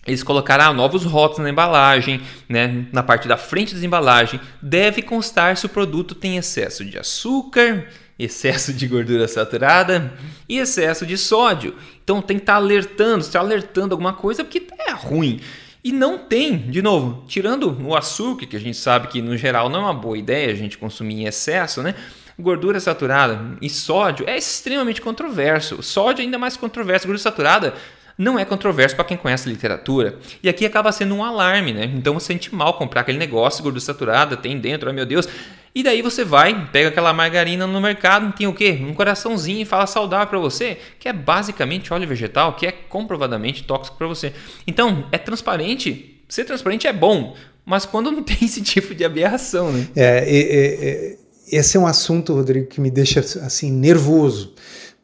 Eles 0.06 0.22
colocaram 0.22 0.74
novos 0.74 1.04
rótulos 1.04 1.44
na 1.44 1.50
embalagem, 1.50 2.20
né? 2.48 2.86
na 2.92 3.02
parte 3.02 3.26
da 3.26 3.36
frente 3.36 3.74
da 3.74 3.84
embalagem. 3.84 4.38
Deve 4.60 5.00
constar 5.02 5.56
se 5.56 5.66
o 5.66 5.68
produto 5.68 6.14
tem 6.14 6.36
excesso 6.36 6.84
de 6.84 6.98
açúcar, 6.98 7.86
excesso 8.18 8.72
de 8.72 8.86
gordura 8.86 9.26
saturada 9.26 10.12
e 10.48 10.58
excesso 10.58 11.06
de 11.06 11.16
sódio. 11.16 11.74
Então 12.02 12.20
tem 12.20 12.36
que 12.36 12.42
estar 12.42 12.54
tá 12.54 12.58
alertando, 12.58 13.20
está 13.20 13.40
alertando 13.40 13.94
alguma 13.94 14.12
coisa 14.12 14.44
porque 14.44 14.66
é 14.86 14.92
ruim. 14.92 15.40
E 15.82 15.92
não 15.92 16.16
tem, 16.18 16.56
de 16.56 16.80
novo, 16.80 17.24
tirando 17.26 17.76
o 17.86 17.94
açúcar, 17.94 18.46
que 18.46 18.56
a 18.56 18.60
gente 18.60 18.76
sabe 18.76 19.08
que 19.08 19.20
no 19.20 19.36
geral 19.36 19.68
não 19.68 19.80
é 19.80 19.82
uma 19.82 19.94
boa 19.94 20.16
ideia 20.16 20.50
a 20.50 20.56
gente 20.56 20.78
consumir 20.78 21.14
em 21.14 21.26
excesso, 21.26 21.82
né? 21.82 21.94
Gordura 22.38 22.80
saturada 22.80 23.56
e 23.60 23.68
sódio 23.70 24.28
é 24.28 24.36
extremamente 24.36 25.00
controverso. 25.00 25.82
Sódio 25.82 26.22
é 26.22 26.24
ainda 26.24 26.38
mais 26.38 26.56
controverso. 26.56 27.06
Gordura 27.06 27.22
saturada 27.22 27.74
não 28.16 28.38
é 28.38 28.44
controverso 28.44 28.94
para 28.94 29.04
quem 29.04 29.16
conhece 29.16 29.48
literatura. 29.48 30.18
E 30.42 30.48
aqui 30.48 30.64
acaba 30.64 30.92
sendo 30.92 31.14
um 31.14 31.24
alarme, 31.24 31.72
né? 31.72 31.90
Então 31.94 32.14
você 32.14 32.26
sente 32.26 32.54
mal 32.54 32.74
comprar 32.74 33.02
aquele 33.02 33.18
negócio, 33.18 33.62
gordura 33.62 33.84
saturada, 33.84 34.36
tem 34.36 34.58
dentro, 34.58 34.88
ai 34.88 34.94
meu 34.94 35.06
Deus. 35.06 35.28
E 35.74 35.82
daí 35.82 36.02
você 36.02 36.24
vai, 36.24 36.68
pega 36.70 36.88
aquela 36.88 37.12
margarina 37.12 37.66
no 37.66 37.80
mercado, 37.80 38.32
tem 38.32 38.46
o 38.46 38.54
quê? 38.54 38.78
Um 38.80 38.94
coraçãozinho 38.94 39.62
e 39.62 39.64
fala 39.64 39.86
saudável 39.88 40.28
para 40.28 40.38
você, 40.38 40.78
que 41.00 41.08
é 41.08 41.12
basicamente 41.12 41.92
óleo 41.92 42.06
vegetal, 42.06 42.54
que 42.54 42.64
é 42.64 42.70
comprovadamente 42.70 43.64
tóxico 43.64 43.96
para 43.96 44.06
você. 44.06 44.32
Então, 44.68 45.08
é 45.10 45.18
transparente. 45.18 46.22
Ser 46.28 46.44
transparente 46.44 46.86
é 46.86 46.92
bom, 46.92 47.34
mas 47.66 47.84
quando 47.84 48.12
não 48.12 48.22
tem 48.24 48.38
esse 48.42 48.62
tipo 48.62 48.94
de 48.94 49.04
aberração, 49.04 49.72
né? 49.72 49.88
É, 49.96 50.18
é, 50.18 50.88
é, 50.88 51.16
esse 51.50 51.76
é 51.76 51.80
um 51.80 51.88
assunto, 51.88 52.32
Rodrigo, 52.32 52.68
que 52.68 52.80
me 52.80 52.90
deixa 52.90 53.18
assim 53.20 53.72
nervoso 53.72 54.54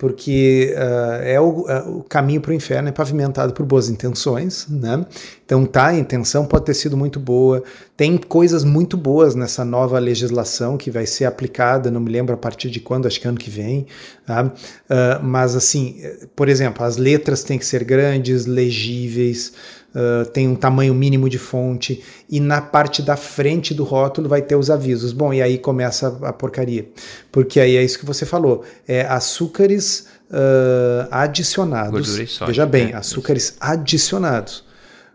porque 0.00 0.74
uh, 0.78 1.22
é 1.22 1.38
o, 1.38 1.66
uh, 1.66 1.98
o 1.98 2.02
caminho 2.02 2.40
para 2.40 2.52
o 2.52 2.54
inferno 2.54 2.88
é 2.88 2.92
pavimentado 2.92 3.52
por 3.52 3.66
boas 3.66 3.90
intenções, 3.90 4.66
né? 4.66 5.04
Então 5.44 5.66
tá, 5.66 5.88
a 5.88 5.94
intenção 5.94 6.46
pode 6.46 6.64
ter 6.64 6.72
sido 6.72 6.96
muito 6.96 7.20
boa, 7.20 7.62
tem 7.98 8.16
coisas 8.16 8.64
muito 8.64 8.96
boas 8.96 9.34
nessa 9.34 9.62
nova 9.62 9.98
legislação 9.98 10.78
que 10.78 10.90
vai 10.90 11.04
ser 11.04 11.26
aplicada, 11.26 11.90
não 11.90 12.00
me 12.00 12.10
lembro 12.10 12.34
a 12.34 12.38
partir 12.38 12.70
de 12.70 12.80
quando, 12.80 13.04
acho 13.04 13.20
que 13.20 13.28
ano 13.28 13.36
que 13.36 13.50
vem, 13.50 13.86
tá? 14.24 14.46
Uh, 14.46 15.22
mas 15.22 15.54
assim, 15.54 16.00
por 16.34 16.48
exemplo, 16.48 16.82
as 16.82 16.96
letras 16.96 17.44
têm 17.44 17.58
que 17.58 17.66
ser 17.66 17.84
grandes, 17.84 18.46
legíveis, 18.46 19.52
uh, 19.94 20.28
tem 20.30 20.48
um 20.48 20.54
tamanho 20.54 20.94
mínimo 20.94 21.28
de 21.28 21.38
fonte, 21.38 22.02
e 22.28 22.40
na 22.40 22.60
parte 22.60 23.02
da 23.02 23.16
frente 23.16 23.74
do 23.74 23.84
rótulo 23.84 24.28
vai 24.28 24.42
ter 24.42 24.56
os 24.56 24.70
avisos. 24.70 25.12
Bom, 25.12 25.32
e 25.32 25.42
aí 25.42 25.58
começa 25.58 26.18
a 26.22 26.32
porcaria. 26.32 26.88
Porque 27.30 27.60
aí 27.60 27.76
é 27.76 27.82
isso 27.82 27.98
que 27.98 28.06
você 28.06 28.24
falou: 28.24 28.64
é 28.86 29.02
açúcares 29.02 30.06
uh, 30.30 31.08
adicionados. 31.10 32.08
Sódio, 32.08 32.46
Veja 32.46 32.66
bem, 32.66 32.86
né? 32.86 32.94
açúcares 32.94 33.56
adicionados. 33.60 34.64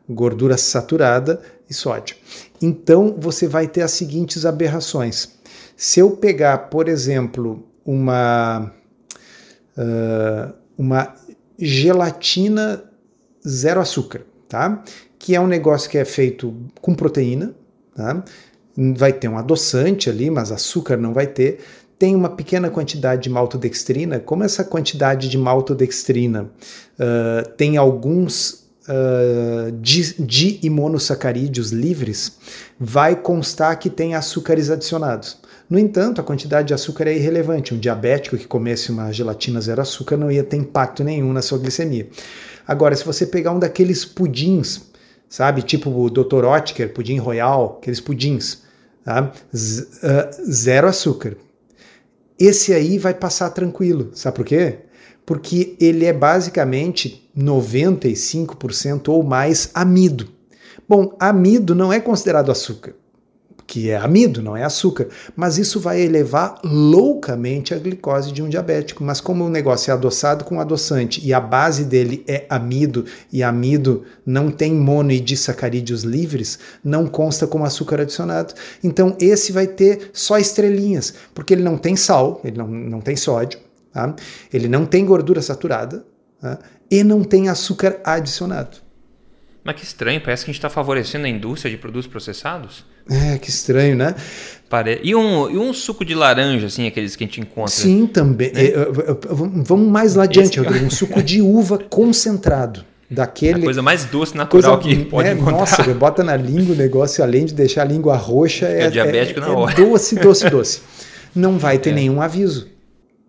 Gordura 0.08 0.58
saturada 0.58 1.42
e 1.70 1.74
sódio. 1.74 2.16
Então 2.62 3.16
você 3.18 3.48
vai 3.48 3.68
ter 3.68 3.82
as 3.82 3.92
seguintes 3.92 4.46
aberrações. 4.46 5.36
Se 5.76 6.00
eu 6.00 6.12
pegar, 6.12 6.70
por 6.70 6.88
exemplo, 6.88 7.68
uma, 7.86 8.72
uh, 9.78 10.54
uma 10.78 11.14
gelatina 11.58 12.84
zero 13.48 13.82
açúcar, 13.82 14.22
tá? 14.48 14.84
Que 15.18 15.36
é 15.36 15.40
um 15.40 15.48
negócio 15.48 15.90
que 15.90 15.98
é 15.98 16.06
feito 16.06 16.54
com 16.82 16.94
proteína, 16.94 17.54
tá? 17.96 18.24
Vai 18.96 19.14
ter 19.14 19.28
um 19.28 19.38
adoçante 19.38 20.10
ali, 20.10 20.30
mas 20.30 20.52
açúcar 20.52 20.98
não 20.98 21.14
vai 21.14 21.28
ter. 21.28 21.60
Tem 21.98 22.14
uma 22.14 22.30
pequena 22.30 22.70
quantidade 22.70 23.24
de 23.24 23.30
maltodextrina. 23.30 24.20
Como 24.20 24.44
essa 24.44 24.66
quantidade 24.66 25.30
de 25.30 25.38
maltodextrina 25.38 26.44
uh, 26.44 27.50
tem 27.56 27.78
alguns 27.78 28.66
uh, 28.90 29.72
di, 29.80 30.60
imonossacarídeos 30.62 31.72
livres, 31.72 32.38
vai 32.78 33.16
constar 33.16 33.80
que 33.80 33.90
tem 33.90 34.14
açúcares 34.14 34.70
adicionados. 34.70 35.38
No 35.70 35.80
entanto, 35.80 36.22
a 36.22 36.24
quantidade 36.24 36.68
de 36.68 36.74
açúcar 36.74 37.08
é 37.08 37.16
irrelevante. 37.16 37.74
Um 37.74 37.80
diabético 37.80 38.38
que 38.38 38.46
comesse 38.46 38.92
uma 38.92 39.12
gelatina 39.12 39.60
zero 39.60 39.82
açúcar 39.82 40.16
não 40.18 40.32
ia 40.32 40.44
ter 40.44 40.58
impacto 40.58 41.04
nenhum 41.04 41.34
na 41.34 41.42
sua 41.42 41.58
glicemia. 41.58 42.08
Agora, 42.68 42.96
se 42.96 43.06
você 43.06 43.26
pegar 43.26 43.52
um 43.52 43.60
daqueles 43.60 44.04
pudins, 44.04 44.82
sabe, 45.30 45.62
tipo 45.62 45.90
o 45.90 46.10
Dr. 46.10 46.46
Oetker, 46.46 46.94
pudim 46.94 47.18
royal, 47.18 47.78
aqueles 47.80 48.00
pudins, 48.00 48.64
tá? 49.04 49.32
Uh, 49.54 50.52
zero 50.52 50.88
açúcar. 50.88 51.38
Esse 52.38 52.74
aí 52.74 52.98
vai 52.98 53.14
passar 53.14 53.50
tranquilo, 53.52 54.12
sabe 54.14 54.36
por 54.36 54.46
quê? 54.46 54.80
Porque 55.26 55.76
ele 55.80 56.06
é 56.06 56.14
basicamente 56.14 57.30
95% 57.38 59.10
ou 59.10 59.24
mais 59.24 59.70
amido. 59.74 60.28
Bom, 60.88 61.16
amido 61.20 61.74
não 61.74 61.92
é 61.92 62.00
considerado 62.00 62.52
açúcar 62.52 62.96
que 63.68 63.90
é 63.90 63.98
amido, 63.98 64.42
não 64.42 64.56
é 64.56 64.64
açúcar, 64.64 65.08
mas 65.36 65.58
isso 65.58 65.80
vai 65.80 66.02
elevar 66.02 66.60
loucamente 66.64 67.74
a 67.74 67.80
glicose 67.80 68.32
de 68.32 68.42
um 68.42 68.50
diabético. 68.50 69.04
Mas 69.04 69.20
como 69.20 69.44
o 69.44 69.50
negócio 69.50 69.92
é 69.92 69.94
adoçado 69.94 70.46
com 70.46 70.60
adoçante 70.60 71.26
e 71.26 71.34
a 71.34 71.40
base 71.40 71.84
dele 71.84 72.24
é 72.28 72.46
amido 72.50 73.06
e 73.32 73.42
amido 73.42 74.04
não 74.26 74.52
tem 74.52 74.74
mono 74.74 75.12
e 75.12 75.20
disacarídeos 75.20 76.04
livres, 76.04 76.60
não 76.84 77.08
consta 77.08 77.48
como 77.48 77.66
açúcar 77.66 78.02
adicionado. 78.02 78.54
Então 78.84 79.16
esse 79.20 79.52
vai 79.52 79.68
ter 79.68 80.12
só 80.14 80.38
estrelinhas, 80.38 81.14
porque 81.34 81.54
ele 81.54 81.64
não 81.64 81.78
tem 81.78 81.96
sal, 81.96 82.42
ele 82.44 82.58
não, 82.58 82.68
não 82.68 83.02
tem 83.02 83.16
sódio, 83.16 83.60
tá? 83.92 84.16
ele 84.54 84.68
não 84.68 84.86
tem 84.86 85.06
gordura 85.06 85.42
saturada 85.42 86.06
tá? 86.40 86.60
e 86.90 87.04
não 87.04 87.24
tem 87.24 87.50
açúcar 87.50 88.00
adicionado. 88.04 88.85
Mas 89.66 89.78
que 89.78 89.84
estranho, 89.84 90.22
parece 90.22 90.46
que 90.46 90.52
a 90.52 90.54
gente 90.54 90.60
está 90.60 90.70
favorecendo 90.70 91.26
a 91.26 91.30
indústria 91.30 91.72
de 91.72 91.78
produtos 91.78 92.06
processados. 92.06 92.86
É, 93.10 93.40
que 93.40 93.50
estranho, 93.50 93.96
né? 93.96 94.14
Pare... 94.70 95.00
E, 95.04 95.16
um, 95.16 95.50
e 95.50 95.58
um 95.58 95.74
suco 95.74 96.06
de 96.06 96.14
laranja, 96.14 96.68
assim, 96.68 96.86
aqueles 96.86 97.16
que 97.16 97.24
a 97.24 97.28
gente 97.28 97.42
encontra? 97.42 97.72
Sim, 97.72 98.06
também. 98.06 98.52
Né? 98.54 98.64
É, 98.64 98.74
vamos 99.64 99.92
mais 99.92 100.14
lá 100.14 100.26
adiante, 100.26 100.60
Rodrigo. 100.60 100.86
Um 100.86 100.90
suco 100.92 101.22
de 101.24 101.42
uva 101.42 101.80
concentrado. 101.80 102.86
Daquele... 103.10 103.62
A 103.62 103.64
coisa 103.64 103.82
mais 103.82 104.06
doce, 104.06 104.38
natural 104.38 104.80
coisa, 104.80 104.98
que 104.98 105.06
pode 105.06 105.30
é, 105.30 105.34
encontrar. 105.34 105.52
Nossa, 105.54 105.94
bota 105.96 106.24
na 106.24 106.36
língua 106.36 106.76
o 106.76 106.78
negócio, 106.78 107.24
além 107.24 107.46
de 107.46 107.56
deixar 107.56 107.82
a 107.82 107.86
língua 107.86 108.16
roxa, 108.16 108.68
é, 108.68 108.88
diabético 108.92 109.40
é, 109.40 109.44
na 109.44 109.50
hora. 109.50 109.72
É 109.72 109.76
doce, 109.76 110.16
doce, 110.16 110.48
doce. 110.48 110.82
Não 111.36 111.58
vai 111.58 111.80
ter 111.80 111.90
é. 111.90 111.94
nenhum 111.94 112.22
aviso. 112.22 112.68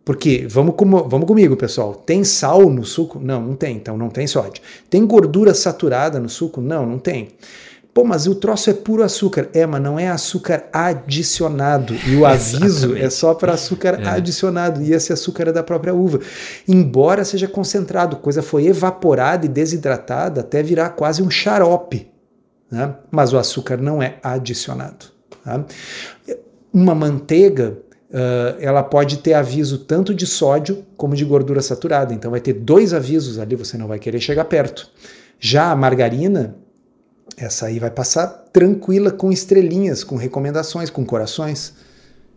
Porque, 0.06 0.46
vamos, 0.48 0.76
com, 0.76 0.88
vamos 0.88 1.26
comigo, 1.26 1.56
pessoal. 1.56 1.92
Tem 1.92 2.22
sal 2.22 2.70
no 2.70 2.84
suco? 2.84 3.18
Não, 3.18 3.42
não 3.42 3.56
tem. 3.56 3.74
Então 3.74 3.98
não 3.98 4.08
tem 4.08 4.24
sódio. 4.24 4.62
Tem 4.88 5.04
gordura 5.04 5.52
saturada 5.52 6.20
no 6.20 6.28
suco? 6.28 6.60
Não, 6.60 6.86
não 6.86 6.96
tem. 6.96 7.30
Pô, 7.92 8.04
mas 8.04 8.28
o 8.28 8.36
troço 8.36 8.70
é 8.70 8.72
puro 8.72 9.02
açúcar. 9.02 9.48
É, 9.52 9.66
mas 9.66 9.82
não 9.82 9.98
é 9.98 10.06
açúcar 10.06 10.68
adicionado. 10.72 11.92
E 12.06 12.14
o 12.14 12.22
aviso 12.24 12.96
é 12.96 13.10
só 13.10 13.34
para 13.34 13.54
açúcar 13.54 14.00
é. 14.00 14.06
adicionado. 14.06 14.80
E 14.80 14.92
esse 14.92 15.12
açúcar 15.12 15.48
é 15.48 15.52
da 15.52 15.64
própria 15.64 15.92
uva. 15.92 16.20
Embora 16.68 17.24
seja 17.24 17.48
concentrado, 17.48 18.14
coisa 18.18 18.42
foi 18.42 18.66
evaporada 18.66 19.44
e 19.44 19.48
desidratada 19.48 20.42
até 20.42 20.62
virar 20.62 20.90
quase 20.90 21.20
um 21.20 21.28
xarope. 21.28 22.08
Né? 22.70 22.94
Mas 23.10 23.32
o 23.32 23.38
açúcar 23.38 23.78
não 23.78 24.00
é 24.00 24.20
adicionado. 24.22 25.06
Tá? 25.42 25.64
Uma 26.72 26.94
manteiga 26.94 27.76
uh, 28.10 28.56
ela 28.60 28.82
pode 28.82 29.18
ter 29.18 29.34
aviso 29.34 29.78
tanto 29.78 30.14
de 30.14 30.26
sódio 30.26 30.84
como 30.96 31.14
de 31.14 31.24
gordura 31.24 31.60
saturada. 31.60 32.12
Então 32.14 32.30
vai 32.30 32.40
ter 32.40 32.52
dois 32.52 32.92
avisos 32.92 33.38
ali, 33.38 33.54
você 33.54 33.76
não 33.76 33.86
vai 33.86 33.98
querer 33.98 34.20
chegar 34.20 34.44
perto. 34.44 34.88
Já 35.38 35.70
a 35.70 35.76
margarina, 35.76 36.56
essa 37.36 37.66
aí 37.66 37.78
vai 37.78 37.90
passar 37.90 38.26
tranquila 38.52 39.10
com 39.10 39.30
estrelinhas, 39.30 40.02
com 40.02 40.16
recomendações, 40.16 40.88
com 40.88 41.04
corações, 41.04 41.74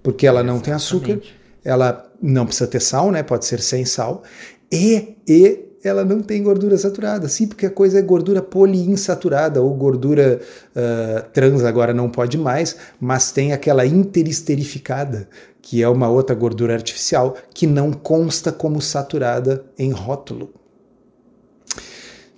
porque 0.03 0.27
ela 0.27 0.43
não 0.43 0.59
tem 0.59 0.73
açúcar, 0.73 1.19
ela 1.63 2.11
não 2.21 2.45
precisa 2.45 2.67
ter 2.67 2.81
sal, 2.81 3.11
né? 3.11 3.23
Pode 3.23 3.45
ser 3.45 3.61
sem 3.61 3.85
sal. 3.85 4.23
E, 4.71 5.15
e 5.27 5.68
ela 5.83 6.03
não 6.03 6.21
tem 6.21 6.43
gordura 6.43 6.77
saturada. 6.77 7.27
Sim, 7.27 7.47
porque 7.47 7.65
a 7.65 7.69
coisa 7.69 7.99
é 7.99 8.01
gordura 8.01 8.41
poliinsaturada 8.41 9.61
ou 9.61 9.73
gordura 9.73 10.39
uh, 10.75 11.29
trans, 11.31 11.63
agora 11.63 11.93
não 11.93 12.09
pode 12.09 12.37
mais, 12.37 12.75
mas 12.99 13.31
tem 13.31 13.53
aquela 13.53 13.85
interesterificada, 13.85 15.29
que 15.61 15.81
é 15.81 15.87
uma 15.87 16.09
outra 16.09 16.35
gordura 16.35 16.73
artificial 16.73 17.35
que 17.53 17.65
não 17.65 17.91
consta 17.91 18.51
como 18.51 18.81
saturada 18.81 19.65
em 19.77 19.91
rótulo. 19.91 20.53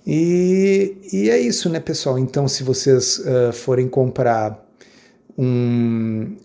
E, 0.06 0.96
e 1.12 1.30
é 1.30 1.38
isso, 1.38 1.68
né, 1.68 1.78
pessoal? 1.78 2.18
Então, 2.18 2.48
se 2.48 2.64
vocês 2.64 3.18
uh, 3.18 3.52
forem 3.52 3.88
comprar 3.88 4.66
um 5.38 6.36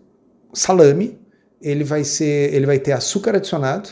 salame, 0.53 1.19
ele 1.61 1.83
vai 1.83 2.03
ser, 2.03 2.53
ele 2.53 2.65
vai 2.65 2.79
ter 2.79 2.91
açúcar 2.91 3.35
adicionado, 3.35 3.89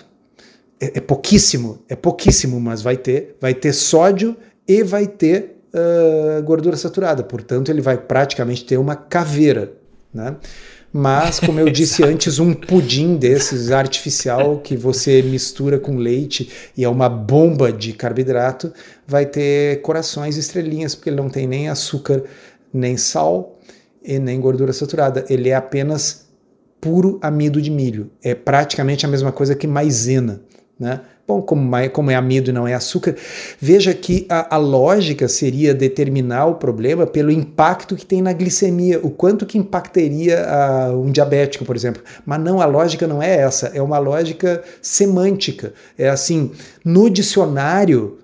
é, 0.86 0.92
é, 0.96 1.02
pouquíssimo, 1.02 1.80
é 1.90 1.96
pouquíssimo, 1.96 2.60
mas 2.60 2.82
vai 2.82 2.98
ter, 2.98 3.36
vai 3.40 3.54
ter 3.54 3.74
sódio 3.74 4.36
e 4.68 4.84
vai 4.84 5.08
ter 5.08 5.58
uh, 5.74 6.44
gordura 6.44 6.78
saturada. 6.78 7.24
Portanto, 7.24 7.70
ele 7.70 7.82
vai 7.82 7.98
praticamente 7.98 8.66
ter 8.66 8.78
uma 8.78 8.96
caveira, 8.96 9.74
né? 10.14 10.36
mas 10.94 11.40
como 11.40 11.60
eu 11.60 11.70
disse 11.72 12.04
antes, 12.04 12.40
um 12.40 12.54
pudim 12.54 13.18
desses 13.18 13.72
artificial 13.72 14.60
que 14.60 14.78
você 14.78 15.22
mistura 15.22 15.80
com 15.80 15.98
leite 15.98 16.50
e 16.78 16.84
é 16.84 16.90
uma 16.90 17.10
bomba 17.10 17.72
de 17.72 17.92
carboidrato, 17.94 18.72
vai 19.06 19.26
ter 19.26 19.82
corações 19.82 20.38
estrelinhas, 20.38 20.96
porque 20.96 21.10
ele 21.10 21.18
não 21.18 21.30
tem 21.30 21.48
nem 21.48 21.68
açúcar, 21.68 22.24
nem 22.74 22.96
sal 22.96 23.60
e 24.04 24.20
nem 24.20 24.40
gordura 24.40 24.72
saturada. 24.72 25.26
Ele 25.30 25.50
é 25.50 25.56
apenas 25.56 26.26
puro 26.80 27.18
amido 27.22 27.62
de 27.62 27.72
milho. 27.72 28.12
É 28.24 28.36
praticamente 28.36 29.06
a 29.06 29.10
mesma 29.10 29.32
coisa 29.32 29.56
que 29.56 29.66
maisena, 29.66 30.42
né? 30.80 31.02
Bom, 31.28 31.42
como, 31.42 31.72
como 31.92 32.12
é 32.12 32.16
amido 32.16 32.52
e 32.52 32.54
não 32.54 32.68
é 32.68 32.76
açúcar, 32.76 33.16
veja 33.60 33.94
que 33.96 34.28
a, 34.30 34.56
a, 34.56 34.58
lógica 34.60 35.28
seria 35.28 35.74
determinar 35.74 36.46
o 36.46 36.56
problema 36.56 37.08
pelo 37.08 37.32
impacto 37.32 37.96
que 37.96 38.06
tem 38.06 38.22
na 38.22 38.32
glicemia, 38.32 39.00
o 39.02 39.10
quanto 39.10 39.44
que 39.44 39.58
impactaria 39.58 40.46
a, 40.48 40.92
um 40.92 41.10
diabético, 41.10 41.66
por 41.66 41.76
exemplo. 41.76 42.04
Mas 42.24 42.40
não, 42.40 42.62
a 42.62 42.66
lógica 42.66 43.08
não 43.08 43.24
é 43.24 43.38
essa, 43.38 43.72
é 43.74 43.82
uma 43.82 43.98
lógica 43.98 44.64
semântica. 44.84 45.74
É 45.98 46.10
assim, 46.10 46.52
no 46.84 47.10
dicionário, 47.10 48.20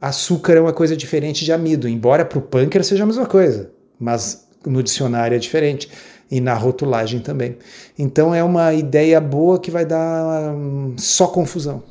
açúcar 0.00 0.52
é 0.54 0.60
uma 0.60 0.72
coisa 0.72 0.96
diferente 0.96 1.44
de 1.44 1.52
amido, 1.52 1.88
embora 1.88 2.24
para 2.24 2.38
o 2.38 2.42
pâncreas 2.42 2.86
seja 2.86 3.02
a 3.02 3.06
mesma 3.06 3.26
coisa, 3.26 3.70
mas 3.98 4.46
no 4.64 4.80
dicionário 4.80 5.34
é 5.34 5.38
diferente 5.38 5.90
e 6.30 6.40
na 6.40 6.54
rotulagem 6.54 7.20
também. 7.20 7.56
Então 7.98 8.34
é 8.34 8.42
uma 8.42 8.72
ideia 8.74 9.20
boa 9.20 9.58
que 9.58 9.70
vai 9.70 9.84
dar 9.84 10.52
um, 10.54 10.94
só 10.98 11.26
confusão. 11.26 11.82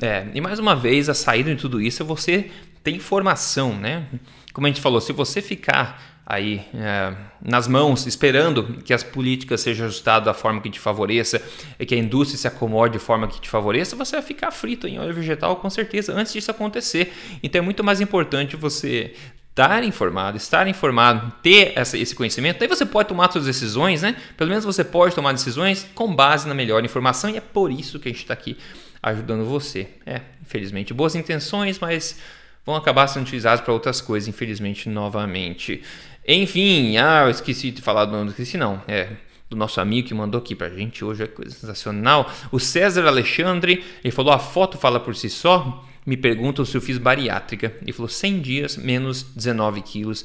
É, 0.00 0.26
e 0.32 0.40
mais 0.40 0.58
uma 0.58 0.76
vez, 0.76 1.08
a 1.08 1.14
saída 1.14 1.54
de 1.54 1.60
tudo 1.60 1.80
isso 1.80 2.02
é 2.02 2.06
você 2.06 2.50
ter 2.84 2.92
informação, 2.92 3.74
né? 3.74 4.06
Como 4.52 4.66
a 4.66 4.70
gente 4.70 4.80
falou, 4.80 5.00
se 5.00 5.12
você 5.12 5.42
ficar 5.42 6.18
aí 6.24 6.62
é, 6.74 7.14
nas 7.42 7.66
mãos, 7.66 8.06
esperando 8.06 8.82
que 8.84 8.92
as 8.92 9.02
políticas 9.02 9.62
sejam 9.62 9.86
ajustadas 9.86 10.26
da 10.26 10.34
forma 10.34 10.60
que 10.60 10.68
te 10.68 10.78
favoreça 10.78 11.42
e 11.80 11.86
que 11.86 11.94
a 11.94 11.98
indústria 11.98 12.38
se 12.38 12.46
acomode 12.46 12.92
de 12.92 12.98
forma 12.98 13.26
que 13.26 13.40
te 13.40 13.48
favoreça, 13.48 13.96
você 13.96 14.16
vai 14.16 14.22
ficar 14.22 14.50
frito 14.50 14.86
em 14.86 14.98
óleo 14.98 15.14
vegetal 15.14 15.56
com 15.56 15.70
certeza 15.70 16.12
antes 16.12 16.34
disso 16.34 16.50
acontecer. 16.50 17.12
Então 17.42 17.60
é 17.60 17.62
muito 17.62 17.82
mais 17.82 18.00
importante 18.02 18.56
você 18.56 19.14
estar 19.58 19.82
informado, 19.82 20.36
estar 20.36 20.68
informado, 20.68 21.32
ter 21.42 21.72
essa, 21.74 21.98
esse 21.98 22.14
conhecimento, 22.14 22.60
daí 22.60 22.68
você 22.68 22.86
pode 22.86 23.08
tomar 23.08 23.30
suas 23.32 23.44
decisões, 23.44 24.02
né? 24.02 24.14
Pelo 24.36 24.50
menos 24.50 24.64
você 24.64 24.84
pode 24.84 25.16
tomar 25.16 25.32
decisões 25.32 25.88
com 25.96 26.14
base 26.14 26.46
na 26.46 26.54
melhor 26.54 26.84
informação 26.84 27.28
e 27.28 27.36
é 27.36 27.40
por 27.40 27.72
isso 27.72 27.98
que 27.98 28.08
a 28.08 28.12
gente 28.12 28.22
está 28.22 28.34
aqui 28.34 28.56
ajudando 29.02 29.44
você. 29.44 29.88
É, 30.06 30.20
infelizmente, 30.40 30.94
boas 30.94 31.16
intenções, 31.16 31.80
mas 31.80 32.20
vão 32.64 32.76
acabar 32.76 33.08
sendo 33.08 33.24
utilizadas 33.24 33.60
para 33.60 33.72
outras 33.72 34.00
coisas, 34.00 34.28
infelizmente, 34.28 34.88
novamente. 34.88 35.82
Enfim, 36.26 36.96
ah, 36.96 37.22
eu 37.24 37.30
esqueci 37.30 37.72
de 37.72 37.82
falar 37.82 38.04
do 38.04 38.12
nome, 38.12 38.30
esqueci 38.30 38.56
não, 38.56 38.80
é 38.86 39.08
do 39.50 39.56
nosso 39.56 39.80
amigo 39.80 40.06
que 40.06 40.14
mandou 40.14 40.40
aqui 40.40 40.54
pra 40.54 40.68
gente 40.68 41.04
hoje, 41.04 41.24
é 41.24 41.26
coisa 41.26 41.50
sensacional. 41.50 42.30
O 42.52 42.60
César 42.60 43.06
Alexandre, 43.06 43.84
ele 44.04 44.12
falou: 44.12 44.32
a 44.32 44.38
foto 44.38 44.78
fala 44.78 45.00
por 45.00 45.16
si 45.16 45.28
só. 45.28 45.84
Me 46.06 46.16
perguntam 46.16 46.64
se 46.64 46.76
eu 46.76 46.80
fiz 46.80 46.98
bariátrica. 46.98 47.72
Ele 47.82 47.92
falou 47.92 48.08
100 48.08 48.40
dias, 48.40 48.76
menos 48.76 49.22
19 49.22 49.82
quilos. 49.82 50.24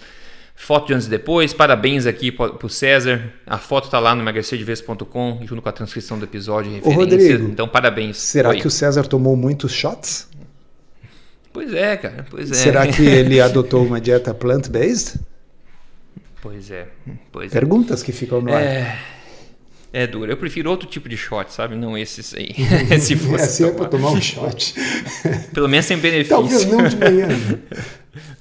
Foto 0.56 0.88
de 0.88 0.94
antes 0.94 1.08
e 1.08 1.10
depois, 1.10 1.52
parabéns 1.52 2.06
aqui 2.06 2.32
pro 2.32 2.70
César. 2.70 3.34
A 3.46 3.58
foto 3.58 3.90
tá 3.90 4.00
lá 4.00 4.14
no 4.14 4.22
emagrecerdeves.com, 4.22 5.40
junto 5.46 5.62
com 5.62 5.70
a 5.70 5.72
transcrição 5.72 6.18
do 6.18 6.26
episódio 6.26 6.72
e 6.72 6.94
Rodrigo, 6.94 7.48
então, 7.50 7.68
parabéns. 7.68 8.18
Será 8.18 8.50
Oi. 8.50 8.60
que 8.60 8.68
o 8.68 8.72
César 8.72 9.04
tomou 9.04 9.36
muitos 9.36 9.72
shots? 9.74 10.30
Pois 11.52 11.74
é, 11.74 11.98
cara, 11.98 12.26
pois 12.30 12.52
é. 12.52 12.54
Será 12.54 12.88
que 12.88 13.02
ele 13.06 13.42
adotou 13.42 13.86
uma 13.86 14.00
dieta 14.00 14.34
plant-based? 14.34 15.20
Pois 16.42 16.70
é, 16.72 16.88
pois 17.32 17.52
é. 17.52 17.60
Perguntas 17.60 18.02
é. 18.02 18.06
que 18.06 18.12
ficam 18.12 18.42
no 18.42 18.54
ar. 18.54 18.62
É... 18.62 19.00
É 19.96 20.08
duro. 20.08 20.32
Eu 20.32 20.38
prefiro 20.38 20.72
outro 20.72 20.90
tipo 20.90 21.08
de 21.08 21.16
shot, 21.16 21.54
sabe? 21.54 21.76
Não 21.76 21.96
esses 21.96 22.34
aí. 22.34 22.56
Se 23.00 23.16
fosse 23.16 23.60
tomar. 23.64 23.70
é 23.70 23.76
pra 23.78 23.86
tomar 23.86 24.10
um 24.10 24.20
shot. 24.20 24.74
Pelo 25.54 25.70
menos 25.70 25.86
sem 25.86 25.98
benefício. 25.98 26.30
Talvez 26.36 26.66
não 26.66 26.88
de 26.88 26.96
manhã. 26.98 27.28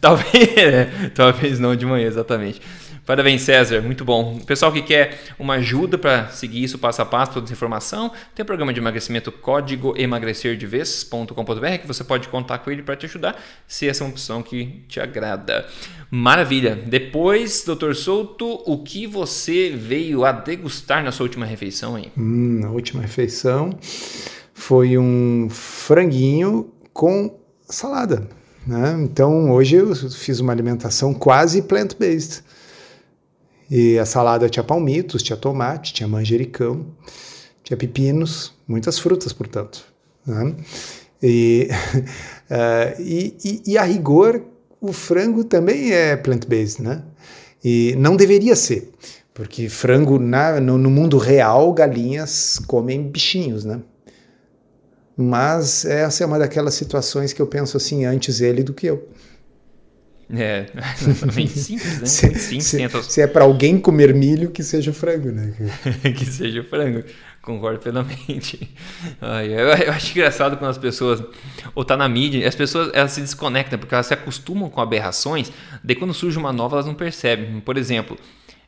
talvez, 0.00 0.56
é, 0.56 1.10
talvez 1.14 1.58
não 1.60 1.76
de 1.76 1.84
manhã, 1.84 2.06
exatamente. 2.06 2.60
Parabéns, 3.04 3.42
César, 3.42 3.80
muito 3.82 4.04
bom. 4.04 4.38
Pessoal 4.46 4.70
que 4.70 4.80
quer 4.80 5.18
uma 5.36 5.54
ajuda 5.54 5.98
para 5.98 6.28
seguir 6.28 6.62
isso 6.62 6.78
passo 6.78 7.02
a 7.02 7.04
passo, 7.04 7.32
toda 7.32 7.46
essa 7.46 7.52
informação, 7.52 8.12
tem 8.32 8.44
o 8.44 8.46
programa 8.46 8.72
de 8.72 8.78
emagrecimento 8.78 9.32
código 9.32 9.92
emagrecerdevez.com.br 9.96 11.78
que 11.80 11.86
você 11.86 12.04
pode 12.04 12.28
contar 12.28 12.58
com 12.58 12.70
ele 12.70 12.82
para 12.82 12.94
te 12.94 13.06
ajudar, 13.06 13.42
se 13.66 13.88
essa 13.88 14.04
é 14.04 14.06
uma 14.06 14.12
opção 14.12 14.40
que 14.40 14.84
te 14.86 15.00
agrada. 15.00 15.66
Maravilha. 16.10 16.76
Depois, 16.76 17.64
doutor 17.66 17.96
Souto, 17.96 18.62
o 18.66 18.84
que 18.84 19.06
você 19.06 19.70
veio 19.70 20.24
a 20.24 20.30
degustar 20.30 21.02
na 21.02 21.10
sua 21.10 21.24
última 21.24 21.44
refeição 21.44 21.96
aí? 21.96 22.12
Hum, 22.16 22.60
na 22.60 22.70
última 22.70 23.02
refeição 23.02 23.76
foi 24.54 24.96
um 24.96 25.48
franguinho 25.50 26.72
com 26.92 27.36
salada. 27.68 28.28
Né? 28.64 28.96
Então 29.02 29.50
hoje 29.50 29.74
eu 29.74 29.92
fiz 29.94 30.38
uma 30.38 30.52
alimentação 30.52 31.12
quase 31.12 31.62
plant-based. 31.62 32.44
E 33.74 33.98
a 33.98 34.04
salada 34.04 34.50
tinha 34.50 34.62
palmitos, 34.62 35.22
tinha 35.22 35.34
tomate, 35.34 35.94
tinha 35.94 36.06
manjericão, 36.06 36.84
tinha 37.64 37.74
pepinos, 37.74 38.52
muitas 38.68 38.98
frutas, 38.98 39.32
portanto. 39.32 39.82
Né? 40.26 40.54
E, 41.22 41.70
uh, 42.50 43.00
e, 43.00 43.34
e, 43.42 43.62
e, 43.68 43.78
a 43.78 43.82
rigor, 43.82 44.42
o 44.78 44.92
frango 44.92 45.42
também 45.42 45.90
é 45.90 46.14
plant-based, 46.14 46.82
né? 46.82 47.02
E 47.64 47.94
não 47.96 48.14
deveria 48.14 48.54
ser, 48.54 48.90
porque 49.32 49.70
frango, 49.70 50.18
na, 50.18 50.60
no, 50.60 50.76
no 50.76 50.90
mundo 50.90 51.16
real, 51.16 51.72
galinhas 51.72 52.58
comem 52.66 53.08
bichinhos, 53.08 53.64
né? 53.64 53.80
Mas 55.16 55.86
essa 55.86 56.22
é 56.22 56.26
uma 56.26 56.38
daquelas 56.38 56.74
situações 56.74 57.32
que 57.32 57.40
eu 57.40 57.46
penso 57.46 57.78
assim, 57.78 58.04
antes 58.04 58.42
ele 58.42 58.62
do 58.62 58.74
que 58.74 58.86
eu. 58.86 59.08
É, 60.34 60.66
exatamente 61.00 61.58
simples, 61.58 62.00
né? 62.00 62.06
se, 62.06 62.34
simples, 62.34 62.64
se, 62.64 62.76
tenta... 62.78 63.02
se 63.02 63.20
é 63.20 63.26
para 63.26 63.44
alguém 63.44 63.78
comer 63.78 64.14
milho, 64.14 64.50
que 64.50 64.62
seja 64.62 64.92
frango, 64.92 65.30
né? 65.30 65.52
que 66.16 66.24
seja 66.24 66.62
frango, 66.62 67.04
concordo 67.42 67.80
plenamente. 67.80 68.70
Ai, 69.20 69.48
eu, 69.48 69.68
eu, 69.68 69.92
acho 69.92 70.12
engraçado 70.12 70.56
quando 70.56 70.70
as 70.70 70.78
pessoas, 70.78 71.22
ou 71.74 71.84
tá 71.84 71.96
na 71.96 72.08
mídia, 72.08 72.46
as 72.48 72.54
pessoas 72.54 72.90
elas 72.94 73.12
se 73.12 73.20
desconectam, 73.20 73.78
porque 73.78 73.94
elas 73.94 74.06
se 74.06 74.14
acostumam 74.14 74.70
com 74.70 74.80
aberrações, 74.80 75.52
daí 75.82 75.96
quando 75.96 76.14
surge 76.14 76.38
uma 76.38 76.52
nova 76.52 76.76
elas 76.76 76.86
não 76.86 76.94
percebem. 76.94 77.60
Por 77.60 77.76
exemplo, 77.76 78.16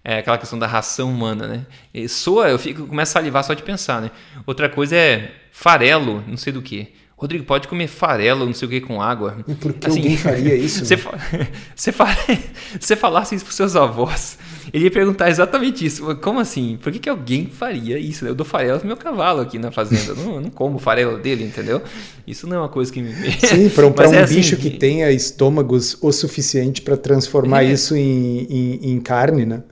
é 0.04 0.18
aquela 0.18 0.36
questão 0.36 0.58
da 0.58 0.66
ração 0.66 1.10
humana, 1.10 1.46
né? 1.46 1.66
E 1.94 2.06
soa, 2.08 2.50
eu 2.50 2.58
fico, 2.58 2.86
começo 2.86 3.10
a 3.12 3.20
salivar 3.20 3.42
só 3.42 3.54
de 3.54 3.62
pensar, 3.62 4.02
né? 4.02 4.10
Outra 4.46 4.68
coisa 4.68 4.94
é 4.94 5.32
farelo, 5.50 6.22
não 6.26 6.36
sei 6.36 6.52
do 6.52 6.60
que. 6.60 6.92
Rodrigo, 7.16 7.44
pode 7.44 7.68
comer 7.68 7.86
farelo, 7.86 8.44
não 8.44 8.52
sei 8.52 8.66
o 8.66 8.70
que, 8.70 8.80
com 8.80 9.00
água. 9.00 9.36
E 9.46 9.54
por 9.54 9.72
que 9.72 9.86
assim, 9.86 9.98
alguém 9.98 10.16
faria 10.16 10.54
isso? 10.56 10.84
Você, 10.84 10.96
você, 11.74 11.92
fala, 11.92 12.16
você 12.78 12.96
falasse 12.96 13.34
isso 13.36 13.44
para 13.44 13.54
seus 13.54 13.76
avós, 13.76 14.36
ele 14.72 14.84
ia 14.84 14.90
perguntar 14.90 15.30
exatamente 15.30 15.86
isso. 15.86 16.16
Como 16.16 16.40
assim? 16.40 16.76
Por 16.82 16.92
que, 16.92 16.98
que 16.98 17.08
alguém 17.08 17.46
faria 17.46 17.98
isso? 17.98 18.26
Eu 18.26 18.34
dou 18.34 18.44
farelo 18.44 18.78
pro 18.80 18.88
meu 18.88 18.96
cavalo 18.96 19.40
aqui 19.40 19.58
na 19.58 19.70
fazenda. 19.70 20.10
Eu 20.10 20.16
não, 20.16 20.40
não 20.40 20.50
como 20.50 20.78
farelo 20.78 21.16
dele, 21.18 21.44
entendeu? 21.44 21.80
Isso 22.26 22.48
não 22.48 22.56
é 22.56 22.60
uma 22.60 22.68
coisa 22.68 22.92
que 22.92 23.00
me. 23.00 23.14
Sim, 23.14 23.68
para 23.70 23.86
um, 23.86 24.14
é 24.14 24.22
assim, 24.22 24.34
bicho 24.34 24.56
que 24.56 24.70
tenha 24.70 25.10
estômagos 25.12 25.96
o 26.02 26.10
suficiente 26.10 26.82
para 26.82 26.96
transformar 26.96 27.62
é. 27.62 27.72
isso 27.72 27.96
em, 27.96 28.46
em, 28.50 28.92
em 28.92 29.00
carne, 29.00 29.46
né? 29.46 29.62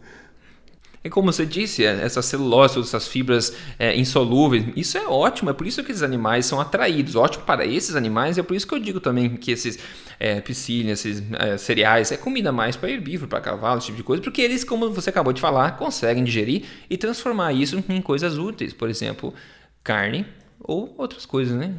E 1.05 1.11
como 1.11 1.33
você 1.33 1.45
disse, 1.45 1.85
é, 1.85 2.01
essas 2.03 2.25
celulose, 2.27 2.79
essas 2.79 3.09
fibras 3.09 3.55
é, 3.79 3.97
insolúveis, 3.97 4.65
isso 4.77 4.97
é 4.97 5.07
ótimo, 5.07 5.51
é 5.51 5.53
por 5.53 5.67
isso 5.67 5.83
que 5.83 5.91
esses 5.91 6.03
animais 6.03 6.47
são 6.47 6.61
atraídos. 6.61 7.17
Ótimo 7.17 7.45
para 7.45 7.67
esses 7.67 7.97
animais, 7.97 8.39
é 8.39 8.43
por 8.43 8.55
isso 8.55 8.67
que 8.67 8.75
eu 8.75 8.79
digo 8.79 9.01
também 9.01 9.37
que 9.37 9.51
esses 9.51 9.79
é, 10.21 10.43
esses 10.47 11.23
é, 11.33 11.59
cereais, 11.59 12.13
é 12.13 12.17
comida 12.17 12.53
mais 12.53 12.77
para 12.77 12.91
herbívoro, 12.91 13.29
para 13.29 13.41
cavalo, 13.41 13.79
esse 13.79 13.87
tipo 13.87 13.97
de 13.97 14.05
coisa, 14.05 14.23
porque 14.23 14.41
eles, 14.41 14.63
como 14.63 14.91
você 14.91 15.11
acabou 15.11 15.33
de 15.33 15.41
falar, 15.41 15.77
conseguem 15.77 16.23
digerir 16.23 16.63
e 16.89 16.97
transformar 16.97 17.53
isso 17.53 17.83
em 17.89 18.01
coisas 18.01 18.39
úteis. 18.39 18.73
Por 18.73 18.89
exemplo, 18.89 19.35
carne, 19.83 20.25
ou 20.61 20.95
outras 20.97 21.27
coisas, 21.27 21.57
né? 21.57 21.75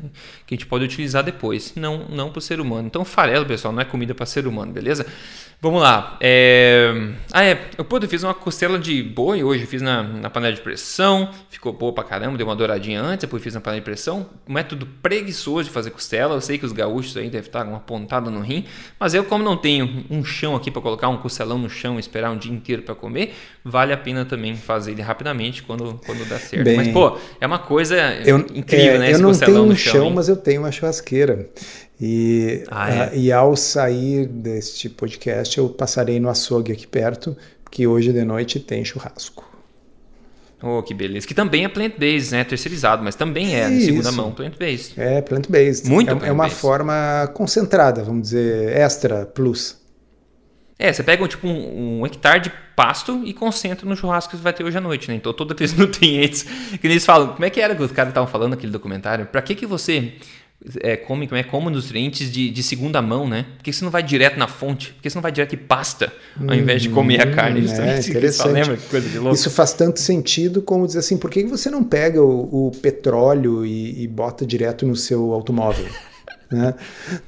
Que 0.45 0.53
a 0.53 0.57
gente 0.57 0.65
pode 0.65 0.83
utilizar 0.83 1.23
depois, 1.23 1.73
não 1.75 2.05
não 2.09 2.29
para 2.29 2.39
o 2.39 2.41
ser 2.41 2.59
humano. 2.59 2.87
Então, 2.87 3.05
farelo, 3.05 3.45
pessoal, 3.45 3.73
não 3.73 3.81
é 3.81 3.85
comida 3.85 4.13
para 4.13 4.25
ser 4.25 4.45
humano, 4.45 4.73
beleza? 4.73 5.05
Vamos 5.63 5.81
lá. 5.81 6.17
É... 6.19 6.91
Ah, 7.31 7.45
é. 7.45 7.57
Eu, 7.77 7.85
pô, 7.85 7.97
eu 7.97 8.09
fiz 8.09 8.21
uma 8.21 8.33
costela 8.33 8.77
de 8.77 9.01
boi 9.01 9.45
hoje. 9.45 9.65
Fiz 9.65 9.81
na, 9.81 10.03
na 10.03 10.29
panela 10.29 10.53
de 10.53 10.59
pressão. 10.59 11.29
Ficou 11.49 11.71
boa 11.71 11.93
pra 11.93 12.03
caramba. 12.03 12.37
Deu 12.37 12.45
uma 12.45 12.55
douradinha 12.55 13.01
antes. 13.01 13.19
Depois 13.19 13.41
fiz 13.41 13.53
na 13.53 13.61
panela 13.61 13.79
de 13.79 13.85
pressão. 13.85 14.25
Método 14.45 14.85
preguiçoso 15.01 15.63
de 15.63 15.69
fazer 15.69 15.91
costela. 15.91 16.35
Eu 16.35 16.41
sei 16.41 16.57
que 16.57 16.65
os 16.65 16.73
gaúchos 16.73 17.15
aí 17.15 17.29
devem 17.29 17.47
estar 17.47 17.65
uma 17.65 17.79
pontada 17.79 18.29
no 18.29 18.41
rim. 18.41 18.65
Mas 18.99 19.13
eu, 19.13 19.23
como 19.23 19.41
não 19.41 19.55
tenho 19.55 20.03
um 20.09 20.21
chão 20.25 20.53
aqui 20.53 20.69
para 20.69 20.81
colocar 20.81 21.07
um 21.07 21.15
costelão 21.15 21.57
no 21.57 21.69
chão 21.69 21.95
e 21.95 22.01
esperar 22.01 22.29
um 22.29 22.37
dia 22.37 22.51
inteiro 22.51 22.81
para 22.81 22.93
comer, 22.93 23.33
vale 23.63 23.93
a 23.93 23.97
pena 23.97 24.25
também 24.25 24.57
fazer 24.57 24.91
ele 24.91 25.01
rapidamente 25.01 25.63
quando, 25.63 25.97
quando 26.05 26.27
dá 26.27 26.39
certo. 26.39 26.65
Bem, 26.65 26.75
mas, 26.75 26.89
pô, 26.89 27.17
é 27.39 27.47
uma 27.47 27.59
coisa 27.59 27.95
eu, 28.25 28.39
incrível, 28.53 28.95
é, 28.95 28.97
né? 28.97 29.13
Eu 29.13 29.19
não 29.19 29.33
tenho 29.33 29.63
um 29.63 29.75
chão, 29.77 29.93
chão 29.93 30.09
mas 30.09 30.27
eu 30.27 30.35
tenho 30.35 30.59
uma 30.59 30.73
churrasqueira. 30.73 31.49
E, 31.99 32.63
ah, 32.69 32.93
é? 32.93 33.07
uh, 33.07 33.15
e 33.15 33.31
ao 33.31 33.55
sair 33.55 34.27
deste 34.27 34.89
podcast, 34.89 35.57
eu 35.57 35.69
passarei 35.69 36.19
no 36.19 36.29
açougue 36.29 36.71
aqui 36.71 36.87
perto, 36.87 37.37
que 37.69 37.87
hoje 37.87 38.11
de 38.11 38.23
noite 38.23 38.59
tem 38.59 38.83
churrasco. 38.83 39.53
Oh, 40.61 40.81
que 40.81 40.93
beleza. 40.93 41.27
Que 41.27 41.33
também 41.33 41.65
é 41.65 41.67
plant-based, 41.67 42.31
né? 42.31 42.43
Terceirizado, 42.45 43.03
mas 43.03 43.15
também 43.15 43.53
é, 43.53 43.69
de 43.69 43.81
segunda 43.81 44.11
mão, 44.13 44.31
plant-based. 44.31 44.93
É, 44.97 45.21
plant-based. 45.21 45.89
Muito 45.89 46.11
é, 46.11 46.15
plant 46.15 46.29
é 46.29 46.31
uma 46.31 46.49
forma 46.49 47.29
concentrada, 47.33 48.01
vamos 48.01 48.23
dizer, 48.23 48.77
extra, 48.77 49.25
plus. 49.25 49.83
É, 50.79 50.91
você 50.91 51.03
pega 51.03 51.27
tipo 51.27 51.47
um, 51.47 51.99
um, 51.99 52.05
hectare 52.05 52.39
de 52.41 52.51
pasto 52.75 53.21
e 53.25 53.33
concentra 53.33 53.87
no 53.87 53.95
churrasco 53.95 54.31
que 54.31 54.37
você 54.37 54.43
vai 54.43 54.53
ter 54.53 54.63
hoje 54.63 54.77
à 54.77 54.81
noite, 54.81 55.09
né? 55.09 55.15
Então 55.15 55.33
todos 55.33 55.51
aqueles 55.51 55.73
nutrientes 55.75 56.43
que 56.79 56.87
eles 56.87 57.05
falam. 57.05 57.29
Como 57.33 57.45
é 57.45 57.49
que 57.49 57.59
era 57.61 57.75
que 57.75 57.83
os 57.83 57.91
caras 57.91 58.11
estavam 58.11 58.29
falando 58.29 58.51
naquele 58.51 58.71
documentário? 58.71 59.25
Para 59.25 59.41
que 59.41 59.55
que 59.55 59.65
você 59.65 60.13
é, 60.79 60.95
come, 60.95 61.27
como 61.27 61.39
é, 61.39 61.43
como 61.43 61.69
nutrientes 61.69 62.31
de, 62.31 62.49
de 62.49 62.63
segunda 62.63 63.01
mão, 63.01 63.27
né? 63.27 63.45
Por 63.57 63.63
que 63.63 63.73
você 63.73 63.83
não 63.83 63.91
vai 63.91 64.01
direto 64.01 64.37
na 64.37 64.47
fonte? 64.47 64.93
Por 64.93 65.01
que 65.01 65.09
você 65.09 65.15
não 65.15 65.21
vai 65.21 65.31
direto 65.31 65.53
e 65.53 65.57
pasta, 65.57 66.11
ao 66.39 66.55
invés 66.55 66.81
de 66.81 66.89
comer 66.89 67.21
a 67.21 67.31
carne? 67.31 67.61
Hum, 67.61 67.73
é, 67.73 67.99
interessante. 67.99 68.53
Lembra? 68.53 68.77
Coisa 68.89 69.09
de 69.09 69.19
louco. 69.19 69.35
Isso 69.35 69.49
faz 69.49 69.73
tanto 69.73 69.99
sentido 69.99 70.61
como 70.61 70.87
dizer 70.87 70.99
assim, 70.99 71.17
por 71.17 71.29
que 71.29 71.43
você 71.43 71.69
não 71.69 71.83
pega 71.83 72.21
o, 72.21 72.67
o 72.67 72.71
petróleo 72.71 73.65
e, 73.65 74.03
e, 74.03 74.07
bota 74.07 74.45
direto 74.45 74.85
no 74.85 74.95
seu 74.95 75.33
automóvel? 75.33 75.85
né? 76.49 76.73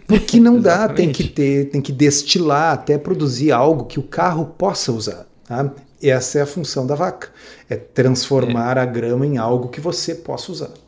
Porque 0.08 0.40
não 0.40 0.60
dá, 0.60 0.88
tem 0.88 1.12
que 1.12 1.26
ter, 1.26 1.70
tem 1.70 1.82
que 1.82 1.92
destilar 1.92 2.74
até 2.74 2.98
produzir 2.98 3.52
algo 3.52 3.86
que 3.86 4.00
o 4.00 4.04
carro 4.04 4.46
possa 4.58 4.92
usar. 4.92 5.26
Tá? 5.46 5.72
Essa 6.02 6.40
é 6.40 6.42
a 6.42 6.46
função 6.46 6.86
da 6.86 6.96
vaca, 6.96 7.30
é 7.70 7.76
transformar 7.76 8.78
é. 8.78 8.82
a 8.82 8.86
grama 8.86 9.26
em 9.26 9.38
algo 9.38 9.70
que 9.70 9.82
você 9.82 10.16
possa 10.16 10.52
usar. 10.52 10.85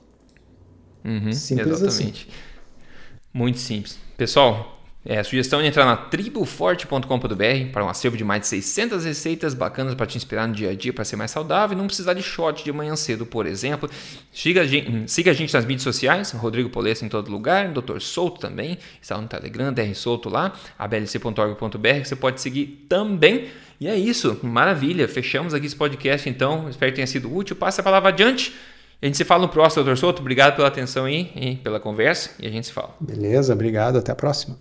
Uhum, 1.03 1.31
simples 1.31 1.81
assim. 1.81 1.85
exatamente. 1.85 2.27
assim. 2.29 2.39
Muito 3.33 3.59
simples. 3.59 3.99
Pessoal, 4.17 4.77
é, 5.09 5.19
a 5.19 5.23
sugestão 5.23 5.61
é 5.61 5.67
entrar 5.67 5.85
na 5.85 5.95
triboforte.com.br 5.95 7.71
para 7.71 7.85
um 7.85 7.87
acervo 7.87 8.17
de 8.17 8.25
mais 8.25 8.41
de 8.41 8.47
600 8.47 9.05
receitas 9.05 9.53
bacanas 9.53 9.95
para 9.95 10.05
te 10.05 10.17
inspirar 10.17 10.45
no 10.47 10.53
dia 10.53 10.71
a 10.71 10.75
dia 10.75 10.91
para 10.91 11.05
ser 11.05 11.15
mais 11.15 11.31
saudável 11.31 11.77
e 11.77 11.79
não 11.79 11.87
precisar 11.87 12.13
de 12.13 12.21
shot 12.21 12.61
de 12.61 12.73
manhã 12.73 12.93
cedo, 12.97 13.25
por 13.25 13.45
exemplo. 13.45 13.89
Siga 14.33 14.61
a 14.61 14.67
gente, 14.67 15.09
siga 15.09 15.31
a 15.31 15.33
gente 15.33 15.53
nas 15.53 15.63
mídias 15.63 15.83
sociais, 15.83 16.31
Rodrigo 16.31 16.69
Polesso 16.69 17.05
em 17.05 17.09
todo 17.09 17.31
lugar, 17.31 17.71
Dr. 17.71 17.99
Souto 18.01 18.41
também, 18.41 18.77
está 19.01 19.17
no 19.17 19.29
Telegram, 19.29 19.71
DR 19.71 19.95
Souto 19.95 20.27
lá, 20.27 20.51
ablc.org.br, 20.77 22.01
que 22.01 22.05
você 22.05 22.15
pode 22.15 22.41
seguir 22.41 22.85
também. 22.89 23.47
E 23.79 23.87
é 23.87 23.95
isso, 23.95 24.37
maravilha. 24.43 25.07
Fechamos 25.07 25.53
aqui 25.53 25.67
esse 25.67 25.75
podcast 25.75 26.27
então. 26.27 26.67
Espero 26.67 26.91
que 26.91 26.95
tenha 26.97 27.07
sido 27.07 27.33
útil. 27.33 27.55
Passe 27.55 27.79
a 27.79 27.83
palavra 27.83 28.09
adiante. 28.09 28.53
A 29.01 29.05
gente 29.05 29.17
se 29.17 29.23
fala 29.23 29.43
no 29.43 29.49
próximo, 29.49 29.83
doutor 29.83 29.97
Souto. 29.97 30.21
Obrigado 30.21 30.55
pela 30.55 30.67
atenção 30.67 31.05
aí 31.05 31.31
e 31.35 31.55
pela 31.57 31.79
conversa 31.79 32.31
e 32.39 32.47
a 32.47 32.49
gente 32.49 32.67
se 32.67 32.73
fala. 32.73 32.95
Beleza, 32.99 33.53
obrigado. 33.53 33.97
Até 33.97 34.11
a 34.11 34.15
próxima. 34.15 34.57